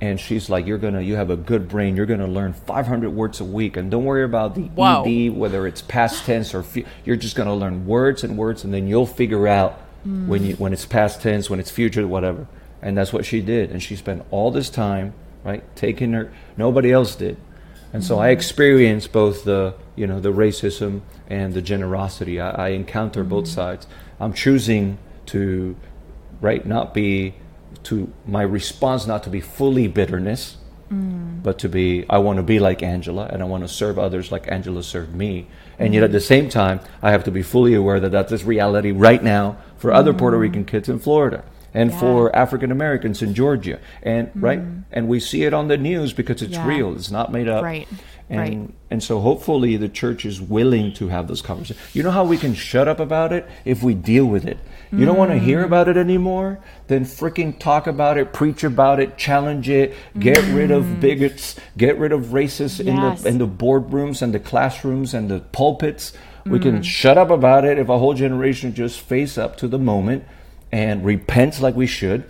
And 0.00 0.20
she's 0.20 0.48
like 0.48 0.66
you're 0.66 0.78
gonna 0.78 1.00
you 1.00 1.16
have 1.16 1.30
a 1.30 1.36
good 1.36 1.68
brain. 1.68 1.96
You're 1.96 2.06
gonna 2.06 2.26
learn 2.26 2.52
500 2.52 3.10
words 3.10 3.40
a 3.40 3.44
week. 3.44 3.76
And 3.76 3.90
don't 3.90 4.04
worry 4.04 4.24
about 4.24 4.54
the 4.54 4.70
ed 4.76 5.36
whether 5.36 5.66
it's 5.66 5.82
past 5.82 6.24
tense 6.24 6.54
or 6.54 6.62
fu- 6.62 6.84
you're 7.04 7.16
just 7.16 7.36
gonna 7.36 7.54
learn 7.54 7.86
words 7.86 8.24
and 8.24 8.36
words 8.36 8.64
and 8.64 8.72
then 8.72 8.86
you'll 8.86 9.06
figure 9.06 9.48
out 9.48 9.80
when 10.04 10.44
you 10.44 10.54
when 10.54 10.72
it's 10.72 10.86
past 10.86 11.20
tense 11.20 11.50
when 11.50 11.60
it's 11.60 11.70
future 11.70 12.06
whatever. 12.06 12.46
And 12.80 12.96
that's 12.96 13.12
what 13.12 13.24
she 13.24 13.40
did. 13.40 13.70
And 13.70 13.82
she 13.82 13.96
spent 13.96 14.24
all 14.30 14.50
this 14.50 14.70
time 14.70 15.14
right 15.44 15.64
taking 15.76 16.12
her 16.12 16.32
nobody 16.56 16.92
else 16.92 17.14
did. 17.16 17.36
And 17.92 18.04
so 18.04 18.18
I 18.18 18.28
experienced 18.28 19.12
both 19.12 19.44
the 19.44 19.74
you 19.96 20.06
know 20.06 20.20
the 20.20 20.32
racism 20.32 21.00
and 21.28 21.54
the 21.54 21.62
generosity. 21.62 22.40
I, 22.40 22.50
I 22.50 22.68
encounter 22.68 23.24
both 23.24 23.44
mm-hmm. 23.44 23.54
sides. 23.54 23.86
I'm 24.20 24.32
choosing 24.32 24.98
to 25.26 25.76
right 26.40 26.64
not 26.64 26.94
be 26.94 27.34
to 27.84 28.12
my 28.26 28.42
response 28.42 29.06
not 29.06 29.22
to 29.24 29.30
be 29.30 29.40
fully 29.40 29.88
bitterness, 29.88 30.56
but 30.90 31.58
to 31.58 31.68
be 31.68 32.04
I 32.08 32.18
want 32.18 32.38
to 32.38 32.42
be 32.42 32.58
like 32.58 32.82
Angela 32.82 33.28
and 33.30 33.42
I 33.42 33.44
want 33.44 33.62
to 33.62 33.68
serve 33.68 33.98
others 33.98 34.32
like 34.32 34.50
Angela 34.50 34.82
served 34.82 35.14
me. 35.14 35.46
And 35.78 35.94
yet 35.94 36.02
at 36.02 36.12
the 36.12 36.20
same 36.20 36.48
time, 36.48 36.80
I 37.02 37.10
have 37.10 37.24
to 37.24 37.30
be 37.30 37.42
fully 37.42 37.74
aware 37.74 38.00
that 38.00 38.10
that's 38.10 38.30
this 38.30 38.44
reality 38.44 38.90
right 38.90 39.22
now 39.22 39.58
for 39.76 39.92
other 39.92 40.12
Puerto 40.12 40.36
mm. 40.36 40.40
Rican 40.40 40.64
kids 40.64 40.88
in 40.88 40.98
Florida 40.98 41.44
and 41.74 41.90
Yeah. 41.90 42.00
for 42.00 42.34
African 42.34 42.72
Americans 42.72 43.22
in 43.22 43.34
Georgia. 43.34 43.78
And 44.02 44.28
mm-hmm. 44.28 44.40
right, 44.44 44.60
and 44.90 45.08
we 45.08 45.20
see 45.20 45.44
it 45.44 45.54
on 45.54 45.68
the 45.68 45.76
news 45.76 46.12
because 46.12 46.42
it's 46.42 46.54
Yeah. 46.54 46.66
real. 46.66 46.94
It's 46.94 47.10
not 47.10 47.32
made 47.32 47.48
up. 47.48 47.62
Right. 47.62 47.86
And 48.30 48.40
Right. 48.40 48.70
and 48.90 49.02
so 49.02 49.20
hopefully 49.20 49.76
the 49.76 49.88
church 49.88 50.24
is 50.24 50.40
willing 50.40 50.92
to 50.94 51.08
have 51.08 51.28
those 51.28 51.42
conversations. 51.42 51.94
You 51.94 52.02
know 52.02 52.10
how 52.10 52.24
we 52.24 52.36
can 52.36 52.54
shut 52.54 52.88
up 52.88 53.00
about 53.00 53.32
it 53.32 53.46
if 53.64 53.82
we 53.82 53.94
deal 53.94 54.26
with 54.26 54.46
it. 54.46 54.58
You 54.90 55.04
don't 55.04 55.18
want 55.18 55.30
to 55.32 55.38
hear 55.38 55.62
mm. 55.62 55.66
about 55.66 55.88
it 55.88 55.96
anymore? 55.96 56.60
Then 56.86 57.04
freaking 57.04 57.58
talk 57.58 57.86
about 57.86 58.16
it, 58.16 58.32
preach 58.32 58.64
about 58.64 59.00
it, 59.00 59.18
challenge 59.18 59.68
it, 59.68 59.94
get 60.18 60.38
rid 60.54 60.70
of 60.70 60.84
mm. 60.84 61.00
bigots, 61.00 61.56
get 61.76 61.98
rid 61.98 62.12
of 62.12 62.26
racists 62.26 62.80
in 62.80 62.96
the 62.96 63.28
in 63.28 63.38
the 63.38 63.46
boardrooms 63.46 64.22
and 64.22 64.32
the 64.32 64.40
classrooms 64.40 65.14
and 65.14 65.30
the 65.30 65.40
pulpits. 65.40 66.12
We 66.46 66.58
can 66.58 66.78
mm. 66.78 66.84
shut 66.84 67.18
up 67.18 67.30
about 67.30 67.66
it 67.66 67.78
if 67.78 67.90
a 67.90 67.98
whole 67.98 68.14
generation 68.14 68.74
just 68.74 69.00
face 69.00 69.36
up 69.36 69.56
to 69.58 69.68
the 69.68 69.78
moment 69.78 70.24
and 70.72 71.04
repents 71.04 71.60
like 71.60 71.74
we 71.74 71.86
should. 71.86 72.24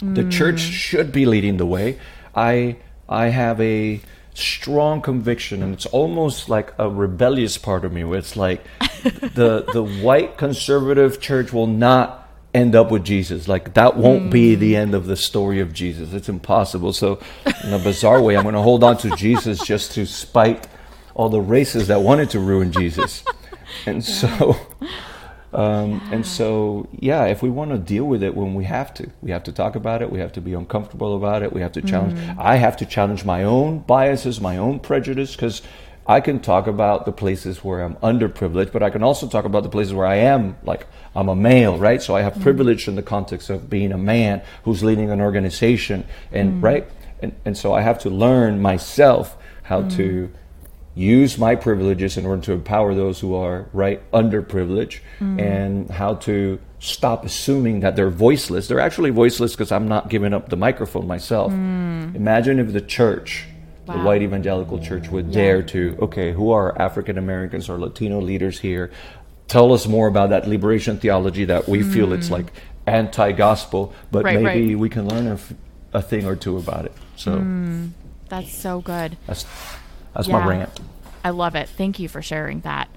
The 0.00 0.28
church 0.28 0.60
should 0.60 1.10
be 1.10 1.26
leading 1.26 1.56
the 1.56 1.66
way. 1.66 1.98
I 2.34 2.76
I 3.08 3.28
have 3.28 3.60
a 3.60 4.00
strong 4.38 5.00
conviction, 5.00 5.62
and 5.62 5.74
it's 5.74 5.86
almost 5.86 6.48
like 6.48 6.72
a 6.78 6.88
rebellious 6.88 7.58
part 7.58 7.84
of 7.84 7.92
me, 7.92 8.04
where 8.04 8.18
it's 8.18 8.36
like 8.36 8.64
the 9.02 9.64
the 9.72 9.82
white 10.02 10.36
conservative 10.36 11.20
church 11.20 11.52
will 11.52 11.66
not 11.66 12.28
end 12.54 12.74
up 12.74 12.90
with 12.90 13.04
Jesus. 13.04 13.48
Like 13.48 13.74
that 13.74 13.96
won't 13.96 14.30
be 14.30 14.56
mm. 14.56 14.58
the 14.58 14.76
end 14.76 14.94
of 14.94 15.06
the 15.06 15.16
story 15.16 15.60
of 15.60 15.72
Jesus. 15.72 16.12
It's 16.12 16.28
impossible. 16.28 16.92
So, 16.92 17.20
in 17.64 17.72
a 17.72 17.78
bizarre 17.78 18.22
way, 18.22 18.36
I'm 18.36 18.44
going 18.44 18.54
to 18.54 18.62
hold 18.62 18.84
on 18.84 18.96
to 18.98 19.10
Jesus 19.16 19.64
just 19.64 19.92
to 19.92 20.06
spite 20.06 20.66
all 21.14 21.28
the 21.28 21.40
races 21.40 21.88
that 21.88 22.00
wanted 22.00 22.30
to 22.30 22.40
ruin 22.40 22.72
Jesus. 22.72 23.24
And 23.86 24.04
so. 24.04 24.56
Um, 25.52 26.02
and 26.12 26.26
so, 26.26 26.88
yeah, 26.92 27.24
if 27.24 27.42
we 27.42 27.48
want 27.48 27.70
to 27.70 27.78
deal 27.78 28.04
with 28.04 28.22
it 28.22 28.34
when 28.34 28.54
we 28.54 28.64
have 28.64 28.92
to, 28.94 29.10
we 29.22 29.30
have 29.30 29.44
to 29.44 29.52
talk 29.52 29.76
about 29.76 30.02
it. 30.02 30.12
We 30.12 30.18
have 30.18 30.32
to 30.32 30.40
be 30.40 30.54
uncomfortable 30.54 31.16
about 31.16 31.42
it. 31.42 31.52
We 31.52 31.60
have 31.62 31.72
to 31.72 31.82
challenge. 31.82 32.18
Mm. 32.18 32.36
I 32.38 32.56
have 32.56 32.76
to 32.78 32.86
challenge 32.86 33.24
my 33.24 33.44
own 33.44 33.78
biases, 33.80 34.40
my 34.40 34.58
own 34.58 34.78
prejudice, 34.78 35.34
because 35.34 35.62
I 36.06 36.20
can 36.20 36.40
talk 36.40 36.66
about 36.66 37.04
the 37.04 37.12
places 37.12 37.62
where 37.62 37.82
I'm 37.82 37.96
underprivileged, 37.96 38.72
but 38.72 38.82
I 38.82 38.88
can 38.88 39.02
also 39.02 39.28
talk 39.28 39.44
about 39.44 39.62
the 39.62 39.68
places 39.68 39.92
where 39.92 40.06
I 40.06 40.16
am, 40.16 40.56
like 40.64 40.86
I'm 41.14 41.28
a 41.28 41.36
male, 41.36 41.76
right? 41.76 42.02
So 42.02 42.16
I 42.16 42.22
have 42.22 42.34
mm. 42.34 42.42
privilege 42.42 42.88
in 42.88 42.94
the 42.94 43.02
context 43.02 43.50
of 43.50 43.68
being 43.68 43.92
a 43.92 43.98
man 43.98 44.42
who's 44.64 44.82
leading 44.82 45.10
an 45.10 45.20
organization, 45.20 46.06
and 46.32 46.60
mm. 46.60 46.64
right, 46.64 46.88
and 47.20 47.34
and 47.44 47.56
so 47.56 47.74
I 47.74 47.82
have 47.82 47.98
to 48.00 48.10
learn 48.10 48.60
myself 48.60 49.36
how 49.64 49.82
to 49.90 50.30
use 50.98 51.38
my 51.38 51.54
privileges 51.54 52.16
in 52.16 52.26
order 52.26 52.42
to 52.42 52.52
empower 52.52 52.92
those 52.92 53.20
who 53.20 53.32
are 53.32 53.68
right 53.72 54.02
underprivileged 54.10 54.98
mm. 55.20 55.40
and 55.40 55.88
how 55.90 56.14
to 56.14 56.58
stop 56.80 57.24
assuming 57.24 57.80
that 57.80 57.94
they're 57.94 58.10
voiceless. 58.10 58.66
They're 58.66 58.80
actually 58.80 59.10
voiceless 59.10 59.52
because 59.52 59.70
i'm 59.70 59.86
not 59.86 60.08
giving 60.08 60.34
up 60.34 60.48
the 60.48 60.56
microphone 60.56 61.06
myself. 61.06 61.52
Mm. 61.52 62.16
Imagine 62.16 62.58
if 62.58 62.72
the 62.72 62.80
church 62.80 63.46
the 63.86 63.98
white 64.00 64.20
evangelical 64.20 64.78
church 64.80 65.08
would 65.08 65.30
dare 65.32 65.62
to 65.62 65.96
okay 65.98 66.30
who 66.30 66.50
are 66.50 66.78
african 66.78 67.16
americans 67.16 67.68
or 67.68 67.78
latino 67.78 68.20
leaders 68.20 68.58
here? 68.58 68.90
Tell 69.46 69.72
us 69.72 69.86
more 69.86 70.08
about 70.08 70.30
that 70.30 70.46
liberation 70.48 70.98
theology 70.98 71.44
that 71.46 71.68
we 71.68 71.82
feel 71.82 72.12
it's 72.12 72.28
mm. 72.28 72.32
like 72.32 72.52
anti-gospel 72.86 73.94
but 74.10 74.24
Right, 74.24 74.40
maybe 74.42 74.74
right. 74.74 74.78
we 74.78 74.88
can 74.88 75.08
learn 75.08 75.28
a, 75.28 75.34
f- 75.34 75.52
a 75.92 76.02
thing 76.02 76.26
or 76.26 76.34
two 76.34 76.56
about 76.58 76.86
it. 76.86 76.92
So 77.16 77.30
That's 78.28 78.52
so 78.52 78.80
good. 78.80 79.16
that's 79.26 79.46
that's 80.18 80.28
Yeah. 80.28 80.40
my 80.40 80.46
rant 80.46 80.80
I 81.24 81.30
love 81.30 81.54
it. 81.54 81.68
Thank 81.68 81.98
you 81.98 82.08
for 82.08 82.22
sharing 82.22 82.60
that. 82.60 82.88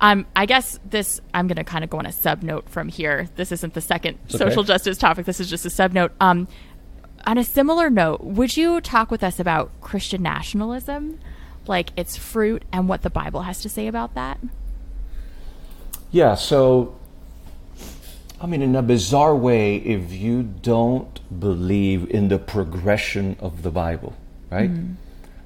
Um, 0.00 0.26
I 0.34 0.46
guess 0.46 0.78
this, 0.88 1.20
I'm 1.34 1.46
going 1.46 1.56
to 1.56 1.64
kind 1.64 1.84
of 1.84 1.90
go 1.90 1.98
on 1.98 2.06
a 2.06 2.12
sub 2.12 2.42
note 2.42 2.68
from 2.68 2.88
here. 2.88 3.28
This 3.36 3.52
isn't 3.52 3.74
the 3.74 3.82
second 3.82 4.18
okay. 4.28 4.38
social 4.38 4.62
justice 4.62 4.96
topic. 4.96 5.26
This 5.26 5.40
is 5.40 5.50
just 5.50 5.66
a 5.66 5.70
sub 5.70 5.92
note. 5.92 6.12
Um, 6.20 6.48
on 7.26 7.36
a 7.36 7.44
similar 7.44 7.90
note, 7.90 8.22
would 8.22 8.56
you 8.56 8.80
talk 8.80 9.10
with 9.10 9.22
us 9.22 9.38
about 9.38 9.78
Christian 9.82 10.22
nationalism, 10.22 11.18
like 11.66 11.90
its 11.98 12.16
fruit 12.16 12.62
and 12.72 12.88
what 12.88 13.02
the 13.02 13.10
Bible 13.10 13.42
has 13.42 13.60
to 13.60 13.68
say 13.68 13.86
about 13.86 14.14
that? 14.14 14.40
Yeah, 16.10 16.34
so 16.34 16.96
I 18.40 18.46
mean, 18.46 18.62
in 18.62 18.74
a 18.74 18.82
bizarre 18.82 19.36
way, 19.36 19.76
if 19.76 20.12
you 20.12 20.42
don't 20.42 21.20
believe 21.40 22.08
in 22.10 22.28
the 22.28 22.38
progression 22.38 23.36
of 23.38 23.62
the 23.62 23.70
Bible, 23.70 24.16
right? 24.50 24.70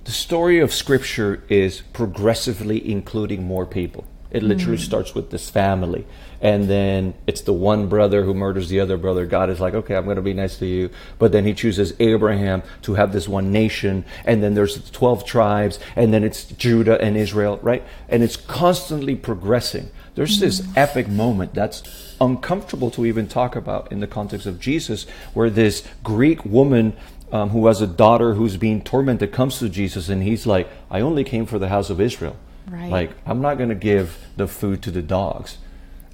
The 0.05 0.13
story 0.13 0.61
of 0.61 0.75
Scripture 0.75 1.43
is 1.49 1.81
progressively 1.95 2.91
including 2.91 3.45
more 3.45 3.65
people. 3.65 4.07
It 4.31 4.43
literally 4.43 4.77
hmm. 4.77 4.83
starts 4.83 5.15
with 5.15 5.31
this 5.31 5.49
family, 5.49 6.05
and 6.43 6.69
then 6.69 7.15
it's 7.27 7.43
the 7.43 7.53
one 7.55 7.89
brother 7.89 8.25
who 8.25 8.35
murders 8.35 8.69
the 8.69 8.81
other 8.81 8.99
brother. 8.99 9.25
God 9.25 9.49
is 9.49 9.61
like, 9.61 9.75
okay, 9.75 9.95
I'm 9.95 10.05
going 10.05 10.17
to 10.17 10.23
be 10.23 10.35
nice 10.35 10.59
to 10.59 10.67
you, 10.67 10.91
but 11.19 11.33
then 11.33 11.47
He 11.47 11.55
chooses 11.55 11.95
Abraham 12.01 12.63
to 12.83 12.95
have 12.95 13.13
this 13.13 13.29
one 13.29 13.51
nation, 13.51 14.05
and 14.27 14.43
then 14.43 14.55
there's 14.55 14.77
the 14.77 14.93
twelve 14.93 15.25
tribes, 15.25 15.79
and 15.97 16.13
then 16.13 16.25
it's 16.25 16.45
Judah 16.45 17.01
and 17.01 17.17
Israel, 17.17 17.59
right? 17.63 17.85
And 18.09 18.23
it's 18.23 18.37
constantly 18.37 19.15
progressing. 19.15 19.91
There's 20.17 20.39
this 20.39 20.61
hmm. 20.61 20.73
epic 20.77 21.09
moment 21.09 21.55
that's 21.55 22.15
uncomfortable 22.21 22.91
to 22.91 23.07
even 23.07 23.29
talk 23.29 23.57
about 23.57 23.91
in 23.91 24.01
the 24.01 24.07
context 24.07 24.47
of 24.47 24.61
Jesus, 24.61 25.07
where 25.33 25.49
this 25.49 25.87
Greek 26.03 26.45
woman 26.45 26.97
um, 27.33 27.51
who 27.51 27.67
has 27.67 27.81
a 27.81 27.87
daughter 27.87 28.35
who's 28.35 28.57
being 28.57 28.83
tormented 28.83 29.33
comes 29.33 29.59
to 29.59 29.69
Jesus, 29.69 30.09
and 30.09 30.23
he's 30.23 30.47
like, 30.47 30.69
I 30.91 31.01
only 31.01 31.25
came 31.25 31.47
for 31.47 31.59
the 31.59 31.69
house 31.69 31.91
of 31.91 32.01
Israel. 32.01 32.37
Right. 32.69 32.91
Like, 32.91 33.11
I'm 33.27 33.41
not 33.41 33.57
going 33.57 33.69
to 33.69 33.75
give 33.75 34.19
the 34.37 34.47
food 34.47 34.83
to 34.83 34.91
the 34.91 35.03
dogs. 35.03 35.59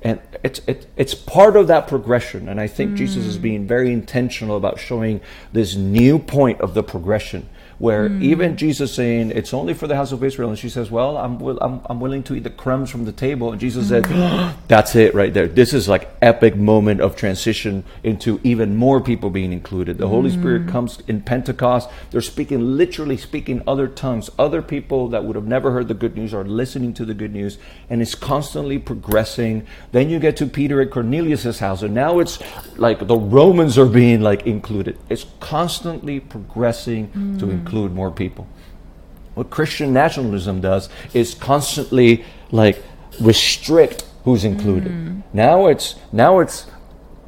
and 0.02 0.20
it's 0.42 0.60
it, 0.66 0.86
it's 0.96 1.14
part 1.14 1.56
of 1.56 1.66
that 1.66 1.86
progression 1.86 2.48
and 2.48 2.58
i 2.60 2.66
think 2.66 2.92
mm. 2.92 2.96
jesus 2.96 3.26
is 3.26 3.36
being 3.36 3.66
very 3.66 3.92
intentional 3.92 4.56
about 4.56 4.78
showing 4.78 5.20
this 5.52 5.76
new 5.76 6.18
point 6.18 6.60
of 6.60 6.72
the 6.72 6.82
progression 6.82 7.46
where 7.80 8.10
mm. 8.10 8.22
even 8.22 8.58
Jesus 8.58 8.94
saying 8.94 9.30
it's 9.30 9.54
only 9.54 9.72
for 9.72 9.86
the 9.86 9.96
house 9.96 10.12
of 10.12 10.22
Israel, 10.22 10.50
and 10.50 10.58
she 10.58 10.68
says, 10.68 10.90
"Well, 10.90 11.16
I'm, 11.16 11.38
will, 11.38 11.58
I'm, 11.62 11.80
I'm 11.86 11.98
willing 11.98 12.22
to 12.24 12.34
eat 12.34 12.44
the 12.44 12.50
crumbs 12.50 12.90
from 12.90 13.06
the 13.06 13.12
table," 13.12 13.52
and 13.52 13.60
Jesus 13.60 13.86
mm. 13.86 13.88
said, 13.88 14.06
oh, 14.10 14.54
"That's 14.68 14.94
it 14.94 15.14
right 15.14 15.32
there. 15.32 15.48
This 15.48 15.72
is 15.72 15.88
like 15.88 16.10
epic 16.20 16.56
moment 16.56 17.00
of 17.00 17.16
transition 17.16 17.82
into 18.04 18.38
even 18.44 18.76
more 18.76 19.00
people 19.00 19.30
being 19.30 19.50
included. 19.50 19.96
The 19.96 20.08
Holy 20.08 20.30
Spirit 20.30 20.66
mm. 20.66 20.68
comes 20.68 20.98
in 21.08 21.22
Pentecost. 21.22 21.88
They're 22.10 22.20
speaking 22.20 22.76
literally 22.76 23.16
speaking 23.16 23.62
other 23.66 23.88
tongues. 23.88 24.28
Other 24.38 24.60
people 24.60 25.08
that 25.08 25.24
would 25.24 25.34
have 25.34 25.46
never 25.46 25.72
heard 25.72 25.88
the 25.88 25.94
good 25.94 26.14
news 26.14 26.34
are 26.34 26.44
listening 26.44 26.92
to 26.94 27.06
the 27.06 27.14
good 27.14 27.32
news, 27.32 27.56
and 27.88 28.02
it's 28.02 28.14
constantly 28.14 28.78
progressing. 28.78 29.66
Then 29.92 30.10
you 30.10 30.18
get 30.18 30.36
to 30.36 30.46
Peter 30.46 30.82
at 30.82 30.90
Cornelius's 30.90 31.60
house, 31.60 31.80
and 31.80 31.94
now 31.94 32.18
it's 32.18 32.40
like 32.76 33.06
the 33.06 33.16
Romans 33.16 33.78
are 33.78 33.86
being 33.86 34.20
like 34.20 34.46
included. 34.46 34.98
It's 35.08 35.24
constantly 35.40 36.20
progressing 36.20 37.38
to 37.38 37.48
include 37.48 37.69
include 37.70 37.94
more 37.94 38.10
people. 38.10 38.48
What 39.34 39.48
Christian 39.48 39.92
nationalism 39.92 40.60
does 40.60 40.88
is 41.14 41.34
constantly 41.34 42.24
like 42.50 42.82
restrict 43.20 44.04
who's 44.24 44.44
included. 44.44 44.92
Mm. 44.92 45.22
Now 45.32 45.68
it's 45.68 45.94
now 46.12 46.40
it's 46.40 46.66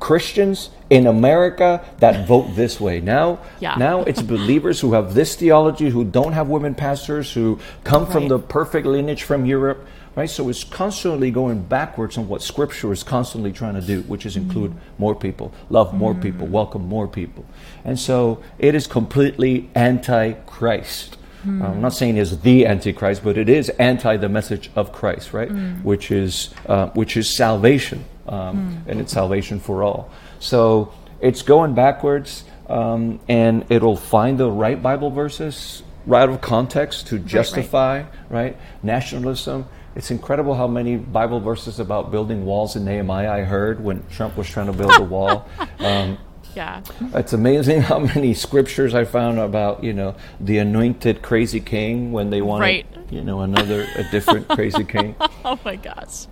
Christians 0.01 0.71
in 0.91 1.07
America 1.07 1.81
that 1.99 2.27
vote 2.27 2.57
this 2.57 2.81
way. 2.81 3.01
Now, 3.01 3.39
yeah. 3.61 3.77
now 3.77 4.03
it's 4.03 4.21
believers 4.37 4.81
who 4.81 4.95
have 4.95 5.15
this 5.15 5.37
theology, 5.37 5.91
who 5.91 6.05
don't 6.05 6.33
have 6.33 6.49
women 6.49 6.75
pastors, 6.75 7.33
who 7.33 7.61
come 7.85 8.03
right. 8.03 8.13
from 8.13 8.27
the 8.27 8.41
perfect 8.41 8.85
lineage 8.85 9.23
from 9.23 9.47
Europe, 9.47 9.87
right? 10.15 10.29
So 10.29 10.49
it's 10.49 10.65
constantly 10.65 11.31
going 11.31 11.63
backwards 11.63 12.19
on 12.19 12.29
what 12.29 12.43
Scripture 12.43 12.93
is 12.93 13.03
constantly 13.03 13.53
trying 13.53 13.75
to 13.75 13.81
do, 13.81 14.03
which 14.03 14.27
is 14.27 14.37
include 14.37 14.73
mm. 14.73 14.79
more 14.99 15.15
people, 15.15 15.53
love 15.71 15.95
more 15.95 16.15
mm. 16.15 16.23
people, 16.23 16.47
welcome 16.47 16.87
more 16.87 17.09
people. 17.09 17.45
And 17.85 17.99
so 17.99 18.43
it 18.59 18.75
is 18.75 18.87
completely 18.87 19.71
anti 19.75 20.33
Christ. 20.33 21.17
Mm. 21.47 21.63
I'm 21.63 21.81
not 21.81 21.93
saying 21.95 22.17
it's 22.19 22.37
the 22.37 22.67
antichrist, 22.67 23.25
but 23.25 23.37
it 23.37 23.49
is 23.49 23.69
anti 23.71 24.17
the 24.17 24.29
message 24.29 24.71
of 24.77 24.93
Christ, 24.93 25.33
right? 25.33 25.49
Mm. 25.49 25.83
Which 25.83 26.11
is 26.11 26.51
uh, 26.67 26.89
which 26.91 27.17
is 27.17 27.29
salvation, 27.29 28.05
um, 28.29 28.85
mm. 28.87 28.91
and 28.91 29.01
it's 29.01 29.13
salvation 29.13 29.59
for 29.59 29.83
all. 29.83 30.11
So 30.39 30.93
it's 31.21 31.43
going 31.43 31.75
backwards, 31.75 32.45
um, 32.69 33.19
and 33.29 33.65
it'll 33.71 33.97
find 33.97 34.39
the 34.39 34.51
right 34.51 34.81
Bible 34.81 35.11
verses 35.11 35.83
right 36.07 36.23
out 36.23 36.31
of 36.31 36.41
context 36.41 37.09
to 37.09 37.19
justify 37.19 37.99
right, 37.99 38.07
right. 38.29 38.45
right, 38.45 38.57
nationalism 38.83 39.67
it's 39.95 40.11
incredible 40.11 40.55
how 40.55 40.67
many 40.67 40.97
Bible 40.97 41.41
verses 41.41 41.79
about 41.79 42.11
building 42.11 42.45
walls 42.45 42.77
in 42.77 42.85
Nehemiah 42.85 43.31
I 43.31 43.41
heard 43.43 43.83
when 43.83 44.07
Trump 44.09 44.37
was 44.37 44.49
trying 44.49 44.67
to 44.67 44.73
build 44.73 44.95
a 44.97 45.05
wall. 45.05 45.49
Um, 45.79 46.17
yeah. 46.55 46.83
It's 47.15 47.33
amazing 47.33 47.83
how 47.83 47.99
many 47.99 48.35
scriptures 48.35 48.95
I 48.95 49.05
found 49.05 49.39
about, 49.39 49.83
you 49.83 49.93
know, 49.93 50.15
the 50.39 50.59
anointed 50.59 51.23
crazy 51.23 51.61
king 51.61 52.13
when 52.13 52.31
they 52.31 52.43
wanted, 52.43 52.65
right. 52.65 52.87
you 53.11 53.23
know, 53.23 53.41
another, 53.41 53.87
a 53.97 54.05
different 54.11 54.49
crazy 54.49 54.85
king. 54.85 55.17
Oh 55.45 55.59
my 55.65 55.75
gosh. 55.75 56.27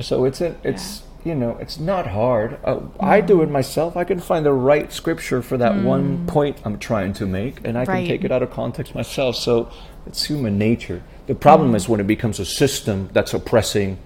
So 0.00 0.24
it's, 0.24 0.40
a, 0.40 0.54
it's, 0.62 1.02
yeah. 1.24 1.32
you 1.32 1.34
know, 1.34 1.56
it's 1.58 1.80
not 1.80 2.06
hard. 2.06 2.60
Uh, 2.64 2.76
mm. 2.76 2.90
I 3.00 3.20
do 3.20 3.42
it 3.42 3.50
myself. 3.50 3.96
I 3.96 4.04
can 4.04 4.20
find 4.20 4.46
the 4.46 4.52
right 4.52 4.92
scripture 4.92 5.42
for 5.42 5.56
that 5.58 5.72
mm. 5.72 5.82
one 5.82 6.26
point 6.26 6.58
I'm 6.64 6.78
trying 6.78 7.12
to 7.14 7.26
make, 7.26 7.66
and 7.66 7.76
I 7.76 7.84
right. 7.84 7.98
can 7.98 8.06
take 8.06 8.24
it 8.24 8.30
out 8.30 8.42
of 8.42 8.52
context 8.52 8.94
myself. 8.94 9.34
So 9.34 9.72
it's 10.06 10.24
human 10.26 10.58
nature. 10.58 11.02
The 11.30 11.36
problem 11.36 11.70
mm. 11.70 11.76
is 11.76 11.88
when 11.88 12.00
it 12.00 12.08
becomes 12.08 12.40
a 12.40 12.44
system 12.44 13.08
that's 13.12 13.34
oppressing 13.34 13.98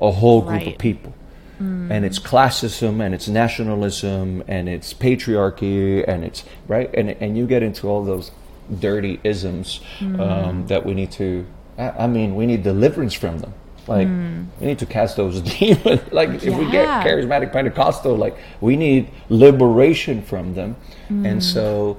a 0.00 0.12
whole 0.12 0.42
group 0.42 0.60
right. 0.60 0.74
of 0.74 0.78
people. 0.78 1.12
Mm. 1.60 1.90
And 1.90 2.04
it's 2.04 2.20
classism 2.20 3.04
and 3.04 3.12
it's 3.16 3.26
nationalism 3.26 4.44
and 4.46 4.68
it's 4.68 4.94
patriarchy 4.94 6.04
and 6.06 6.22
it's 6.22 6.44
right 6.68 6.88
and 6.94 7.10
and 7.10 7.36
you 7.36 7.48
get 7.48 7.64
into 7.64 7.88
all 7.88 8.04
those 8.04 8.30
dirty 8.78 9.18
isms 9.24 9.80
mm. 9.98 10.20
um, 10.20 10.68
that 10.68 10.86
we 10.86 10.94
need 10.94 11.10
to 11.12 11.44
I, 11.78 12.04
I, 12.04 12.06
mean 12.06 12.36
we 12.36 12.46
need 12.46 12.62
deliverance 12.62 13.14
from 13.14 13.40
them 13.40 13.54
like 13.88 14.06
mm. 14.06 14.46
we 14.60 14.68
need 14.68 14.78
to 14.78 14.86
cast 14.86 15.16
those 15.16 15.40
demons 15.58 16.00
like 16.12 16.28
if 16.44 16.54
we 16.56 16.70
get 16.70 16.86
charismatic 17.04 17.50
pentecostal 17.50 18.14
like 18.14 18.36
we 18.60 18.76
need 18.76 19.10
liberation 19.30 20.22
from 20.22 20.54
them 20.54 20.76
and 21.08 21.40
mm. 21.40 21.42
so 21.42 21.96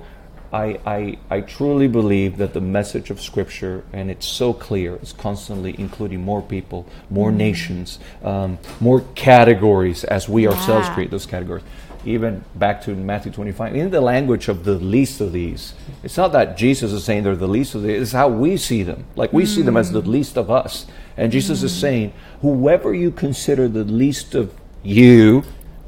I, 0.52 0.80
I, 0.86 1.18
I 1.30 1.42
truly 1.42 1.88
believe 1.88 2.38
that 2.38 2.54
the 2.54 2.62
message 2.62 3.12
of 3.12 3.22
Scripture, 3.22 3.84
and 3.94 4.10
it's 4.10 4.26
so 4.26 4.54
clear, 4.54 4.96
is 5.02 5.14
constantly 5.14 5.76
including 5.78 6.22
more 6.22 6.42
people, 6.42 6.88
more 7.10 7.32
mm. 7.32 7.36
nations, 7.36 8.00
um, 8.24 8.58
more 8.80 9.02
categories 9.14 10.04
as 10.04 10.28
we 10.28 10.44
yeah. 10.44 10.50
ourselves 10.50 10.90
create 10.90 11.12
those 11.12 11.28
categories. 11.28 11.64
Even 12.06 12.44
back 12.56 12.82
to 12.84 12.96
Matthew 12.96 13.32
25, 13.32 13.76
in 13.76 13.92
the 13.92 14.02
language 14.02 14.48
of 14.48 14.64
the 14.64 14.76
least 14.76 15.22
of 15.22 15.34
these, 15.34 15.74
it's 16.02 16.18
not 16.18 16.32
that 16.32 16.58
Jesus 16.58 16.94
is 16.94 17.04
saying 17.04 17.24
they're 17.24 17.36
the 17.36 17.48
least 17.48 17.76
of 17.76 17.84
these, 17.84 18.02
it's 18.02 18.12
how 18.14 18.30
we 18.30 18.58
see 18.58 18.82
them. 18.82 19.06
Like 19.16 19.32
we 19.32 19.44
mm. 19.44 19.48
see 19.48 19.62
them 19.62 19.78
as 19.78 19.92
the 19.92 20.02
mm. 20.02 20.08
least 20.08 20.38
of 20.38 20.50
us. 20.50 20.88
And 21.16 21.32
Jesus 21.32 21.62
mm. 21.62 21.66
is 21.66 21.76
saying, 21.76 22.14
whoever 22.42 22.94
you 22.94 23.12
consider 23.12 23.68
the 23.68 23.84
least 23.84 24.34
of 24.34 24.54
you 24.82 25.44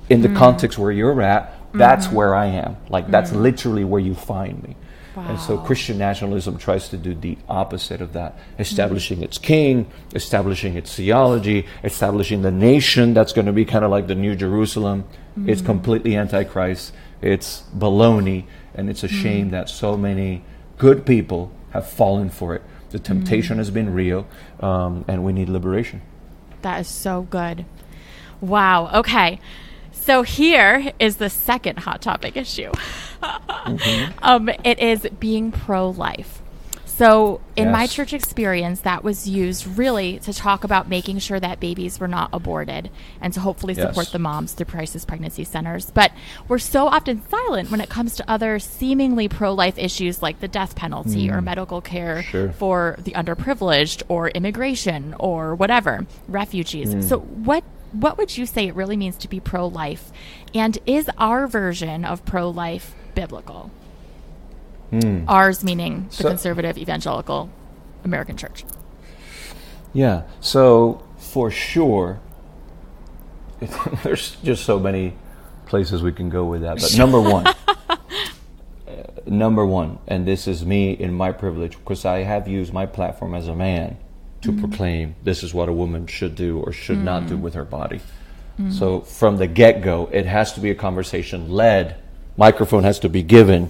in 0.10 0.22
the 0.22 0.28
mm. 0.28 0.38
context 0.38 0.78
where 0.78 0.92
you're 0.92 1.22
at, 1.22 1.58
that's 1.74 2.08
mm-hmm. 2.08 2.16
where 2.16 2.36
I 2.36 2.46
am. 2.48 2.78
Like 2.90 3.10
that's 3.10 3.32
mm-hmm. 3.32 3.42
literally 3.42 3.84
where 3.84 4.02
you 4.02 4.16
find 4.16 4.62
me. 4.64 4.76
Wow. 5.16 5.28
And 5.28 5.40
so 5.40 5.58
Christian 5.58 5.98
nationalism 5.98 6.58
tries 6.58 6.88
to 6.90 6.98
do 6.98 7.14
the 7.14 7.38
opposite 7.50 8.02
of 8.02 8.14
that, 8.14 8.38
establishing 8.58 9.18
mm-hmm. 9.18 9.26
its 9.26 9.38
king, 9.38 9.92
establishing 10.16 10.76
its 10.76 10.96
theology, 10.96 11.68
establishing 11.84 12.44
the 12.44 12.52
nation 12.52 13.14
that's 13.14 13.34
going 13.34 13.48
to 13.48 13.52
be 13.52 13.66
kind 13.66 13.84
of 13.84 13.92
like 13.92 14.08
the 14.08 14.16
New 14.16 14.36
Jerusalem. 14.36 15.04
Mm-hmm. 15.32 15.50
It's 15.50 15.62
completely 15.62 16.16
antichrist. 16.16 16.94
It's 17.22 17.64
baloney, 17.76 18.46
and 18.74 18.90
it's 18.90 19.04
a 19.04 19.08
mm-hmm. 19.08 19.22
shame 19.22 19.50
that 19.50 19.70
so 19.70 19.98
many 19.98 20.44
good 20.78 21.06
people 21.06 21.52
have 21.72 21.90
fallen 21.90 22.30
for 22.30 22.56
it. 22.56 22.64
The 22.92 23.00
temptation 23.00 23.54
mm-hmm. 23.54 23.60
has 23.60 23.72
been 23.72 23.94
real, 23.94 24.28
um, 24.62 25.04
and 25.10 25.26
we 25.26 25.34
need 25.34 25.50
liberation. 25.50 26.02
That 26.62 26.80
is 26.82 26.88
so 26.88 27.24
good. 27.24 27.66
Wow. 28.40 28.90
Okay. 28.94 29.40
So 30.02 30.24
here 30.24 30.92
is 31.00 31.18
the 31.18 31.30
second 31.30 31.80
hot 31.80 32.02
topic 32.02 32.36
issue. 32.36 32.72
mm-hmm. 33.22 34.20
um, 34.24 34.50
it 34.64 34.80
is 34.80 35.08
being 35.20 35.52
pro-life. 35.52 36.42
So 36.86 37.42
in 37.56 37.66
yes. 37.66 37.74
my 37.74 37.88
church 37.88 38.14
experience, 38.14 38.82
that 38.82 39.04
was 39.04 39.28
used 39.28 39.66
really 39.66 40.20
to 40.20 40.34
talk 40.34 40.64
about 40.64 40.90
making 40.90 41.20
sure 41.20 41.40
that 41.40 41.60
babies 41.60 42.00
were 42.00 42.08
not 42.08 42.30
aborted 42.34 42.90
and 43.22 43.34
to 43.34 43.40
hopefully 43.40 43.74
support 43.74 44.08
yes. 44.08 44.12
the 44.12 44.20
moms 44.20 44.54
through 44.54 44.68
crisis 44.68 45.06
pregnancy 45.06 45.44
centers. 45.44 45.90
But 45.90 46.12
we're 46.48 46.60
so 46.60 46.88
often 46.88 47.22
silent 47.30 47.72
when 47.72 47.82
it 47.82 47.90
comes 47.90 48.16
to 48.18 48.30
other 48.30 48.60
seemingly 48.60 49.28
pro-life 49.28 49.78
issues 49.78 50.22
like 50.22 50.42
the 50.42 50.48
death 50.48 50.76
penalty 50.76 51.28
mm. 51.28 51.34
or 51.34 51.42
medical 51.42 51.82
care 51.82 52.24
sure. 52.24 52.52
for 52.52 52.98
the 53.00 53.12
underprivileged 53.12 54.04
or 54.08 54.30
immigration 54.30 55.16
or 55.20 55.56
whatever, 55.56 56.06
refugees. 56.28 56.94
Mm. 56.94 57.04
So 57.04 57.20
what 57.20 57.64
what 57.92 58.18
would 58.18 58.38
you 58.38 58.46
say 58.46 58.68
it 58.68 58.76
really 58.76 58.98
means 58.98 59.18
to 59.18 59.28
be 59.28 59.40
pro 59.40 59.68
life? 59.68 60.12
And 60.54 60.78
is 60.86 61.10
our 61.18 61.48
version 61.48 62.06
of 62.06 62.26
pro 62.26 62.50
life 62.50 62.96
biblical? 63.16 63.72
Mm. 64.92 65.26
Ours 65.28 65.64
meaning 65.64 66.08
the 66.10 66.16
so, 66.16 66.30
conservative 66.30 66.78
evangelical 66.78 67.50
American 68.04 68.38
church. 68.38 68.66
Yeah. 69.94 70.24
So 70.40 71.04
for 71.18 71.52
sure, 71.52 72.20
there's 74.04 74.36
just 74.44 74.66
so 74.66 74.80
many 74.80 75.16
places 75.66 76.02
we 76.02 76.12
can 76.12 76.30
go 76.30 76.46
with 76.46 76.62
that. 76.62 76.82
But 76.82 76.98
number 76.98 77.22
one, 77.22 77.48
uh, 77.90 77.96
number 79.26 79.66
one, 79.66 80.00
and 80.08 80.28
this 80.28 80.48
is 80.48 80.66
me 80.66 80.92
in 80.92 81.14
my 81.14 81.32
privilege 81.32 81.78
because 81.78 82.04
I 82.04 82.24
have 82.24 82.48
used 82.48 82.74
my 82.74 82.86
platform 82.86 83.34
as 83.34 83.48
a 83.48 83.56
man 83.56 83.98
to 84.42 84.52
mm. 84.52 84.60
proclaim 84.60 85.16
this 85.24 85.44
is 85.44 85.54
what 85.54 85.70
a 85.70 85.74
woman 85.74 86.08
should 86.08 86.36
do 86.36 86.60
or 86.60 86.72
should 86.72 86.98
mm. 86.98 87.04
not 87.04 87.28
do 87.28 87.38
mm. 87.38 87.42
with 87.42 87.54
her 87.54 87.66
body. 87.66 88.02
Mm. 88.60 88.74
So 88.74 89.02
from 89.02 89.38
the 89.38 89.48
get 89.48 89.82
go, 89.82 90.10
it 90.12 90.26
has 90.26 90.54
to 90.54 90.60
be 90.60 90.72
a 90.72 90.76
conversation 90.76 91.50
led. 91.50 91.96
Microphone 92.38 92.84
has 92.84 93.00
to 93.00 93.10
be 93.10 93.24
given 93.24 93.70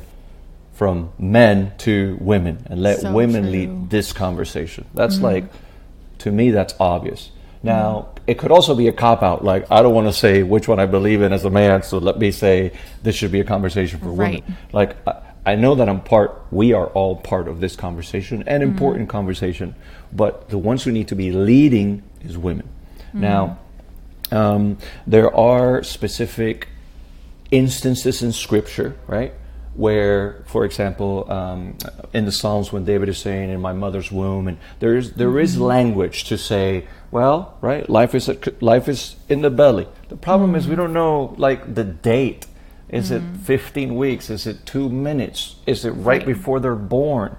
from 0.73 1.11
men 1.19 1.73
to 1.79 2.17
women 2.21 2.65
and 2.67 2.81
let 2.81 3.01
so 3.01 3.11
women 3.11 3.43
true. 3.43 3.51
lead 3.51 3.89
this 3.89 4.13
conversation. 4.13 4.85
That's 4.93 5.17
mm. 5.17 5.23
like, 5.23 5.43
to 6.19 6.31
me, 6.31 6.51
that's 6.51 6.73
obvious. 6.79 7.31
Now, 7.63 8.09
it 8.25 8.39
could 8.39 8.51
also 8.51 8.73
be 8.73 8.87
a 8.87 8.91
cop 8.91 9.21
out. 9.21 9.43
Like, 9.43 9.69
I 9.69 9.83
don't 9.83 9.93
want 9.93 10.07
to 10.07 10.13
say 10.13 10.41
which 10.41 10.67
one 10.67 10.79
I 10.79 10.87
believe 10.87 11.21
in 11.21 11.31
as 11.31 11.45
a 11.45 11.49
man, 11.49 11.83
so 11.83 11.99
let 11.99 12.17
me 12.17 12.31
say 12.31 12.71
this 13.03 13.15
should 13.15 13.31
be 13.31 13.39
a 13.39 13.43
conversation 13.43 13.99
for 13.99 14.09
right. 14.09 14.43
women. 14.43 14.57
Like, 14.73 14.97
I 15.45 15.55
know 15.55 15.75
that 15.75 15.89
I'm 15.89 16.01
part, 16.01 16.45
we 16.51 16.73
are 16.73 16.87
all 16.87 17.15
part 17.15 17.47
of 17.47 17.59
this 17.59 17.75
conversation, 17.75 18.43
an 18.47 18.61
mm-hmm. 18.61 18.71
important 18.71 19.09
conversation, 19.09 19.75
but 20.13 20.49
the 20.49 20.57
ones 20.57 20.83
who 20.83 20.91
need 20.91 21.07
to 21.09 21.15
be 21.15 21.31
leading 21.31 22.03
is 22.21 22.37
women. 22.37 22.67
Mm-hmm. 23.09 23.21
Now, 23.21 23.59
um, 24.31 24.77
there 25.05 25.33
are 25.35 25.83
specific 25.83 26.69
instances 27.51 28.23
in 28.23 28.31
Scripture, 28.31 28.97
right? 29.07 29.33
Where, 29.75 30.43
for 30.47 30.65
example, 30.65 31.31
um, 31.31 31.77
in 32.13 32.25
the 32.25 32.31
Psalms, 32.31 32.73
when 32.73 32.83
David 32.83 33.07
is 33.07 33.17
saying, 33.17 33.49
"In 33.49 33.61
my 33.61 33.73
mother's 33.73 34.11
womb," 34.11 34.47
and 34.47 34.57
there 34.79 34.97
is 34.97 35.13
there 35.13 35.29
mm-hmm. 35.29 35.61
language 35.61 36.25
to 36.25 36.37
say 36.37 36.87
Well, 37.09 37.57
right, 37.61 37.89
life 37.89 38.15
is 38.15 38.27
a, 38.29 38.37
life 38.59 38.89
is 38.89 39.15
in 39.29 39.41
the 39.41 39.49
belly. 39.49 39.87
The 40.09 40.17
problem 40.17 40.55
is 40.55 40.67
we 40.67 40.75
don't 40.75 40.93
know 40.93 41.35
like 41.37 41.75
the 41.75 41.83
date. 41.83 42.47
Is 42.89 43.09
it 43.09 43.21
15 43.43 43.95
weeks? 43.95 44.29
Is 44.29 44.45
it 44.45 44.65
two 44.65 44.89
minutes? 44.89 45.55
Is 45.65 45.85
it 45.85 45.91
right, 45.91 46.05
Right. 46.05 46.25
before 46.25 46.59
they're 46.59 46.75
born? 46.75 47.37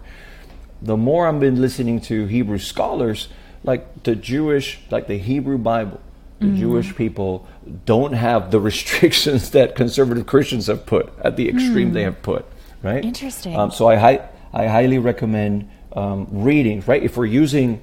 The 0.82 0.96
more 0.96 1.28
I've 1.28 1.40
been 1.40 1.60
listening 1.60 2.00
to 2.02 2.26
Hebrew 2.26 2.58
scholars, 2.58 3.28
like 3.62 4.02
the 4.02 4.16
Jewish, 4.16 4.80
like 4.90 5.06
the 5.06 5.18
Hebrew 5.18 5.58
Bible, 5.58 6.00
the 6.40 6.48
Jewish 6.56 6.96
people 6.96 7.46
don't 7.86 8.14
have 8.14 8.50
the 8.50 8.58
restrictions 8.70 9.50
that 9.52 9.76
conservative 9.76 10.26
Christians 10.26 10.66
have 10.66 10.84
put 10.86 11.12
at 11.22 11.36
the 11.36 11.48
extreme 11.48 11.92
they 11.92 12.02
have 12.02 12.20
put, 12.20 12.44
right? 12.82 13.04
Interesting. 13.04 13.54
Um, 13.56 13.70
so 13.70 13.86
I, 13.86 13.94
hi- 13.94 14.28
I 14.52 14.66
highly 14.66 14.98
recommend 14.98 15.70
um, 15.94 16.26
reading, 16.30 16.82
right? 16.88 17.00
If 17.00 17.16
we're 17.16 17.26
using 17.26 17.80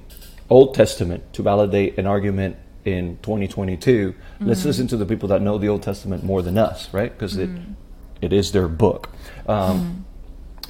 Old 0.50 0.74
Testament 0.74 1.32
to 1.32 1.42
validate 1.42 1.96
an 1.98 2.06
argument 2.06 2.56
in 2.84 3.16
2022, 3.22 4.14
let's 4.40 4.64
listen 4.66 4.86
to 4.88 4.98
the 4.98 5.06
people 5.06 5.28
that 5.30 5.40
know 5.40 5.56
the 5.56 5.68
Old 5.68 5.82
Testament 5.82 6.22
more 6.22 6.42
than 6.42 6.58
us, 6.58 6.92
right? 6.92 7.10
Because 7.10 7.38
it, 7.38 7.48
it 8.20 8.32
is 8.34 8.52
their 8.52 8.68
book. 8.68 9.08
Um, 9.46 10.04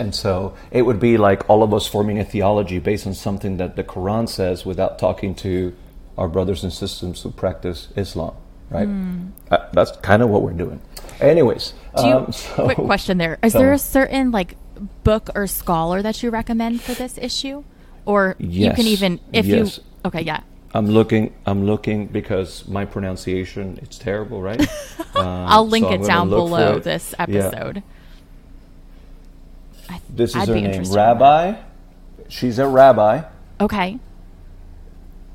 and 0.01 0.15
so 0.15 0.55
it 0.71 0.83
would 0.83 0.99
be 0.99 1.17
like 1.19 1.49
all 1.51 1.63
of 1.63 1.73
us 1.75 1.87
forming 1.87 2.19
a 2.19 2.25
theology 2.25 2.79
based 2.79 3.07
on 3.07 3.15
something 3.15 3.59
that 3.59 3.77
the 3.77 3.85
Quran 3.85 4.29
says 4.29 4.65
without 4.65 4.99
talking 4.99 5.35
to 5.37 5.75
our 6.19 6.29
brothers 6.29 6.65
and 6.65 6.73
sisters 6.73 7.23
who 7.23 7.31
practice 7.31 7.89
Islam, 7.97 8.35
right? 8.71 8.89
Uh, 9.51 9.59
that's 9.73 9.93
kind 9.99 10.23
of 10.23 10.29
what 10.31 10.43
we're 10.43 10.53
doing. 10.65 10.81
Anyways, 11.21 11.75
Do 11.97 12.07
you, 12.07 12.15
um, 12.17 12.33
so- 12.33 12.65
quick 12.65 12.77
question 12.93 13.19
there. 13.19 13.39
Is 13.43 13.53
tell 13.53 13.63
there 13.63 13.73
a 13.73 13.79
certain 13.79 14.31
like 14.33 14.57
book 15.05 15.31
or 15.35 15.47
scholar 15.47 16.03
that 16.03 16.23
you 16.23 16.31
recommend 16.31 16.81
for 16.83 16.95
this 16.95 17.19
issue? 17.19 17.65
Or 18.07 18.35
you 18.39 18.73
can 18.73 18.87
even 18.87 19.21
if 19.33 19.47
Yes. 19.47 19.77
you 19.79 19.85
Okay, 20.07 20.23
yeah. 20.23 20.41
I'm 20.73 20.87
looking. 20.87 21.35
I'm 21.47 21.67
looking 21.67 22.07
because 22.07 22.67
my 22.69 22.85
pronunciation 22.87 23.79
it's 23.83 23.99
terrible, 23.99 24.41
right? 24.43 24.61
Um, 25.13 25.27
I'll 25.27 25.67
link 25.69 25.87
so 25.87 25.93
it 25.95 26.07
down 26.07 26.31
below 26.31 26.77
it. 26.77 26.85
this 26.85 27.13
Yeah. 27.19 27.51
I, 29.91 30.01
This 30.09 30.31
is 30.31 30.37
I'd 30.37 30.49
her 30.49 30.55
name, 30.55 30.65
interested 30.67 30.93
in 30.93 30.97
that. 30.97 31.07
Rabbi. 31.21 31.61
She's 32.29 32.59
a 32.59 32.67
rabbi, 32.67 33.23
Okay. 33.61 33.99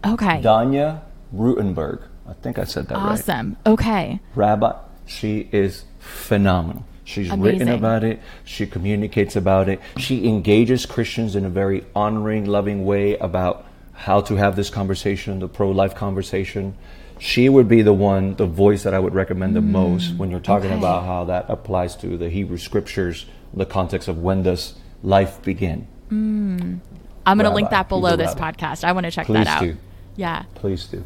Okay. 0.03 0.41
Danya 0.41 1.01
Ruttenberg. 1.34 2.01
I 2.28 2.34
think 2.34 2.58
I 2.58 2.64
said 2.64 2.88
that 2.88 2.95
right. 2.95 3.12
awesome. 3.12 3.56
Okay. 3.66 4.20
Rabbi. 4.34 4.74
She 5.06 5.47
is 5.51 5.86
phenomenal. 5.99 6.86
She's 7.03 7.32
written 7.32 7.70
about 7.70 8.03
it. 8.03 8.20
She 8.45 8.66
communicates 8.66 9.36
about 9.36 9.70
it. 9.70 9.80
She 9.97 10.28
engages 10.28 10.88
Christians 10.88 11.36
in 11.36 11.45
a 11.45 11.49
very 11.49 11.86
honoring, 11.95 12.45
loving 12.45 12.84
way 12.84 13.16
about 13.18 13.68
how 13.93 14.22
to 14.22 14.36
have 14.36 14.56
this 14.56 14.72
conversation, 14.72 15.39
the 15.39 15.47
pro-life 15.47 15.93
conversation. 15.93 16.76
She 17.20 17.47
would 17.47 17.68
be 17.68 17.84
the 17.84 17.93
one, 17.93 18.36
the 18.36 18.47
voice 18.47 18.84
that 18.84 18.95
I 18.95 18.99
would 18.99 19.14
recommend 19.14 19.56
the 19.56 19.60
mm. 19.60 19.70
most 19.70 20.16
when 20.18 20.32
you're 20.32 20.39
talking 20.39 20.72
okay. 20.72 20.80
about 20.80 21.06
how 21.06 21.26
that 21.26 21.45
applies 21.47 21.95
to 21.97 22.18
the 22.18 22.30
Hebrew 22.30 22.58
scriptures, 22.58 23.28
the 23.56 23.66
context 23.66 24.08
of 24.08 24.20
when 24.20 24.43
does 24.43 24.76
life 25.03 25.41
begin. 25.41 25.88
Mm. 26.10 26.80
I'm 27.26 27.38
going 27.38 27.49
to 27.49 27.56
link 27.56 27.70
that 27.72 27.89
below 27.89 28.16
this 28.16 28.36
podcast. 28.36 28.84
I 28.84 28.91
want 28.91 29.06
to 29.06 29.12
check 29.12 29.26
Please 29.26 29.45
that 29.45 29.47
out. 29.47 29.62
do. 29.62 29.78
Yeah. 30.16 30.43
Please 30.56 30.86
do. 30.86 31.03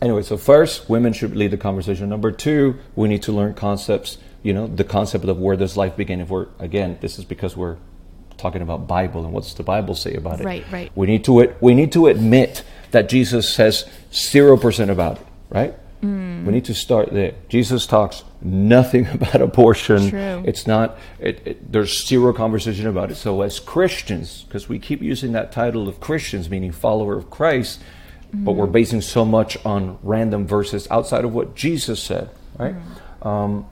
Anyway, 0.00 0.22
so 0.22 0.36
first, 0.36 0.88
women 0.88 1.12
should 1.12 1.34
lead 1.34 1.50
the 1.50 1.56
conversation. 1.56 2.08
Number 2.08 2.30
two, 2.30 2.76
we 2.94 3.08
need 3.08 3.22
to 3.22 3.32
learn 3.32 3.54
concepts. 3.54 4.18
You 4.42 4.54
know, 4.54 4.66
the 4.66 4.84
concept 4.84 5.24
of 5.24 5.38
where 5.38 5.56
does 5.56 5.76
life 5.76 5.96
begin. 5.96 6.20
If 6.20 6.28
we're 6.28 6.46
again, 6.58 6.98
this 7.00 7.18
is 7.18 7.24
because 7.24 7.56
we're 7.56 7.76
talking 8.36 8.62
about 8.62 8.86
Bible 8.86 9.24
and 9.24 9.32
what's 9.32 9.54
the 9.54 9.64
Bible 9.64 9.96
say 9.96 10.14
about 10.14 10.40
it. 10.40 10.44
Right, 10.44 10.64
right. 10.70 10.92
We 10.94 11.08
need 11.08 11.24
to 11.24 11.54
we 11.60 11.74
need 11.74 11.90
to 11.92 12.06
admit 12.06 12.62
that 12.92 13.08
Jesus 13.08 13.52
says 13.52 13.88
zero 14.12 14.56
percent 14.56 14.90
about 14.90 15.18
it. 15.18 15.26
Right. 15.50 15.74
Mm. 16.02 16.44
We 16.44 16.52
need 16.52 16.64
to 16.66 16.74
start 16.74 17.12
there. 17.12 17.34
Jesus 17.48 17.86
talks 17.86 18.24
nothing 18.40 19.06
about 19.12 19.40
abortion. 19.40 20.10
True. 20.10 20.42
It's 20.46 20.66
not. 20.66 20.98
It, 21.18 21.42
it, 21.44 21.72
there's 21.72 22.06
zero 22.06 22.32
conversation 22.32 22.86
about 22.86 23.10
it. 23.10 23.16
So 23.16 23.42
as 23.42 23.58
Christians, 23.58 24.44
because 24.44 24.68
we 24.68 24.78
keep 24.78 25.02
using 25.02 25.32
that 25.32 25.52
title 25.52 25.88
of 25.88 26.00
Christians, 26.00 26.48
meaning 26.48 26.72
follower 26.72 27.16
of 27.16 27.30
Christ, 27.30 27.80
but 28.32 28.52
we're 28.52 28.66
basing 28.66 29.00
so 29.00 29.24
much 29.24 29.56
on 29.64 29.98
random 30.02 30.46
verses 30.46 30.86
outside 30.90 31.24
of 31.24 31.32
what 31.32 31.54
Jesus 31.54 32.02
said, 32.02 32.28
right? 32.58 32.74
Um, 33.22 33.66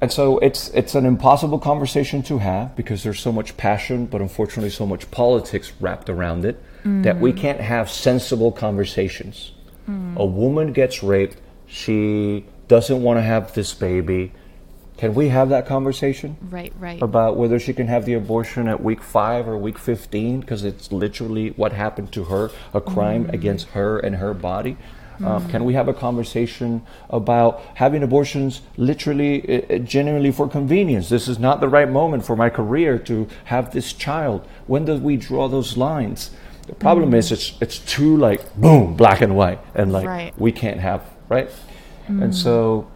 and 0.00 0.12
so 0.12 0.38
it's 0.38 0.68
it's 0.70 0.94
an 0.94 1.06
impossible 1.06 1.58
conversation 1.58 2.22
to 2.24 2.38
have 2.38 2.74
because 2.74 3.02
there's 3.02 3.20
so 3.20 3.32
much 3.32 3.56
passion, 3.56 4.06
but 4.06 4.20
unfortunately 4.20 4.70
so 4.70 4.86
much 4.86 5.10
politics 5.10 5.72
wrapped 5.80 6.08
around 6.10 6.44
it 6.44 6.62
that 6.84 7.18
we 7.18 7.32
can't 7.32 7.60
have 7.60 7.90
sensible 7.90 8.52
conversations. 8.52 9.52
A 9.86 10.24
woman 10.24 10.72
gets 10.72 11.02
raped, 11.02 11.40
she 11.66 12.46
doesn't 12.68 13.02
want 13.02 13.18
to 13.18 13.22
have 13.22 13.54
this 13.54 13.74
baby. 13.74 14.32
Can 14.96 15.14
we 15.14 15.28
have 15.28 15.48
that 15.48 15.66
conversation? 15.66 16.36
Right, 16.50 16.72
right. 16.78 17.02
about 17.02 17.36
whether 17.36 17.58
she 17.58 17.72
can 17.74 17.88
have 17.88 18.04
the 18.04 18.14
abortion 18.14 18.68
at 18.68 18.82
week 18.82 19.02
five 19.02 19.48
or 19.48 19.58
week 19.58 19.76
15 19.76 20.40
because 20.40 20.64
it's 20.64 20.92
literally 20.92 21.50
what 21.50 21.72
happened 21.72 22.12
to 22.12 22.24
her, 22.24 22.50
a 22.72 22.80
crime 22.80 23.28
against 23.30 23.68
her 23.70 23.98
and 23.98 24.16
her 24.16 24.32
body. 24.32 24.76
Um, 25.22 25.48
can 25.48 25.64
we 25.64 25.74
have 25.74 25.88
a 25.88 25.94
conversation 25.94 26.82
about 27.08 27.62
having 27.74 28.02
abortions 28.02 28.62
literally, 28.76 29.42
uh, 29.48 29.74
uh, 29.74 29.78
genuinely 29.78 30.32
for 30.32 30.48
convenience? 30.48 31.08
This 31.08 31.28
is 31.28 31.38
not 31.38 31.60
the 31.60 31.68
right 31.68 31.88
moment 31.88 32.24
for 32.24 32.34
my 32.34 32.50
career 32.50 32.98
to 33.00 33.28
have 33.44 33.72
this 33.72 33.92
child. 33.92 34.46
When 34.66 34.84
do 34.84 34.96
we 34.96 35.16
draw 35.16 35.48
those 35.48 35.76
lines? 35.76 36.30
The 36.66 36.74
problem 36.74 37.12
is 37.14 37.30
it's 37.30 37.56
it's 37.60 37.78
too 37.78 38.16
like 38.16 38.54
boom 38.56 38.94
black 38.96 39.20
and 39.20 39.36
white 39.36 39.60
and 39.74 39.92
like 39.92 40.06
Right. 40.06 40.32
we 40.38 40.50
can't 40.52 40.80
have 40.80 41.02
right. 41.28 41.50
And 42.08 42.34
so 42.34 42.86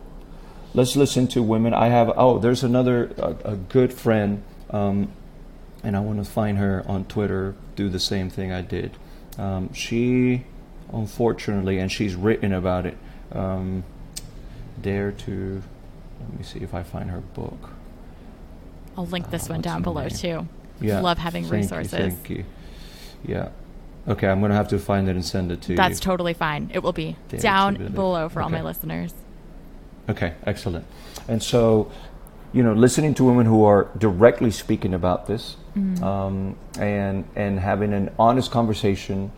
let's 0.74 0.96
listen 0.96 1.26
to 1.28 1.42
women. 1.42 1.72
I 1.74 1.88
have 1.88 2.12
oh, 2.16 2.38
there's 2.38 2.62
another 2.62 3.10
a, 3.18 3.52
a 3.52 3.56
good 3.56 3.92
friend, 3.92 4.42
um, 4.70 5.08
and 5.82 5.96
I 5.96 6.00
want 6.00 6.22
to 6.24 6.30
find 6.30 6.58
her 6.58 6.82
on 6.86 7.04
Twitter. 7.06 7.54
Do 7.76 7.88
the 7.88 8.00
same 8.00 8.28
thing 8.30 8.52
I 8.52 8.60
did. 8.62 8.96
Um, 9.38 9.72
she, 9.72 10.44
unfortunately, 10.92 11.78
and 11.78 11.90
she's 11.90 12.14
written 12.14 12.52
about 12.52 12.84
it. 12.86 12.96
Um, 13.32 13.84
dare 14.82 15.12
to. 15.12 15.62
Let 16.20 16.38
me 16.38 16.44
see 16.44 16.58
if 16.60 16.74
I 16.74 16.82
find 16.82 17.10
her 17.10 17.20
book. 17.20 17.70
I'll 18.96 19.06
link 19.06 19.30
this 19.30 19.48
Uh, 19.48 19.54
one 19.54 19.60
down 19.62 19.82
below 19.82 20.02
name? 20.02 20.10
too. 20.10 20.48
Yeah, 20.80 21.00
Love 21.00 21.18
having 21.18 21.44
thank 21.44 21.52
you, 21.52 21.58
resources. 21.60 21.90
thank 21.92 22.30
you. 22.30 22.44
Yeah. 23.28 23.50
Okay, 24.08 24.26
I'm 24.26 24.40
gonna 24.40 24.54
have 24.54 24.68
to 24.68 24.78
find 24.78 25.06
it 25.08 25.16
and 25.16 25.24
send 25.24 25.52
it 25.52 25.60
to 25.62 25.68
That's 25.68 25.68
you. 25.68 25.76
That's 25.76 26.00
totally 26.00 26.32
fine. 26.32 26.70
It 26.72 26.82
will 26.82 26.94
be 26.94 27.16
down 27.28 27.92
below 27.92 28.28
for 28.30 28.42
all 28.42 28.48
my 28.48 28.62
listeners. 28.62 29.12
Okay, 30.08 30.32
excellent. 30.46 30.86
And 31.28 31.42
so, 31.42 31.92
you 32.54 32.62
know, 32.62 32.72
listening 32.72 33.12
to 33.14 33.24
women 33.24 33.44
who 33.44 33.64
are 33.64 33.88
directly 33.98 34.50
speaking 34.50 34.94
about 34.94 35.26
this, 35.26 35.56
mm-hmm. 35.76 36.02
um, 36.02 36.56
and 36.78 37.28
and 37.36 37.60
having 37.60 37.92
an 37.92 38.10
honest 38.18 38.50
conversation, 38.50 39.30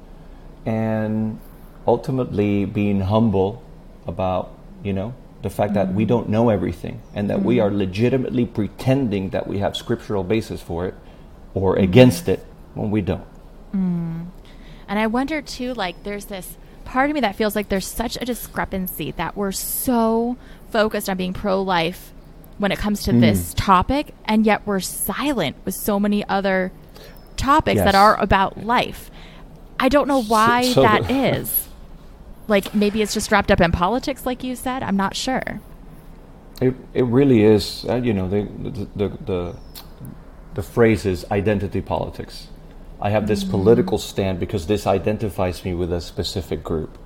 and 0.64 1.40
ultimately 1.88 2.64
being 2.64 3.00
humble 3.00 3.64
about, 4.06 4.52
you 4.84 4.92
know, 4.92 5.14
the 5.42 5.50
fact 5.50 5.74
that 5.74 5.92
we 5.92 6.04
mm-hmm. 6.04 6.10
don't 6.10 6.28
know 6.28 6.48
everything, 6.48 7.02
and 7.12 7.28
that 7.28 7.42
we 7.42 7.56
mm-hmm. 7.56 7.74
are 7.74 7.76
legitimately 7.76 8.46
pretending 8.46 9.30
that 9.30 9.48
we 9.48 9.58
have 9.58 9.76
scriptural 9.76 10.22
basis 10.22 10.62
for 10.62 10.86
it, 10.86 10.94
or 11.54 11.74
against 11.74 12.28
it 12.28 12.46
when 12.74 12.92
we 12.92 13.00
don't. 13.00 13.26
And 13.72 14.98
I 14.98 15.06
wonder 15.06 15.40
too, 15.40 15.74
like, 15.74 16.02
there's 16.02 16.26
this 16.26 16.56
part 16.84 17.10
of 17.10 17.14
me 17.14 17.20
that 17.20 17.36
feels 17.36 17.54
like 17.54 17.68
there's 17.68 17.86
such 17.86 18.16
a 18.20 18.24
discrepancy 18.24 19.12
that 19.12 19.36
we're 19.36 19.52
so 19.52 20.36
focused 20.70 21.08
on 21.08 21.16
being 21.16 21.32
pro 21.32 21.62
life 21.62 22.12
when 22.58 22.72
it 22.72 22.78
comes 22.78 23.02
to 23.04 23.12
Hmm. 23.12 23.20
this 23.20 23.54
topic, 23.54 24.14
and 24.24 24.44
yet 24.44 24.62
we're 24.66 24.80
silent 24.80 25.56
with 25.64 25.74
so 25.74 25.98
many 26.00 26.26
other 26.28 26.72
topics 27.36 27.80
that 27.80 27.94
are 27.94 28.20
about 28.20 28.64
life. 28.64 29.10
I 29.78 29.88
don't 29.88 30.06
know 30.08 30.22
why 30.22 30.62
so 30.72 30.82
that 30.82 31.06
the- 31.08 31.14
is. 31.38 31.68
Like, 32.48 32.74
maybe 32.74 33.00
it's 33.00 33.14
just 33.14 33.30
wrapped 33.30 33.50
up 33.52 33.60
in 33.60 33.70
politics, 33.72 34.26
like 34.26 34.42
you 34.42 34.56
said. 34.56 34.82
I'm 34.82 34.96
not 34.96 35.14
sure. 35.16 35.60
It, 36.60 36.74
it 36.92 37.04
really 37.04 37.44
is. 37.44 37.86
Uh, 37.88 37.94
you 37.94 38.12
know, 38.12 38.28
the, 38.28 38.42
the, 38.42 38.88
the, 38.96 39.08
the, 39.24 39.56
the 40.54 40.62
phrase 40.62 41.06
is 41.06 41.24
identity 41.30 41.80
politics. 41.80 42.48
I 43.02 43.10
have 43.10 43.26
this 43.26 43.44
political 43.44 43.98
stand 43.98 44.40
because 44.40 44.66
this 44.66 44.86
identifies 44.86 45.64
me 45.64 45.74
with 45.74 45.92
a 45.92 46.00
specific 46.00 46.62
group. 46.62 46.98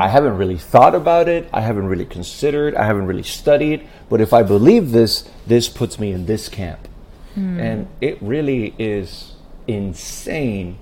I 0.00 0.08
haven't 0.08 0.36
really 0.36 0.56
thought 0.56 0.94
about 0.94 1.28
it. 1.28 1.48
I 1.52 1.60
haven't 1.60 1.86
really 1.86 2.06
considered. 2.06 2.74
I 2.74 2.84
haven't 2.84 3.06
really 3.06 3.22
studied. 3.22 3.86
But 4.08 4.20
if 4.20 4.32
I 4.32 4.42
believe 4.42 4.90
this, 4.92 5.28
this 5.46 5.68
puts 5.68 5.98
me 5.98 6.12
in 6.12 6.26
this 6.26 6.48
camp. 6.48 6.88
Hmm. 7.34 7.60
And 7.60 7.88
it 8.00 8.18
really 8.20 8.74
is 8.78 9.34
insane 9.66 10.78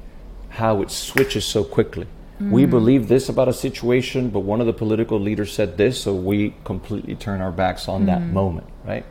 how 0.50 0.82
it 0.82 0.90
switches 0.90 1.44
so 1.44 1.64
quickly. 1.64 2.06
We 2.40 2.64
hmm. 2.64 2.70
believe 2.70 3.08
this 3.08 3.28
about 3.28 3.48
a 3.48 3.52
situation, 3.52 4.30
but 4.30 4.40
one 4.40 4.60
of 4.60 4.66
the 4.66 4.72
political 4.72 5.18
leaders 5.18 5.52
said 5.52 5.76
this, 5.76 6.02
so 6.02 6.14
we 6.14 6.54
completely 6.62 7.16
turn 7.16 7.40
our 7.40 7.50
backs 7.50 7.88
on 7.88 8.06
that 8.06 8.20
hmm. 8.20 8.32
moment, 8.32 8.66
right? 8.84 9.04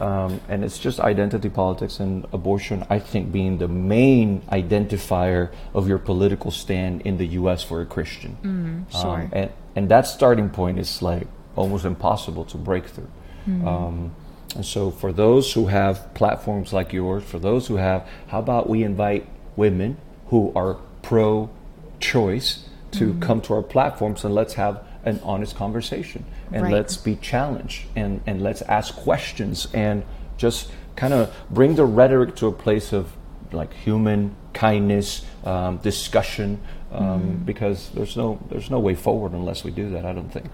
Um, 0.00 0.40
and 0.48 0.64
it's 0.64 0.78
just 0.78 1.00
identity 1.00 1.48
politics 1.48 2.00
and 2.00 2.24
abortion, 2.32 2.86
I 2.88 2.98
think, 2.98 3.32
being 3.32 3.58
the 3.58 3.68
main 3.68 4.42
identifier 4.52 5.50
of 5.74 5.88
your 5.88 5.98
political 5.98 6.50
stand 6.50 7.02
in 7.02 7.18
the 7.18 7.26
U.S. 7.40 7.62
for 7.64 7.80
a 7.80 7.86
Christian. 7.86 8.36
Mm, 8.42 9.00
sure. 9.00 9.22
Um, 9.22 9.30
and, 9.32 9.50
and 9.76 9.88
that 9.88 10.06
starting 10.06 10.50
point 10.50 10.78
is 10.78 11.02
like 11.02 11.26
almost 11.56 11.84
impossible 11.84 12.44
to 12.46 12.56
break 12.56 12.86
through. 12.86 13.10
Mm. 13.48 13.66
Um, 13.66 14.14
and 14.54 14.64
so, 14.64 14.90
for 14.90 15.12
those 15.12 15.52
who 15.52 15.66
have 15.66 16.14
platforms 16.14 16.72
like 16.72 16.92
yours, 16.92 17.24
for 17.24 17.38
those 17.38 17.66
who 17.66 17.76
have, 17.76 18.08
how 18.28 18.38
about 18.38 18.68
we 18.68 18.82
invite 18.82 19.28
women 19.56 19.96
who 20.28 20.52
are 20.54 20.78
pro 21.02 21.50
choice 22.00 22.64
to 22.92 23.12
Mm. 23.14 23.20
come 23.20 23.40
to 23.42 23.54
our 23.54 23.62
platforms 23.62 24.24
and 24.24 24.34
let's 24.34 24.54
have 24.54 24.82
an 25.08 25.20
honest 25.24 25.56
conversation 25.56 26.24
and 26.52 26.62
Right. 26.62 26.72
let's 26.72 26.96
be 26.96 27.16
challenged 27.16 27.86
and, 27.96 28.20
and 28.26 28.42
let's 28.42 28.62
ask 28.62 28.94
questions 28.94 29.66
and 29.74 30.02
just 30.36 30.70
kind 30.96 31.12
of 31.14 31.34
bring 31.50 31.74
the 31.74 31.84
rhetoric 31.84 32.36
to 32.36 32.46
a 32.46 32.52
place 32.52 32.92
of 32.92 33.12
like 33.52 33.72
human 33.72 34.34
kindness, 34.52 35.24
um, 35.44 35.78
discussion, 35.78 36.60
um, 36.92 37.42
because 37.44 37.90
there's 37.94 38.16
no 38.16 38.38
there's 38.50 38.70
no 38.70 38.78
way 38.78 38.94
forward 38.94 39.32
unless 39.32 39.64
we 39.64 39.70
do 39.70 39.90
that. 39.90 40.04
I 40.04 40.12
don't 40.12 40.30
think. 40.32 40.50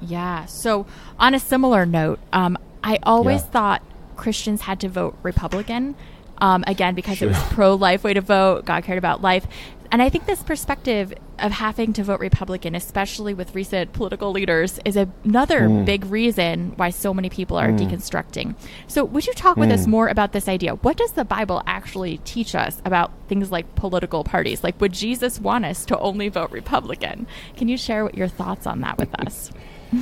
Yeah. 0.00 0.46
So, 0.46 0.86
on 1.18 1.34
a 1.34 1.40
similar 1.40 1.84
note, 1.86 2.18
um, 2.32 2.56
I 2.84 2.98
always 3.02 3.40
Yeah. 3.40 3.46
thought 3.48 3.82
Christians 4.16 4.62
had 4.62 4.80
to 4.80 4.88
vote 4.88 5.16
Republican. 5.22 5.94
Um, 6.40 6.62
again, 6.68 6.94
because 6.94 7.20
it 7.20 7.26
was 7.26 7.38
pro 7.50 7.74
life 7.74 8.04
way 8.04 8.14
to 8.14 8.20
vote. 8.20 8.64
God 8.64 8.84
cared 8.84 8.98
about 8.98 9.20
life. 9.22 9.46
And 9.90 10.02
I 10.02 10.10
think 10.10 10.26
this 10.26 10.42
perspective 10.42 11.14
of 11.38 11.50
having 11.52 11.94
to 11.94 12.02
vote 12.02 12.20
Republican, 12.20 12.74
especially 12.74 13.32
with 13.32 13.54
recent 13.54 13.94
political 13.94 14.32
leaders, 14.32 14.78
is 14.84 14.96
another 14.96 15.66
Hmm. 15.66 15.84
big 15.84 16.04
reason 16.04 16.72
why 16.76 16.90
so 16.90 17.14
many 17.14 17.30
people 17.30 17.56
are 17.56 17.70
deconstructing. 17.70 18.54
So, 18.86 19.02
would 19.04 19.26
you 19.26 19.32
talk 19.32 19.56
with 19.56 19.70
us 19.70 19.84
Hmm. 19.84 19.90
more 19.92 20.08
about 20.08 20.32
this 20.32 20.46
idea? 20.46 20.74
What 20.74 20.98
does 20.98 21.12
the 21.12 21.24
Bible 21.24 21.62
actually 21.66 22.18
teach 22.24 22.54
us 22.54 22.82
about 22.84 23.12
things 23.28 23.50
like 23.50 23.74
political 23.76 24.24
parties? 24.24 24.62
Like, 24.62 24.78
would 24.80 24.92
Jesus 24.92 25.40
want 25.40 25.64
us 25.64 25.86
to 25.86 25.98
only 26.00 26.28
vote 26.28 26.50
Republican? 26.50 27.26
Can 27.56 27.68
you 27.68 27.78
share 27.78 28.04
what 28.04 28.14
your 28.14 28.28
thoughts 28.28 28.66
on 28.66 28.80
that 28.82 28.98
with 28.98 29.14
us? 29.18 29.50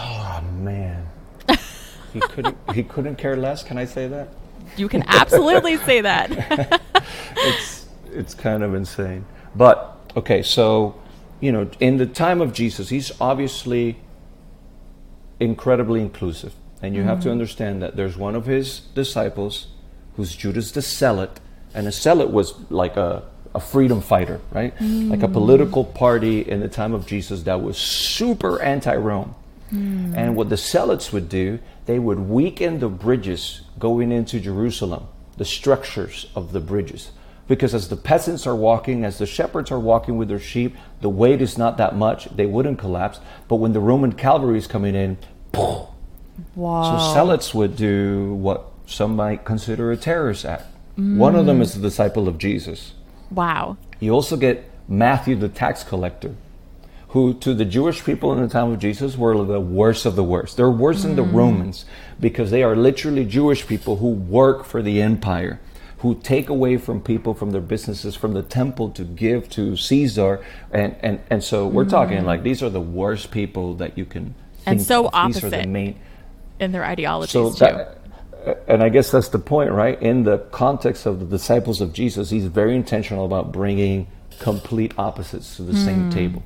Oh 0.00 0.40
man, 0.60 1.06
he 2.12 2.20
couldn't 2.20 2.56
he 2.72 2.84
couldn't 2.84 3.16
care 3.16 3.36
less. 3.36 3.64
Can 3.64 3.76
I 3.78 3.84
say 3.84 4.06
that? 4.06 4.28
You 4.76 4.88
can 4.88 5.04
absolutely 5.06 5.76
say 5.78 6.00
that. 6.02 6.80
it's 7.36 7.86
it's 8.12 8.34
kind 8.34 8.62
of 8.62 8.74
insane. 8.74 9.24
But 9.54 9.96
okay, 10.16 10.42
so 10.42 11.00
you 11.40 11.52
know, 11.52 11.70
in 11.80 11.98
the 11.98 12.06
time 12.06 12.40
of 12.40 12.52
Jesus, 12.52 12.88
he's 12.88 13.12
obviously 13.20 13.98
incredibly 15.40 16.00
inclusive, 16.00 16.54
and 16.82 16.94
you 16.94 17.02
have 17.02 17.18
to 17.18 17.24
mm-hmm. 17.24 17.32
understand 17.32 17.82
that 17.82 17.96
there's 17.96 18.16
one 18.16 18.34
of 18.34 18.46
his 18.46 18.80
disciples 18.94 19.68
who's 20.16 20.34
Judas 20.34 20.72
the 20.72 20.82
Zealot, 20.82 21.40
and 21.74 21.86
a 21.86 21.92
zealot 21.92 22.30
was 22.30 22.54
like 22.70 22.96
a 22.96 23.22
a 23.54 23.60
freedom 23.60 24.00
fighter, 24.00 24.40
right? 24.52 24.76
Mm. 24.78 25.10
Like 25.10 25.22
a 25.22 25.28
political 25.28 25.84
party 25.84 26.40
in 26.40 26.60
the 26.60 26.68
time 26.68 26.94
of 26.94 27.06
Jesus 27.06 27.42
that 27.42 27.62
was 27.62 27.76
super 27.78 28.60
anti-Rome. 28.62 29.34
Mm. 29.72 30.16
And 30.16 30.36
what 30.36 30.48
the 30.48 30.56
zealots 30.56 31.12
would 31.12 31.28
do, 31.28 31.58
they 31.88 31.98
would 31.98 32.20
weaken 32.20 32.80
the 32.80 32.88
bridges 32.90 33.62
going 33.78 34.12
into 34.12 34.38
Jerusalem, 34.38 35.08
the 35.38 35.44
structures 35.46 36.26
of 36.34 36.52
the 36.52 36.60
bridges. 36.60 37.12
Because 37.48 37.74
as 37.74 37.88
the 37.88 37.96
peasants 37.96 38.46
are 38.46 38.54
walking, 38.54 39.06
as 39.06 39.16
the 39.16 39.24
shepherds 39.24 39.70
are 39.70 39.80
walking 39.80 40.18
with 40.18 40.28
their 40.28 40.38
sheep, 40.38 40.76
the 41.00 41.08
weight 41.08 41.40
is 41.40 41.56
not 41.56 41.78
that 41.78 41.96
much. 41.96 42.26
They 42.26 42.44
wouldn't 42.44 42.78
collapse. 42.78 43.20
But 43.48 43.56
when 43.56 43.72
the 43.72 43.80
Roman 43.80 44.12
cavalry 44.12 44.58
is 44.58 44.66
coming 44.66 44.94
in, 44.94 45.16
so 45.54 45.88
wow. 46.56 47.14
zealots 47.14 47.54
would 47.54 47.74
do 47.74 48.34
what 48.34 48.66
some 48.84 49.16
might 49.16 49.46
consider 49.46 49.90
a 49.90 49.96
terrorist 49.96 50.44
act. 50.44 50.66
One 50.96 51.34
of 51.36 51.46
them 51.46 51.60
mm. 51.60 51.62
is 51.62 51.72
the 51.72 51.80
disciple 51.80 52.28
of 52.28 52.36
Jesus. 52.36 52.92
wow. 53.30 53.78
You 53.98 54.12
also 54.12 54.36
get 54.36 54.70
Matthew 54.88 55.36
the 55.36 55.48
tax 55.48 55.84
collector, 55.84 56.34
who 57.08 57.32
to 57.34 57.54
the 57.54 57.64
Jewish 57.64 58.04
people 58.04 58.32
in 58.34 58.42
the 58.42 58.48
time 58.48 58.70
of 58.70 58.78
Jesus 58.78 59.16
were 59.16 59.42
the 59.44 59.60
worst 59.60 60.04
of 60.04 60.14
the 60.14 60.24
worst. 60.24 60.56
They're 60.56 60.70
worse 60.70 61.02
than 61.02 61.16
the 61.16 61.22
mm. 61.24 61.32
Romans 61.32 61.86
because 62.20 62.50
they 62.50 62.62
are 62.62 62.76
literally 62.76 63.24
Jewish 63.24 63.66
people 63.66 63.96
who 63.96 64.08
work 64.08 64.64
for 64.64 64.82
the 64.82 65.00
empire, 65.00 65.58
who 65.98 66.14
take 66.16 66.50
away 66.50 66.76
from 66.76 67.00
people 67.00 67.32
from 67.32 67.50
their 67.52 67.62
businesses, 67.62 68.14
from 68.14 68.34
the 68.34 68.42
temple 68.42 68.90
to 68.90 69.04
give 69.04 69.48
to 69.50 69.74
Caesar. 69.76 70.44
And, 70.70 70.96
and, 71.00 71.20
and 71.30 71.42
so 71.42 71.66
we're 71.66 71.86
talking 71.88 72.18
mm. 72.18 72.24
like 72.24 72.42
these 72.42 72.62
are 72.62 72.68
the 72.70 72.80
worst 72.80 73.30
people 73.30 73.74
that 73.76 73.96
you 73.96 74.04
can 74.04 74.34
And 74.66 74.82
so 74.82 75.06
of. 75.08 75.14
Are 75.14 75.50
the 75.50 75.56
opposite. 75.60 75.68
main 75.68 75.98
In 76.60 76.72
their 76.72 76.84
ideologies, 76.84 77.32
so 77.32 77.52
too. 77.52 77.58
that, 77.60 77.98
uh, 78.46 78.54
and 78.66 78.82
I 78.82 78.90
guess 78.90 79.10
that's 79.10 79.28
the 79.28 79.38
point, 79.38 79.70
right? 79.70 80.00
In 80.02 80.24
the 80.24 80.38
context 80.50 81.06
of 81.06 81.20
the 81.20 81.26
disciples 81.26 81.80
of 81.80 81.94
Jesus, 81.94 82.28
he's 82.28 82.46
very 82.46 82.74
intentional 82.74 83.24
about 83.24 83.50
bringing 83.50 84.08
complete 84.40 84.92
opposites 84.98 85.56
to 85.56 85.62
the 85.62 85.72
Hmm. 85.72 85.84
same 85.84 86.10
mm. 86.10 86.14
table. 86.14 86.42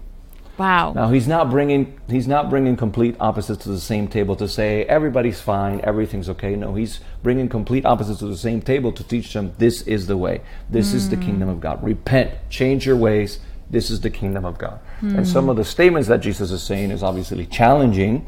Wow. 0.62 0.92
Now 0.94 1.08
he's 1.10 1.26
not 1.26 1.50
bringing 1.50 1.98
he's 2.08 2.28
not 2.28 2.48
bringing 2.48 2.76
complete 2.76 3.16
opposites 3.18 3.64
to 3.64 3.70
the 3.70 3.80
same 3.80 4.06
table 4.06 4.36
to 4.36 4.46
say 4.48 4.84
everybody's 4.84 5.40
fine, 5.40 5.80
everything's 5.82 6.28
okay. 6.30 6.54
No, 6.54 6.74
he's 6.74 7.00
bringing 7.22 7.48
complete 7.48 7.84
opposites 7.84 8.20
to 8.20 8.26
the 8.26 8.36
same 8.36 8.62
table 8.62 8.92
to 8.92 9.02
teach 9.02 9.32
them 9.32 9.52
this 9.58 9.82
is 9.82 10.06
the 10.06 10.16
way, 10.16 10.40
this 10.70 10.94
is 10.94 11.10
the 11.10 11.16
kingdom 11.16 11.48
of 11.48 11.60
God. 11.60 11.82
Repent, 11.82 12.30
change 12.48 12.86
your 12.86 12.96
ways. 12.96 13.40
This 13.70 13.90
is 13.90 14.00
the 14.00 14.10
kingdom 14.10 14.44
of 14.44 14.58
God. 14.58 14.78
And 15.00 15.26
some 15.26 15.48
of 15.48 15.56
the 15.56 15.64
statements 15.64 16.06
that 16.08 16.20
Jesus 16.20 16.50
is 16.50 16.62
saying 16.62 16.90
is 16.90 17.02
obviously 17.02 17.46
challenging 17.46 18.26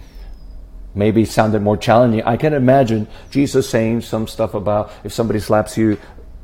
maybe 0.95 1.25
sounded 1.25 1.61
more 1.61 1.77
challenging. 1.77 2.23
I 2.23 2.37
can 2.37 2.55
imagine 2.55 3.09
Jesus 3.31 3.69
saying 3.69 4.03
some 4.03 4.27
stuff 4.27 4.55
about 4.55 4.93
if 5.03 5.13
somebody 5.13 5.41
slaps 5.41 5.77
you. 5.77 5.99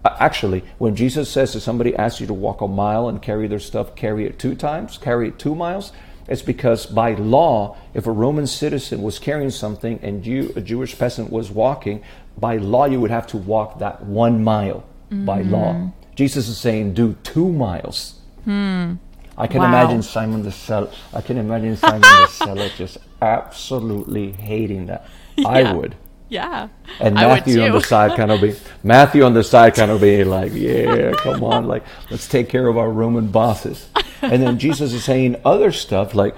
Uh, 0.05 0.17
Actually, 0.19 0.65
when 0.79 0.95
Jesus 0.97 1.29
says 1.31 1.55
if 1.57 1.63
somebody 1.63 1.95
asks 1.97 2.21
you 2.21 2.27
to 2.27 2.35
walk 2.35 2.61
a 2.61 2.69
mile 2.69 3.09
and 3.09 3.21
carry 3.21 3.47
their 3.49 3.59
stuff, 3.59 3.95
carry 3.95 4.27
it 4.27 4.39
two 4.39 4.55
times, 4.55 4.99
carry 4.99 5.29
it 5.29 5.39
two 5.39 5.55
miles, 5.55 5.93
it's 6.29 6.43
because 6.43 6.87
by 6.87 7.15
law, 7.15 7.77
if 7.93 8.07
a 8.07 8.13
Roman 8.13 8.47
citizen 8.47 9.03
was 9.03 9.19
carrying 9.19 9.51
something 9.51 9.99
and 10.03 10.25
you, 10.25 10.53
a 10.57 10.61
Jewish 10.61 10.97
peasant, 10.99 11.31
was 11.31 11.51
walking, 11.51 12.03
by 12.39 12.57
law 12.57 12.85
you 12.87 13.01
would 13.01 13.11
have 13.11 13.27
to 13.29 13.37
walk 13.37 13.79
that 13.81 14.05
one 14.05 14.43
mile 14.45 14.85
by 15.11 15.43
law. 15.43 15.91
Jesus 16.15 16.49
is 16.49 16.57
saying 16.57 16.95
do 16.95 17.17
two 17.25 17.51
miles. 17.51 18.15
I 18.47 19.47
can 19.47 19.61
Wow. 19.61 19.69
imagine 19.69 20.03
Simon 20.03 20.43
the 20.43 20.53
Cell. 20.53 20.91
I 21.13 21.21
can 21.21 21.37
imagine 21.39 21.77
Simon 21.77 22.01
the 22.03 22.27
Zealot 22.29 22.73
just 22.79 22.99
absolutely 23.23 24.33
hating 24.33 24.87
that. 24.87 25.07
I 25.45 25.73
would. 25.73 25.97
Yeah. 26.31 26.69
And 27.01 27.15
Matthew 27.15 27.61
on 27.61 27.73
the 27.73 27.81
side 27.83 28.17
kind 28.17 28.31
of 28.31 28.41
be 28.41 28.55
Matthew 28.83 29.23
on 29.25 29.35
the 29.35 29.45
side 29.45 29.75
kind 29.75 29.91
of 29.91 30.01
being 30.01 30.29
like, 30.31 30.53
yeah, 30.55 31.13
come 31.13 31.45
on, 31.45 31.67
like 31.67 31.85
let's 32.11 32.27
take 32.29 32.49
care 32.49 32.67
of 32.69 32.79
our 32.79 32.91
Roman 32.91 33.27
bosses. 33.27 33.89
And 34.23 34.43
then 34.43 34.59
Jesus 34.67 34.93
is 34.95 35.05
saying 35.05 35.37
other 35.45 35.73
stuff 35.73 36.15
like 36.15 36.35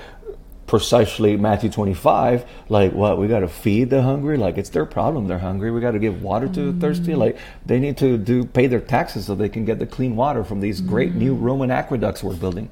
precisely 0.67 1.37
Matthew 1.37 1.69
25, 1.69 2.47
like 2.71 2.93
what 2.93 3.19
we 3.19 3.29
got 3.29 3.41
to 3.41 3.49
feed 3.49 3.91
the 3.91 4.01
hungry, 4.03 4.39
like 4.39 4.57
it's 4.57 4.71
their 4.71 4.87
problem 4.87 5.29
they're 5.29 5.39
hungry. 5.39 5.71
We 5.71 5.81
got 5.83 5.91
to 5.91 5.99
give 5.99 6.23
water 6.23 6.49
to 6.49 6.73
the 6.73 6.81
thirsty, 6.81 7.15
like 7.15 7.37
they 7.67 7.79
need 7.79 7.99
to 7.99 8.17
do 8.17 8.45
pay 8.45 8.67
their 8.69 8.81
taxes 8.81 9.27
so 9.27 9.35
they 9.35 9.51
can 9.51 9.67
get 9.67 9.79
the 9.79 9.87
clean 9.87 10.17
water 10.17 10.45
from 10.45 10.61
these 10.61 10.81
great 10.81 11.15
new 11.15 11.35
Roman 11.35 11.71
aqueducts 11.71 12.23
we're 12.23 12.35
building. 12.37 12.71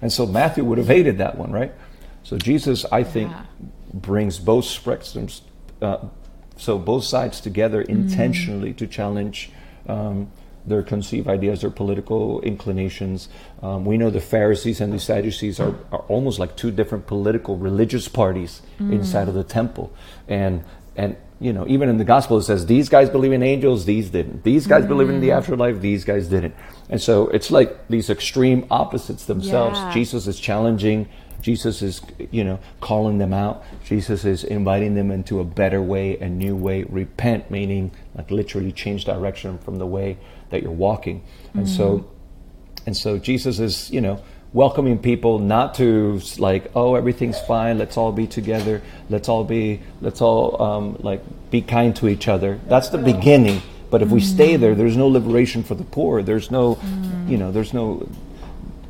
And 0.00 0.10
so 0.10 0.24
Matthew 0.26 0.64
would 0.64 0.78
have 0.78 0.88
hated 0.88 1.18
that 1.18 1.36
one, 1.36 1.52
right? 1.52 1.72
So 2.22 2.38
Jesus, 2.38 2.86
I 2.90 3.02
think, 3.04 3.30
Yeah. 3.30 3.42
brings 3.92 4.38
both 4.38 4.64
spectrums, 4.64 5.42
uh, 5.82 5.98
so 6.62 6.78
both 6.78 7.02
sides 7.02 7.40
together 7.40 7.82
intentionally 7.82 8.72
to 8.74 8.86
challenge 8.86 9.50
um, 9.88 10.30
their 10.64 10.84
conceived 10.84 11.26
ideas, 11.26 11.62
their 11.62 11.70
political 11.70 12.40
inclinations. 12.42 13.28
Um, 13.60 13.84
we 13.84 13.98
know 13.98 14.10
the 14.10 14.20
Pharisees 14.20 14.80
and 14.80 14.92
the 14.92 15.00
Sadducees 15.00 15.58
are, 15.58 15.74
are 15.90 16.04
almost 16.06 16.38
like 16.38 16.56
two 16.56 16.70
different 16.70 17.08
political 17.08 17.56
religious 17.56 18.06
parties 18.06 18.62
inside 18.78 19.26
of 19.26 19.34
the 19.34 19.42
temple, 19.42 19.92
and 20.28 20.62
and 20.94 21.16
you 21.40 21.52
know 21.52 21.66
even 21.66 21.88
in 21.88 21.98
the 21.98 22.04
gospel 22.04 22.38
it 22.38 22.44
says 22.44 22.66
these 22.66 22.88
guys 22.88 23.10
believe 23.10 23.32
in 23.32 23.42
angels, 23.42 23.84
these 23.84 24.10
didn't. 24.10 24.44
These 24.44 24.68
guys 24.68 24.86
believe 24.86 25.10
in 25.10 25.18
the 25.20 25.32
afterlife, 25.32 25.80
these 25.80 26.04
guys 26.04 26.28
didn't. 26.28 26.54
And 26.88 27.02
so 27.02 27.26
it's 27.30 27.50
like 27.50 27.88
these 27.88 28.08
extreme 28.08 28.66
opposites 28.70 29.24
themselves. 29.24 29.80
Yeah. 29.80 29.92
Jesus 29.92 30.28
is 30.28 30.38
challenging 30.38 31.08
Jesus 31.42 31.82
is, 31.82 32.00
you 32.30 32.44
know, 32.44 32.60
calling 32.80 33.18
them 33.18 33.34
out. 33.34 33.64
Jesus 33.84 34.24
is 34.24 34.44
inviting 34.44 34.94
them 34.94 35.10
into 35.10 35.40
a 35.40 35.44
better 35.44 35.82
way, 35.82 36.16
a 36.18 36.28
new 36.28 36.56
way. 36.56 36.84
Repent, 36.84 37.50
meaning 37.50 37.90
like 38.14 38.30
literally 38.30 38.72
change 38.72 39.04
direction 39.04 39.58
from 39.58 39.76
the 39.76 39.86
way 39.86 40.16
that 40.50 40.62
you're 40.62 40.70
walking. 40.70 41.24
And 41.54 41.68
so, 41.68 41.98
mm-hmm. 41.98 42.86
and 42.86 42.96
so 42.96 43.18
Jesus 43.18 43.58
is, 43.58 43.90
you 43.90 44.00
know, 44.00 44.22
welcoming 44.52 44.98
people 44.98 45.38
not 45.38 45.74
to 45.74 46.20
like, 46.38 46.70
oh, 46.74 46.94
everything's 46.94 47.40
fine. 47.40 47.78
Let's 47.78 47.96
all 47.96 48.12
be 48.12 48.26
together. 48.26 48.82
Let's 49.10 49.28
all 49.28 49.44
be, 49.44 49.80
let's 50.00 50.20
all 50.20 50.62
um, 50.62 50.96
like 51.00 51.22
be 51.50 51.62
kind 51.62 51.96
to 51.96 52.08
each 52.08 52.28
other. 52.28 52.60
That's 52.68 52.90
the 52.90 52.98
beginning. 52.98 53.62
But 53.90 54.02
if 54.02 54.08
we 54.08 54.20
stay 54.20 54.52
mm-hmm. 54.52 54.62
there, 54.62 54.74
there's 54.74 54.96
no 54.96 55.08
liberation 55.08 55.62
for 55.62 55.74
the 55.74 55.84
poor. 55.84 56.22
There's 56.22 56.50
no, 56.50 56.76
mm-hmm. 56.76 57.28
you 57.28 57.36
know, 57.36 57.50
there's 57.52 57.74
no 57.74 58.08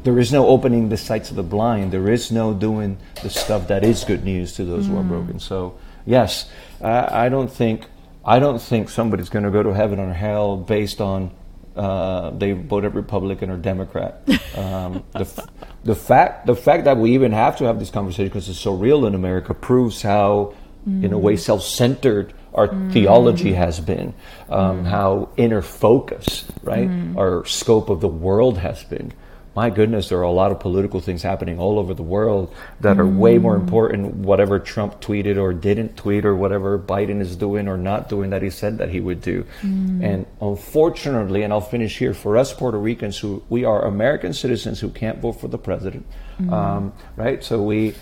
there 0.05 0.19
is 0.19 0.33
no 0.33 0.47
opening 0.49 0.89
the 0.89 0.97
sights 0.97 1.31
of 1.31 1.37
the 1.37 1.43
blind. 1.43 1.93
There 1.93 2.11
is 2.11 2.33
no 2.33 2.53
doing 2.55 2.99
the 3.23 3.31
stuff 3.31 3.69
that 3.69 3.85
is 3.85 4.05
good 4.05 4.25
news 4.25 4.55
to 4.55 4.65
those 4.65 4.87
who 4.87 4.99
are 4.99 5.03
broken. 5.03 5.39
So 5.39 5.79
yes, 6.07 6.51
I, 6.81 7.27
I 7.27 7.29
don't 7.29 7.51
think 7.51 7.87
I 8.25 8.39
don't 8.39 8.61
think 8.61 8.89
somebody's 8.89 9.29
going 9.29 9.45
to 9.45 9.51
go 9.51 9.63
to 9.63 9.73
heaven 9.73 9.99
or 9.99 10.13
hell 10.13 10.57
based 10.57 11.01
on 11.01 11.33
uh, 11.75 12.31
they 12.31 12.53
voted 12.53 12.95
Republican 12.95 13.51
or 13.51 13.57
Democrat. 13.57 14.23
Um, 14.53 15.03
the, 15.13 15.21
f- 15.21 15.49
the 15.83 15.95
fact 15.95 16.45
the 16.45 16.55
fact 16.55 16.85
that 16.85 16.99
we 16.99 17.15
even 17.15 17.33
have 17.33 17.57
to 17.57 17.65
have 17.65 17.79
this 17.79 17.89
conversation 17.89 18.27
because 18.27 18.51
it's 18.51 18.59
so 18.59 18.75
real 18.75 19.07
in 19.07 19.15
America 19.15 19.55
proves 19.55 20.03
how, 20.03 20.53
mm. 20.87 21.03
in 21.03 21.15
a 21.15 21.19
way, 21.19 21.39
self 21.39 21.63
centered 21.63 22.35
our 22.53 22.69
mm. 22.69 22.93
theology 22.93 23.55
has 23.55 23.81
been, 23.81 24.13
um, 24.51 24.85
mm. 24.85 24.87
how 24.87 25.31
inner 25.39 25.63
focus, 25.63 26.45
right, 26.63 26.87
mm. 26.87 27.17
our 27.17 27.47
scope 27.47 27.89
of 27.89 28.03
the 28.03 28.09
world 28.09 28.59
has 28.59 28.85
been 28.85 29.11
my 29.55 29.69
goodness, 29.69 30.09
there 30.09 30.19
are 30.19 30.23
a 30.23 30.31
lot 30.31 30.51
of 30.51 30.61
political 30.61 31.01
things 31.01 31.23
happening 31.23 31.59
all 31.59 31.79
over 31.79 31.93
the 31.93 32.03
world 32.03 32.55
that 32.81 32.99
are 32.99 33.07
way 33.07 33.37
more 33.37 33.57
mm. 33.57 33.61
important. 33.61 34.15
Whatever 34.15 34.59
Trump 34.59 35.01
tweeted 35.01 35.41
or 35.41 35.53
didn't 35.53 35.97
tweet, 35.97 36.25
or 36.25 36.35
whatever 36.35 36.79
Biden 36.79 37.21
is 37.21 37.37
doing 37.37 37.69
or 37.69 37.77
not 37.77 38.09
doing 38.09 38.31
that 38.31 38.43
he 38.43 38.49
said 38.49 38.79
that 38.79 38.89
he 38.89 39.01
would 39.01 39.21
do. 39.21 39.45
Mm. 39.61 40.03
And 40.03 40.27
unfortunately, 40.41 41.43
and 41.43 41.53
I'll 41.53 41.61
finish 41.61 41.99
here 41.99 42.15
for 42.15 42.39
us 42.39 42.55
Puerto 42.55 42.79
Ricans 42.79 43.19
who 43.19 43.43
we 43.51 43.65
are 43.65 43.85
American 43.85 44.33
citizens 44.33 44.81
who 44.81 44.89
can't 44.89 45.19
vote 45.19 45.33
for 45.33 45.49
the 45.49 45.59
president, 45.59 46.07
mm. 46.41 46.51
um, 46.51 46.93
right? 47.17 47.45
So 47.45 47.63
we 47.63 47.95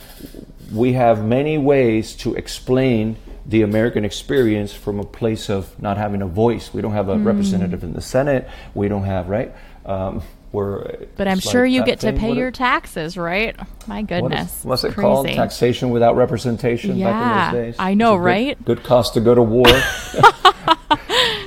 we 0.73 0.93
have 0.93 1.25
many 1.25 1.59
ways 1.59 2.15
to 2.17 2.35
explain 2.35 3.17
the 3.45 3.63
American 3.63 4.05
experience 4.05 4.73
from 4.73 5.01
a 5.01 5.05
place 5.05 5.51
of 5.51 5.81
not 5.83 5.97
having 5.97 6.23
a 6.23 6.27
voice. 6.27 6.73
We 6.73 6.81
don't 6.81 6.93
have 6.93 7.09
a 7.09 7.17
mm. 7.17 7.25
representative 7.25 7.83
in 7.83 7.93
the 7.93 8.01
Senate. 8.01 8.49
We 8.73 8.87
don't 8.87 9.03
have 9.03 9.29
right. 9.29 9.53
Um, 9.85 10.23
where 10.51 11.07
but 11.17 11.29
I'm 11.29 11.39
sure 11.39 11.63
like 11.63 11.73
you 11.73 11.85
get 11.85 12.01
to 12.01 12.13
pay 12.13 12.33
your 12.33 12.51
taxes, 12.51 13.17
right? 13.17 13.57
My 13.87 14.03
goodness, 14.03 14.65
what's 14.65 14.83
it 14.83 14.95
Crazy. 14.95 15.03
called? 15.03 15.29
Taxation 15.29 15.91
without 15.91 16.17
representation. 16.17 16.97
Yeah, 16.97 17.13
back 17.13 17.23
in 17.23 17.55
those 17.55 17.67
days. 17.67 17.77
I 17.79 17.95
know, 17.95 18.17
right? 18.17 18.57
Good, 18.65 18.79
good, 18.79 18.85
cost 18.85 19.15
to 19.15 19.21
go 19.21 19.35
to 19.35 19.43
war. 19.43 19.67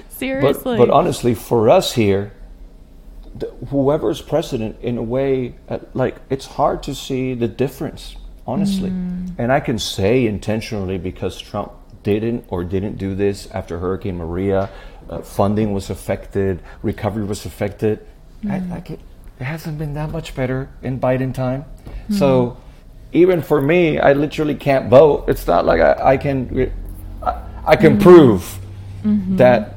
Seriously, 0.09 0.63
but, 0.77 0.87
but, 0.87 0.89
honestly, 0.89 1.35
for 1.35 1.69
us 1.69 1.93
here, 1.93 2.31
the, 3.35 3.47
whoever 3.69 4.09
is 4.09 4.21
president, 4.21 4.77
in 4.81 4.97
a 4.97 5.03
way, 5.03 5.55
uh, 5.67 5.79
like 5.93 6.15
it's 6.29 6.45
hard 6.45 6.81
to 6.83 6.95
see 6.95 7.33
the 7.33 7.47
difference, 7.47 8.15
honestly. 8.47 8.89
Mm. 8.89 9.35
And 9.37 9.51
I 9.51 9.59
can 9.59 9.79
say 9.79 10.25
intentionally 10.25 10.97
because 10.97 11.37
Trump 11.39 11.73
didn't 12.03 12.45
or 12.47 12.63
didn't 12.63 12.97
do 12.97 13.15
this 13.15 13.49
after 13.51 13.79
Hurricane 13.79 14.17
Maria. 14.17 14.69
Uh, 15.09 15.21
funding 15.21 15.73
was 15.73 15.89
affected, 15.89 16.61
recovery 16.81 17.25
was 17.25 17.45
affected 17.45 18.05
Mm. 18.43 18.51
I, 18.51 18.75
like 18.75 18.91
it, 18.91 18.99
it 19.39 19.43
hasn't 19.43 19.77
been 19.77 19.93
that 19.93 20.11
much 20.11 20.35
better 20.35 20.69
in 20.81 20.99
Biden 20.99 21.33
time. 21.33 21.65
Mm. 22.09 22.19
So 22.19 22.57
even 23.11 23.41
for 23.41 23.61
me, 23.61 23.99
I 23.99 24.13
literally 24.13 24.55
can't 24.55 24.89
vote. 24.89 25.25
It's 25.27 25.47
not 25.47 25.65
like 25.65 25.81
I, 25.81 26.13
I 26.13 26.17
can 26.17 26.71
I, 27.21 27.41
I 27.65 27.75
can 27.75 27.97
mm 27.97 28.01
prove 28.01 28.59
mm-hmm. 29.03 29.37
that 29.37 29.75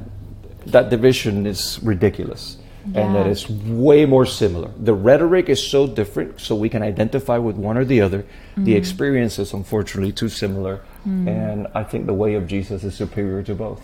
that 0.66 0.90
division 0.90 1.46
is 1.46 1.80
ridiculous. 1.82 2.58
Yeah. 2.92 3.00
And 3.00 3.16
that 3.16 3.26
it's 3.26 3.50
way 3.50 4.06
more 4.06 4.24
similar. 4.24 4.70
The 4.78 4.94
rhetoric 4.94 5.48
is 5.48 5.60
so 5.60 5.88
different, 5.88 6.40
so 6.40 6.54
we 6.54 6.68
can 6.68 6.82
identify 6.82 7.36
with 7.36 7.56
one 7.56 7.76
or 7.76 7.84
the 7.84 8.00
other. 8.00 8.22
Mm-hmm. 8.22 8.64
The 8.64 8.76
experience 8.76 9.40
is 9.40 9.52
unfortunately 9.52 10.12
too 10.12 10.28
similar. 10.28 10.82
Mm. 11.04 11.26
And 11.26 11.66
I 11.74 11.82
think 11.82 12.06
the 12.06 12.14
way 12.14 12.34
of 12.34 12.46
Jesus 12.46 12.84
is 12.84 12.94
superior 12.94 13.42
to 13.42 13.56
both. 13.56 13.82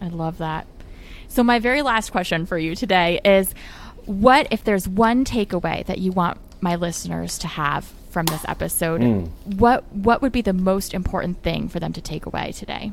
I 0.00 0.06
love 0.06 0.38
that. 0.38 0.68
So, 1.26 1.42
my 1.42 1.58
very 1.58 1.82
last 1.82 2.10
question 2.10 2.46
for 2.46 2.56
you 2.56 2.76
today 2.76 3.20
is 3.24 3.54
what 4.06 4.48
if 4.50 4.64
there's 4.64 4.88
one 4.88 5.24
takeaway 5.24 5.84
that 5.86 5.98
you 5.98 6.12
want 6.12 6.38
my 6.60 6.76
listeners 6.76 7.38
to 7.38 7.48
have 7.48 7.84
from 8.10 8.26
this 8.26 8.44
episode? 8.46 9.00
Mm. 9.00 9.28
What 9.56 9.84
what 9.92 10.22
would 10.22 10.32
be 10.32 10.42
the 10.42 10.52
most 10.52 10.94
important 10.94 11.42
thing 11.42 11.68
for 11.68 11.80
them 11.80 11.92
to 11.92 12.00
take 12.00 12.26
away 12.26 12.52
today? 12.52 12.92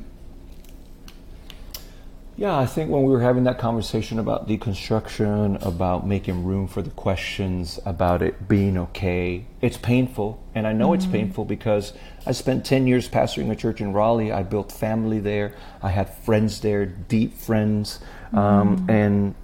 Yeah, 2.37 2.57
I 2.57 2.65
think 2.65 2.89
when 2.89 3.03
we 3.03 3.11
were 3.11 3.21
having 3.21 3.43
that 3.43 3.59
conversation 3.59 4.17
about 4.17 4.47
deconstruction, 4.47 5.63
about 5.63 6.07
making 6.07 6.43
room 6.43 6.67
for 6.67 6.81
the 6.81 6.89
questions, 6.89 7.77
about 7.85 8.23
it 8.23 8.47
being 8.47 8.79
okay, 8.79 9.45
it's 9.61 9.77
painful. 9.77 10.41
And 10.55 10.65
I 10.65 10.73
know 10.73 10.87
mm-hmm. 10.87 10.95
it's 10.95 11.05
painful 11.05 11.45
because 11.45 11.93
I 12.25 12.31
spent 12.31 12.65
10 12.65 12.87
years 12.87 13.07
pastoring 13.07 13.51
a 13.51 13.55
church 13.55 13.79
in 13.79 13.93
Raleigh. 13.93 14.31
I 14.31 14.41
built 14.41 14.71
family 14.71 15.19
there. 15.19 15.53
I 15.83 15.89
had 15.89 16.09
friends 16.09 16.61
there, 16.61 16.87
deep 16.87 17.35
friends. 17.35 17.99
Um, 18.33 18.77
mm-hmm. 18.77 18.89
and 18.89 19.35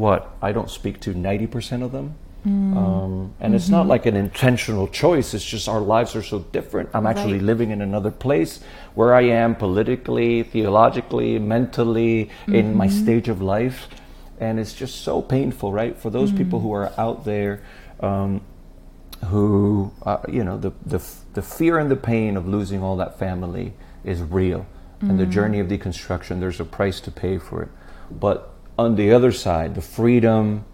what 0.00 0.36
I 0.42 0.52
don't 0.52 0.70
speak 0.70 1.00
to 1.00 1.14
90% 1.14 1.82
of 1.82 1.92
them. 1.92 2.16
Mm. 2.46 2.74
Um, 2.74 3.34
and 3.38 3.50
mm-hmm. 3.50 3.54
it's 3.54 3.68
not 3.68 3.82
mm-hmm. 3.82 3.90
like 3.90 4.06
an 4.06 4.16
intentional 4.16 4.88
choice. 4.88 5.34
It's 5.34 5.44
just 5.44 5.68
our 5.68 5.80
lives 5.80 6.16
are 6.16 6.22
so 6.22 6.38
different. 6.38 6.88
I'm 6.94 7.06
actually 7.06 7.34
right. 7.34 7.42
living 7.42 7.70
in 7.70 7.82
another 7.82 8.10
place 8.10 8.60
where 8.94 9.14
I 9.14 9.22
am 9.22 9.54
politically, 9.54 10.42
theologically, 10.42 11.38
mentally, 11.38 12.30
mm-hmm. 12.42 12.54
in 12.54 12.74
my 12.74 12.86
mm-hmm. 12.86 13.02
stage 13.02 13.28
of 13.28 13.42
life. 13.42 13.88
And 14.38 14.58
it's 14.58 14.72
just 14.72 15.02
so 15.02 15.20
painful, 15.20 15.70
right? 15.70 15.96
For 15.96 16.08
those 16.08 16.32
mm. 16.32 16.38
people 16.38 16.60
who 16.60 16.72
are 16.72 16.90
out 16.96 17.26
there 17.26 17.62
um, 18.00 18.40
who, 19.26 19.92
uh, 20.02 20.18
you 20.28 20.42
know, 20.44 20.56
the, 20.56 20.72
the, 20.86 21.02
the 21.34 21.42
fear 21.42 21.78
and 21.78 21.90
the 21.90 21.96
pain 21.96 22.38
of 22.38 22.48
losing 22.48 22.82
all 22.82 22.96
that 22.96 23.18
family 23.18 23.74
is 24.02 24.22
real. 24.22 24.66
Mm. 25.02 25.10
And 25.10 25.20
the 25.20 25.26
mm. 25.26 25.30
journey 25.30 25.60
of 25.60 25.68
deconstruction, 25.68 26.40
there's 26.40 26.58
a 26.58 26.64
price 26.64 27.00
to 27.00 27.10
pay 27.10 27.36
for 27.36 27.62
it. 27.62 27.68
But 28.10 28.49
on 28.80 28.96
the 28.96 29.12
other 29.12 29.30
side, 29.30 29.74
the 29.74 29.82
freedom 29.82 30.64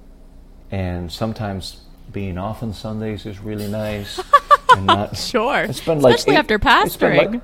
and 0.70 1.10
sometimes 1.10 1.80
being 2.12 2.38
off 2.38 2.62
on 2.62 2.72
Sundays 2.72 3.26
is 3.26 3.40
really 3.40 3.68
nice. 3.68 4.20
and 4.70 4.86
not, 4.86 5.16
sure. 5.16 5.62
It's 5.62 5.80
been 5.80 6.00
like 6.00 6.14
especially 6.14 6.34
eight, 6.34 6.38
after 6.38 6.58
pastoring. 6.58 7.32
Like, 7.32 7.42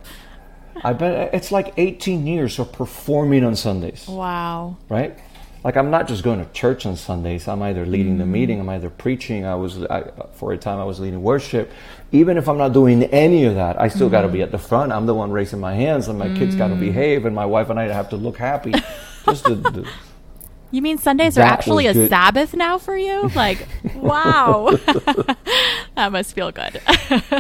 I've 0.85 0.99
been. 0.99 1.13
It's 1.33 1.53
like 1.53 1.75
18 1.77 2.27
years 2.27 2.59
of 2.59 2.73
performing 2.73 3.45
on 3.45 3.57
Sundays. 3.57 4.07
Wow. 4.09 4.77
Right. 4.89 5.19
Like 5.65 5.77
I'm 5.77 5.91
not 5.91 6.09
just 6.09 6.25
going 6.25 6.45
to 6.45 6.53
church 6.53 6.87
on 6.87 6.97
Sundays. 6.97 7.47
I'm 7.47 7.63
either 7.63 7.87
leading 7.87 8.17
mm. 8.17 8.19
the 8.19 8.27
meeting. 8.27 8.59
I'm 8.61 8.69
either 8.69 8.91
preaching. 8.91 9.45
I 9.45 9.55
was 9.55 9.83
I, 9.85 10.11
for 10.33 10.53
a 10.53 10.59
time 10.59 10.79
I 10.81 10.85
was 10.85 10.99
leading 10.99 11.23
worship. 11.23 11.71
Even 12.11 12.37
if 12.37 12.49
I'm 12.49 12.59
not 12.59 12.73
doing 12.73 13.05
any 13.05 13.45
of 13.45 13.55
that, 13.55 13.81
I 13.81 13.89
still 13.89 14.09
mm. 14.09 14.13
got 14.13 14.23
to 14.23 14.29
be 14.29 14.43
at 14.43 14.51
the 14.51 14.59
front. 14.59 14.93
I'm 14.93 15.07
the 15.07 15.15
one 15.15 15.31
raising 15.31 15.61
my 15.61 15.75
hands, 15.75 16.09
and 16.09 16.19
my 16.19 16.29
mm. 16.29 16.37
kids 16.37 16.57
got 16.57 16.69
to 16.69 16.75
behave, 16.75 17.27
and 17.27 17.35
my 17.35 17.47
wife 17.47 17.71
and 17.71 17.79
I 17.79 17.85
have 17.93 18.11
to 18.11 18.17
look 18.17 18.39
happy. 18.39 18.73
just 19.25 19.45
the, 19.45 19.55
the 19.55 19.89
you 20.73 20.83
mean 20.83 20.99
Sundays 20.99 21.37
that 21.37 21.43
are 21.43 21.53
actually 21.53 21.87
a. 21.87 22.09
Sabbath 22.09 22.55
now 22.55 22.79
for 22.79 22.97
you? 22.97 23.31
Like, 23.43 23.67
wow. 23.95 24.71
that 25.95 26.11
must 26.11 26.35
feel 26.35 26.53
good. 26.53 26.81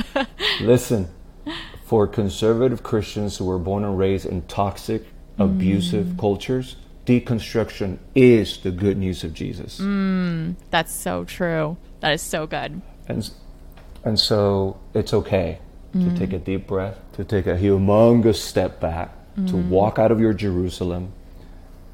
Listen, 0.61 1.09
for 1.85 2.07
conservative 2.07 2.83
Christians 2.83 3.37
who 3.37 3.45
were 3.45 3.59
born 3.59 3.85
and 3.85 3.99
raised 3.99 4.27
in 4.27 4.43
toxic, 4.43 5.05
abusive 5.39 6.07
mm. 6.07 6.19
cultures, 6.19 6.77
deconstruction 7.07 7.99
is 8.15 8.59
the 8.59 8.71
good 8.71 8.97
news 8.97 9.23
of 9.25 9.35
Jesus. 9.35 9.79
Mm, 9.81 10.57
that's 10.71 10.95
so 10.95 11.25
true. 11.25 11.77
That 12.01 12.13
is 12.13 12.23
so 12.23 12.47
good. 12.47 12.81
And, 13.09 13.31
and 14.05 14.19
so 14.19 14.81
it's 14.95 15.13
okay 15.13 15.59
mm. 15.95 16.11
to 16.11 16.19
take 16.19 16.33
a 16.33 16.39
deep 16.39 16.67
breath, 16.67 16.99
to 17.15 17.25
take 17.25 17.47
a 17.47 17.57
humongous 17.57 18.37
step 18.37 18.81
back, 18.81 19.11
to 19.37 19.53
mm. 19.53 19.69
walk 19.69 19.99
out 19.99 20.11
of 20.11 20.21
your 20.21 20.33
Jerusalem, 20.33 21.13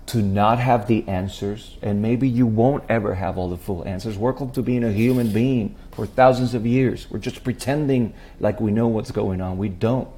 to 0.08 0.22
not 0.22 0.58
have 0.58 0.86
the 0.86 1.06
answers, 1.06 1.76
and 1.82 2.00
maybe 2.00 2.28
you 2.28 2.46
won't 2.46 2.82
ever 2.88 3.14
have 3.14 3.36
all 3.36 3.50
the 3.50 3.58
full 3.58 3.86
answers. 3.86 4.16
Welcome 4.16 4.50
to 4.52 4.62
being 4.62 4.82
a 4.82 4.90
human 4.90 5.30
being 5.32 5.76
for 5.92 6.06
thousands 6.06 6.54
of 6.54 6.64
years. 6.64 7.06
We're 7.10 7.18
just 7.18 7.44
pretending 7.44 8.14
like 8.40 8.58
we 8.58 8.70
know 8.70 8.88
what's 8.88 9.10
going 9.10 9.42
on. 9.42 9.58
We 9.58 9.68
don't. 9.68 10.08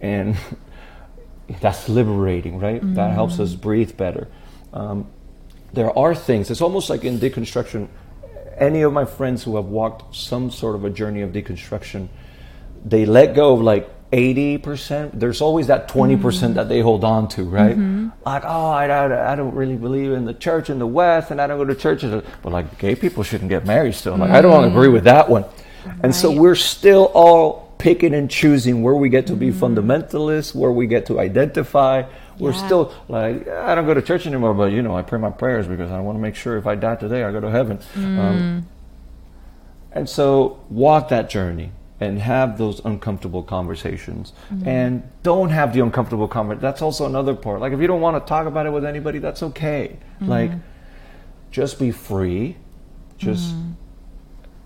And 0.00 0.36
that's 1.60 1.88
liberating, 1.88 2.58
right? 2.58 2.80
Mm-hmm. 2.80 2.94
That 2.94 3.12
helps 3.12 3.40
us 3.40 3.54
breathe 3.54 3.96
better. 3.96 4.28
Um, 4.74 5.10
there 5.72 5.96
are 5.98 6.14
things, 6.14 6.50
it's 6.50 6.60
almost 6.60 6.90
like 6.90 7.04
in 7.04 7.18
deconstruction. 7.18 7.88
Any 8.58 8.82
of 8.82 8.92
my 8.92 9.06
friends 9.06 9.44
who 9.44 9.56
have 9.56 9.66
walked 9.66 10.14
some 10.14 10.50
sort 10.50 10.74
of 10.74 10.84
a 10.84 10.90
journey 10.90 11.22
of 11.22 11.30
deconstruction, 11.30 12.08
they 12.84 13.06
let 13.06 13.34
go 13.34 13.54
of 13.54 13.62
like 13.62 13.88
80%, 14.12 15.20
there's 15.20 15.40
always 15.40 15.66
that 15.66 15.88
20% 15.88 16.18
mm 16.18 16.54
that 16.54 16.68
they 16.68 16.80
hold 16.80 17.04
on 17.04 17.28
to, 17.28 17.44
right? 17.44 17.76
Mm-hmm. 17.76 18.08
Like, 18.24 18.42
oh, 18.44 18.70
I, 18.70 18.86
I, 18.86 19.32
I, 19.32 19.36
don't 19.36 19.54
really 19.54 19.76
believe 19.76 20.12
in 20.12 20.24
the 20.24 20.32
church 20.32 20.70
in 20.70 20.78
the 20.78 20.86
West 20.86 21.30
and 21.30 21.40
I 21.40 21.46
don't 21.46 21.58
go 21.58 21.64
to 21.66 21.74
churches. 21.74 22.24
But 22.42 22.52
like, 22.52 22.78
gay 22.78 22.94
people 22.94 23.22
shouldn't 23.22 23.50
get 23.50 23.66
married 23.66 23.94
still. 23.94 24.16
Like, 24.16 24.30
mm 24.30 24.34
I 24.34 24.40
don't 24.40 24.64
agree 24.64 24.88
with 24.88 25.04
that 25.04 25.28
one. 25.28 25.42
Right. 25.42 25.96
And 26.04 26.14
so 26.14 26.32
we're 26.32 26.54
still 26.54 27.10
all 27.14 27.74
picking 27.78 28.14
and 28.14 28.30
choosing 28.30 28.82
where 28.82 28.94
we 28.94 29.08
get 29.08 29.26
to 29.26 29.36
be 29.36 29.50
mm-hmm. 29.50 29.64
fundamentalists, 29.64 30.54
where 30.54 30.72
we 30.72 30.86
get 30.86 31.06
to 31.06 31.20
identify. 31.20 32.04
We're 32.38 32.52
yeah. 32.52 32.66
still 32.66 32.94
like, 33.08 33.46
I 33.46 33.74
don't 33.74 33.84
go 33.84 33.94
to 33.94 34.02
church 34.02 34.26
anymore, 34.26 34.54
but 34.54 34.72
you 34.72 34.80
know, 34.80 34.96
I 34.96 35.02
pray 35.02 35.18
my 35.18 35.30
prayers 35.30 35.66
because 35.66 35.90
I 35.90 36.00
want 36.00 36.16
to 36.16 36.22
make 36.22 36.34
sure 36.34 36.56
if 36.56 36.66
I 36.66 36.76
die 36.76 36.96
today, 36.96 37.24
I 37.24 37.32
go 37.32 37.40
to 37.40 37.50
heaven. 37.50 37.78
Um, 37.94 38.02
mm. 38.02 38.64
and 39.92 40.08
so 40.08 40.64
walk 40.70 41.10
that 41.10 41.28
journey 41.28 41.72
and 42.00 42.20
have 42.20 42.58
those 42.58 42.80
uncomfortable 42.84 43.42
conversations 43.42 44.32
mm-hmm. 44.52 44.68
and 44.68 45.10
don't 45.22 45.50
have 45.50 45.72
the 45.72 45.80
uncomfortable 45.80 46.28
conversation 46.28 46.62
that's 46.62 46.82
also 46.82 47.06
another 47.06 47.34
part 47.34 47.60
like 47.60 47.72
if 47.72 47.80
you 47.80 47.86
don't 47.86 48.00
want 48.00 48.16
to 48.22 48.28
talk 48.28 48.46
about 48.46 48.66
it 48.66 48.70
with 48.70 48.84
anybody 48.84 49.18
that's 49.18 49.42
okay 49.42 49.96
mm-hmm. 50.16 50.28
like 50.28 50.50
just 51.50 51.78
be 51.78 51.90
free 51.90 52.56
just 53.16 53.54
mm-hmm. 53.54 53.72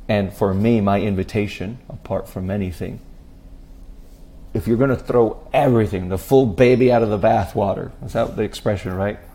and 0.09 0.33
for 0.33 0.53
me 0.53 0.81
my 0.81 1.01
invitation 1.01 1.79
apart 1.89 2.29
from 2.29 2.51
anything 2.51 3.01
if 4.55 4.69
you're 4.69 4.77
going 4.77 4.91
to 4.91 4.97
throw 4.97 5.49
everything, 5.53 6.09
the 6.09 6.19
full 6.19 6.47
baby 6.47 6.93
out 6.93 7.03
of 7.03 7.11
the 7.11 7.19
bathwater, 7.19 7.91
is 8.05 8.13
that 8.13 8.37
the 8.37 8.43
expression, 8.43 8.95
right? 8.95 9.19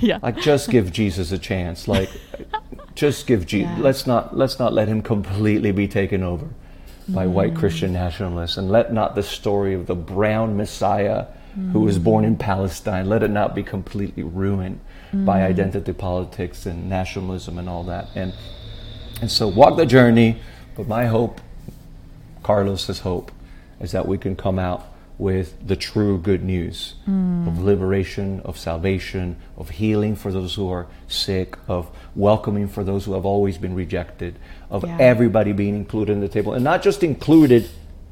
Yeah. 0.00 0.18
Like 0.22 0.38
just 0.38 0.70
give 0.70 0.90
Jesus 0.90 1.32
a 1.32 1.38
chance. 1.38 1.86
Like 1.86 2.08
just 2.94 3.26
give 3.26 3.46
Jesus. 3.46 3.76
Yeah. 3.76 3.82
Let's 3.82 4.06
not 4.06 4.36
let's 4.36 4.58
not 4.58 4.72
let 4.72 4.88
him 4.88 5.02
completely 5.02 5.70
be 5.70 5.86
taken 5.86 6.22
over 6.22 6.48
by 7.08 7.26
white 7.26 7.54
Mm. 7.54 7.58
Christian 7.58 7.92
nationalists, 7.92 8.56
and 8.56 8.70
let 8.70 8.92
not 8.92 9.14
the 9.14 9.22
story 9.22 9.74
of 9.74 9.86
the 9.86 9.94
brown 9.94 10.56
Messiah 10.56 11.26
who 11.72 11.80
was 11.80 11.98
born 11.98 12.24
Mm. 12.24 12.28
in 12.28 12.36
Palestine 12.36 13.08
let 13.08 13.22
it 13.22 13.30
not 13.30 13.54
be 13.54 13.62
completely 13.62 14.22
ruined 14.22 14.78
by 15.12 15.42
identity 15.42 15.92
politics 15.92 16.66
and 16.66 16.88
nationalism 16.90 17.58
and 17.58 17.68
all 17.68 17.82
that. 17.84 18.08
And 18.14 18.32
and 19.22 19.30
so 19.30 19.48
walk 19.48 19.76
the 19.76 19.86
journey. 19.86 20.36
But 20.76 20.86
my 20.86 21.06
hope, 21.06 21.40
Carlos's 22.42 23.00
hope, 23.00 23.32
is 23.80 23.92
that 23.92 24.06
we 24.06 24.18
can 24.18 24.36
come 24.36 24.58
out 24.58 24.84
with 25.18 25.66
the 25.66 25.76
true 25.76 26.18
good 26.18 26.42
news 26.42 26.94
hmm. 27.06 27.48
of 27.48 27.62
liberation, 27.62 28.40
of 28.44 28.58
salvation, 28.58 29.36
of 29.56 29.70
healing 29.70 30.14
for 30.14 30.30
those 30.30 30.54
who 30.54 30.68
are 30.68 30.86
sick, 31.08 31.56
of 31.68 31.90
welcoming 32.14 32.68
for 32.68 32.84
those 32.84 33.06
who 33.06 33.14
have 33.14 33.24
always 33.24 33.56
been 33.56 33.74
rejected, 33.74 34.38
of 34.70 34.84
Yeah. 34.84 34.96
everybody 35.00 35.52
being 35.52 35.74
included 35.74 36.12
in 36.12 36.20
the 36.20 36.28
table. 36.28 36.52
And 36.52 36.62
not 36.62 36.82
just 36.82 37.02
included 37.02 37.68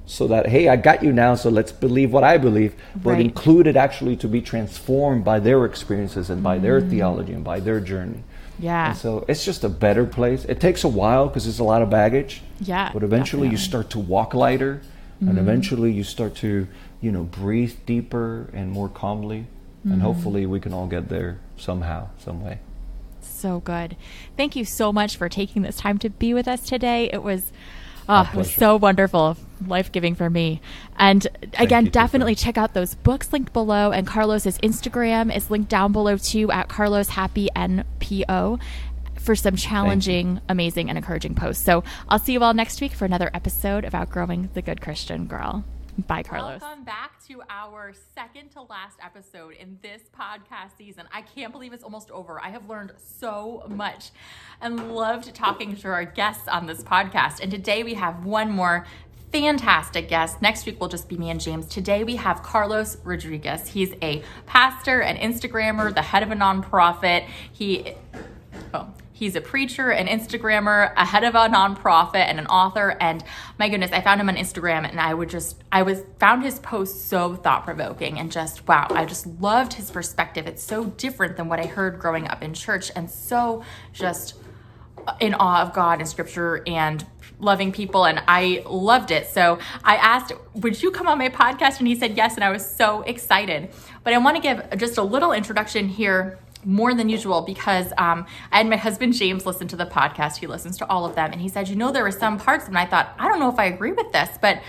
so 0.06 0.26
that, 0.26 0.48
hey, 0.48 0.68
I 0.68 0.76
got 0.76 1.02
you 1.02 1.12
now, 1.12 1.34
so 1.34 1.48
let's 1.48 1.72
believe 1.72 2.12
what 2.12 2.24
I 2.24 2.36
believe, 2.36 2.74
but 3.02 3.12
Right. 3.12 3.20
included 3.20 3.76
actually 3.76 4.16
to 4.16 4.28
be 4.28 4.40
transformed 4.40 5.24
by 5.24 5.40
their 5.40 5.64
experiences 5.64 6.30
and 6.30 6.42
by 6.42 6.58
their 6.58 6.80
hmm. 6.80 6.90
theology 6.90 7.32
and 7.32 7.44
by 7.44 7.60
their 7.60 7.80
journey. 7.80 8.22
Yeah. 8.58 8.90
And 8.90 8.96
so 8.96 9.24
it's 9.28 9.44
just 9.44 9.64
a 9.64 9.68
better 9.68 10.04
place. 10.04 10.44
It 10.44 10.60
takes 10.60 10.84
a 10.84 10.88
while 10.88 11.26
because 11.26 11.44
there's 11.44 11.58
a 11.58 11.64
lot 11.64 11.82
of 11.82 11.90
baggage. 11.90 12.42
Yeah, 12.60 12.90
But 12.92 13.02
eventually 13.02 13.48
you 13.48 13.56
start 13.56 13.90
to 13.90 13.98
walk 13.98 14.32
lighter 14.32 14.80
and 15.20 15.30
hmm. 15.30 15.38
eventually 15.38 15.92
you 15.92 16.04
start 16.04 16.34
to, 16.36 16.66
you 17.00 17.12
know, 17.12 17.24
breathe 17.24 17.74
deeper 17.86 18.50
and 18.52 18.70
more 18.70 18.88
calmly. 18.88 19.46
Mm-hmm. 19.80 19.92
And 19.92 20.02
hopefully 20.02 20.46
we 20.46 20.60
can 20.60 20.72
all 20.72 20.86
get 20.86 21.08
there 21.08 21.40
somehow, 21.56 22.08
some 22.18 22.42
way. 22.42 22.60
So 23.20 23.60
good. 23.60 23.96
Thank 24.36 24.56
you 24.56 24.64
so 24.64 24.92
much 24.92 25.16
for 25.16 25.28
taking 25.28 25.62
this 25.62 25.76
time 25.76 25.98
to 25.98 26.10
be 26.10 26.34
with 26.34 26.48
us 26.48 26.62
today. 26.62 27.10
It 27.12 27.22
was 27.22 27.52
oh, 28.08 28.28
it 28.32 28.36
was 28.36 28.52
so 28.52 28.76
wonderful, 28.76 29.36
life 29.66 29.92
giving 29.92 30.14
for 30.14 30.30
me. 30.30 30.60
And 30.96 31.26
again, 31.58 31.86
definitely 31.86 32.34
check 32.34 32.56
out 32.56 32.74
those 32.74 32.94
books 32.94 33.32
linked 33.32 33.52
below. 33.52 33.92
And 33.92 34.06
Carlos's 34.06 34.58
Instagram 34.58 35.34
is 35.34 35.50
linked 35.50 35.68
down 35.68 35.92
below 35.92 36.16
too 36.16 36.50
at 36.50 36.68
Carlos 36.68 37.10
Happy 37.10 37.48
NPO 37.54 38.60
for 39.20 39.34
some 39.34 39.56
challenging, 39.56 40.40
amazing, 40.48 40.88
and 40.90 40.98
encouraging 40.98 41.34
posts. 41.34 41.64
So 41.64 41.82
I'll 42.08 42.18
see 42.18 42.34
you 42.34 42.42
all 42.42 42.54
next 42.54 42.80
week 42.80 42.92
for 42.92 43.04
another 43.04 43.30
episode 43.32 43.84
of 43.84 43.94
Outgrowing 43.94 44.50
the 44.52 44.62
Good 44.62 44.80
Christian 44.80 45.26
Girl. 45.26 45.64
Bye, 45.96 46.24
Carlos. 46.24 46.60
Welcome 46.60 46.84
back 46.84 47.24
to 47.28 47.40
our 47.48 47.92
second 48.14 48.50
to 48.52 48.62
last 48.62 48.98
episode 49.00 49.54
in 49.54 49.78
this 49.80 50.02
podcast 50.18 50.76
season. 50.76 51.04
I 51.12 51.22
can't 51.22 51.52
believe 51.52 51.72
it's 51.72 51.84
almost 51.84 52.10
over. 52.10 52.40
I 52.42 52.50
have 52.50 52.68
learned 52.68 52.92
so 52.98 53.64
much 53.68 54.10
and 54.60 54.92
loved 54.92 55.32
talking 55.34 55.76
to 55.76 55.88
our 55.88 56.04
guests 56.04 56.48
on 56.48 56.66
this 56.66 56.82
podcast. 56.82 57.40
And 57.40 57.50
today 57.50 57.84
we 57.84 57.94
have 57.94 58.24
one 58.24 58.50
more 58.50 58.86
fantastic 59.30 60.08
guest. 60.08 60.42
Next 60.42 60.66
week 60.66 60.80
will 60.80 60.88
just 60.88 61.08
be 61.08 61.16
me 61.16 61.30
and 61.30 61.40
James. 61.40 61.66
Today 61.66 62.02
we 62.02 62.16
have 62.16 62.42
Carlos 62.42 62.96
Rodriguez. 63.04 63.68
He's 63.68 63.94
a 64.02 64.22
pastor, 64.46 65.00
an 65.00 65.16
Instagrammer, 65.16 65.94
the 65.94 66.02
head 66.02 66.24
of 66.24 66.32
a 66.32 66.36
nonprofit. 66.36 67.26
He 67.52 67.94
he's 69.14 69.36
a 69.36 69.40
preacher, 69.40 69.90
an 69.90 70.06
Instagrammer, 70.06 70.92
a 70.96 71.06
head 71.06 71.24
of 71.24 71.34
a 71.34 71.48
nonprofit, 71.48 72.16
and 72.16 72.38
an 72.38 72.46
author. 72.48 72.96
And 73.00 73.24
my 73.58 73.70
goodness, 73.70 73.92
I 73.92 74.02
found 74.02 74.20
him 74.20 74.28
on 74.28 74.36
Instagram, 74.36 74.86
and 74.86 75.00
I 75.00 75.14
would 75.14 75.30
just, 75.30 75.62
I 75.72 75.82
was 75.82 76.02
found 76.18 76.42
his 76.42 76.58
post 76.58 77.08
so 77.08 77.36
thought 77.36 77.64
provoking, 77.64 78.18
and 78.18 78.30
just 78.30 78.68
wow, 78.68 78.88
I 78.90 79.06
just 79.06 79.26
loved 79.40 79.74
his 79.74 79.90
perspective. 79.90 80.46
It's 80.46 80.62
so 80.62 80.84
different 80.84 81.38
than 81.38 81.48
what 81.48 81.60
I 81.60 81.66
heard 81.66 81.98
growing 81.98 82.28
up 82.28 82.42
in 82.42 82.52
church, 82.52 82.90
and 82.94 83.10
so 83.10 83.62
just 83.92 84.34
in 85.20 85.34
awe 85.34 85.62
of 85.62 85.72
God 85.72 86.00
and 86.00 86.08
scripture 86.08 86.62
and 86.66 87.04
loving 87.38 87.72
people 87.72 88.06
and 88.06 88.22
I 88.26 88.62
loved 88.66 89.10
it. 89.10 89.26
So 89.28 89.58
I 89.82 89.96
asked, 89.96 90.32
would 90.54 90.82
you 90.82 90.90
come 90.90 91.08
on 91.08 91.18
my 91.18 91.28
podcast? 91.28 91.78
And 91.78 91.88
he 91.88 91.94
said 91.94 92.16
yes. 92.16 92.36
And 92.36 92.44
I 92.44 92.50
was 92.50 92.68
so 92.68 93.02
excited. 93.02 93.70
But 94.02 94.12
I 94.12 94.18
want 94.18 94.36
to 94.36 94.42
give 94.42 94.78
just 94.78 94.96
a 94.98 95.02
little 95.02 95.32
introduction 95.32 95.88
here 95.88 96.38
more 96.64 96.94
than 96.94 97.08
usual 97.08 97.42
because 97.42 97.92
um, 97.98 98.26
I 98.52 98.58
had 98.58 98.68
my 98.68 98.76
husband 98.76 99.14
James 99.14 99.46
listen 99.46 99.68
to 99.68 99.76
the 99.76 99.86
podcast. 99.86 100.36
He 100.36 100.46
listens 100.46 100.78
to 100.78 100.88
all 100.88 101.04
of 101.04 101.14
them. 101.14 101.32
And 101.32 101.40
he 101.40 101.48
said, 101.48 101.68
you 101.68 101.76
know, 101.76 101.92
there 101.92 102.02
were 102.02 102.10
some 102.10 102.38
parts 102.38 102.66
and 102.66 102.78
I 102.78 102.86
thought, 102.86 103.14
I 103.18 103.28
don't 103.28 103.40
know 103.40 103.50
if 103.50 103.58
I 103.58 103.66
agree 103.66 103.92
with 103.92 104.12
this, 104.12 104.30
but 104.40 104.62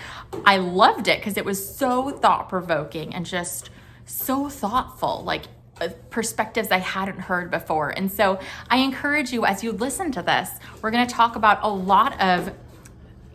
I 0.44 0.58
loved 0.58 1.08
it 1.08 1.18
because 1.20 1.36
it 1.36 1.44
was 1.44 1.76
so 1.76 2.10
thought 2.10 2.48
provoking 2.48 3.14
and 3.14 3.24
just 3.26 3.70
so 4.04 4.48
thoughtful. 4.48 5.22
Like 5.24 5.44
uh, 5.80 5.88
perspectives 6.08 6.70
I 6.70 6.78
hadn't 6.78 7.18
heard 7.18 7.50
before. 7.50 7.90
And 7.90 8.10
so 8.10 8.40
I 8.70 8.78
encourage 8.78 9.30
you 9.30 9.44
as 9.44 9.62
you 9.62 9.72
listen 9.72 10.10
to 10.12 10.22
this, 10.22 10.48
we're 10.80 10.90
going 10.90 11.06
to 11.06 11.14
talk 11.14 11.36
about 11.36 11.58
a 11.62 11.68
lot 11.68 12.18
of 12.18 12.50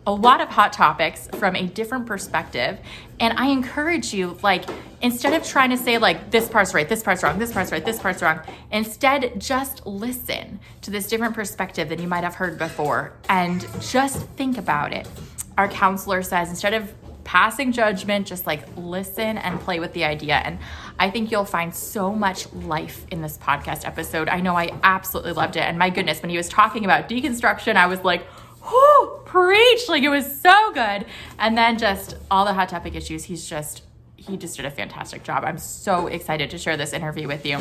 a 0.06 0.12
lot 0.12 0.40
of 0.40 0.48
hot 0.48 0.72
topics 0.72 1.28
from 1.34 1.54
a 1.54 1.66
different 1.66 2.06
perspective. 2.06 2.78
And 3.20 3.38
I 3.38 3.46
encourage 3.46 4.12
you, 4.12 4.36
like, 4.42 4.64
instead 5.00 5.32
of 5.32 5.46
trying 5.46 5.70
to 5.70 5.76
say, 5.76 5.98
like, 5.98 6.30
this 6.30 6.48
part's 6.48 6.74
right, 6.74 6.88
this 6.88 7.02
part's 7.02 7.22
wrong, 7.22 7.38
this 7.38 7.52
part's 7.52 7.70
right, 7.70 7.84
this 7.84 8.00
part's 8.00 8.20
wrong, 8.20 8.40
instead 8.72 9.40
just 9.40 9.86
listen 9.86 10.58
to 10.80 10.90
this 10.90 11.06
different 11.06 11.34
perspective 11.34 11.88
that 11.88 12.00
you 12.00 12.08
might 12.08 12.24
have 12.24 12.34
heard 12.34 12.58
before 12.58 13.12
and 13.28 13.66
just 13.80 14.26
think 14.30 14.58
about 14.58 14.92
it. 14.92 15.08
Our 15.56 15.68
counselor 15.68 16.22
says, 16.22 16.48
instead 16.48 16.74
of 16.74 16.92
passing 17.24 17.70
judgment, 17.70 18.26
just 18.26 18.46
like 18.46 18.64
listen 18.76 19.38
and 19.38 19.60
play 19.60 19.78
with 19.78 19.92
the 19.92 20.02
idea. 20.04 20.34
And 20.36 20.58
I 20.98 21.08
think 21.08 21.30
you'll 21.30 21.44
find 21.44 21.72
so 21.72 22.12
much 22.12 22.52
life 22.52 23.06
in 23.12 23.22
this 23.22 23.38
podcast 23.38 23.86
episode. 23.86 24.28
I 24.28 24.40
know 24.40 24.56
I 24.56 24.70
absolutely 24.82 25.32
loved 25.32 25.54
it. 25.56 25.60
And 25.60 25.78
my 25.78 25.90
goodness, 25.90 26.20
when 26.20 26.30
he 26.30 26.36
was 26.36 26.48
talking 26.48 26.84
about 26.84 27.08
deconstruction, 27.08 27.76
I 27.76 27.86
was 27.86 28.02
like, 28.02 28.26
preach. 29.24 29.88
Like 29.88 30.02
it 30.02 30.08
was 30.08 30.40
so 30.40 30.72
good. 30.72 31.06
And 31.38 31.56
then 31.56 31.78
just 31.78 32.16
all 32.30 32.44
the 32.44 32.52
hot 32.52 32.68
topic 32.68 32.94
issues, 32.94 33.24
he's 33.24 33.48
just, 33.48 33.82
he 34.16 34.36
just 34.36 34.56
did 34.56 34.66
a 34.66 34.70
fantastic 34.70 35.22
job. 35.22 35.44
I'm 35.44 35.58
so 35.58 36.06
excited 36.06 36.50
to 36.50 36.58
share 36.58 36.76
this 36.76 36.92
interview 36.92 37.26
with 37.26 37.44
you. 37.46 37.58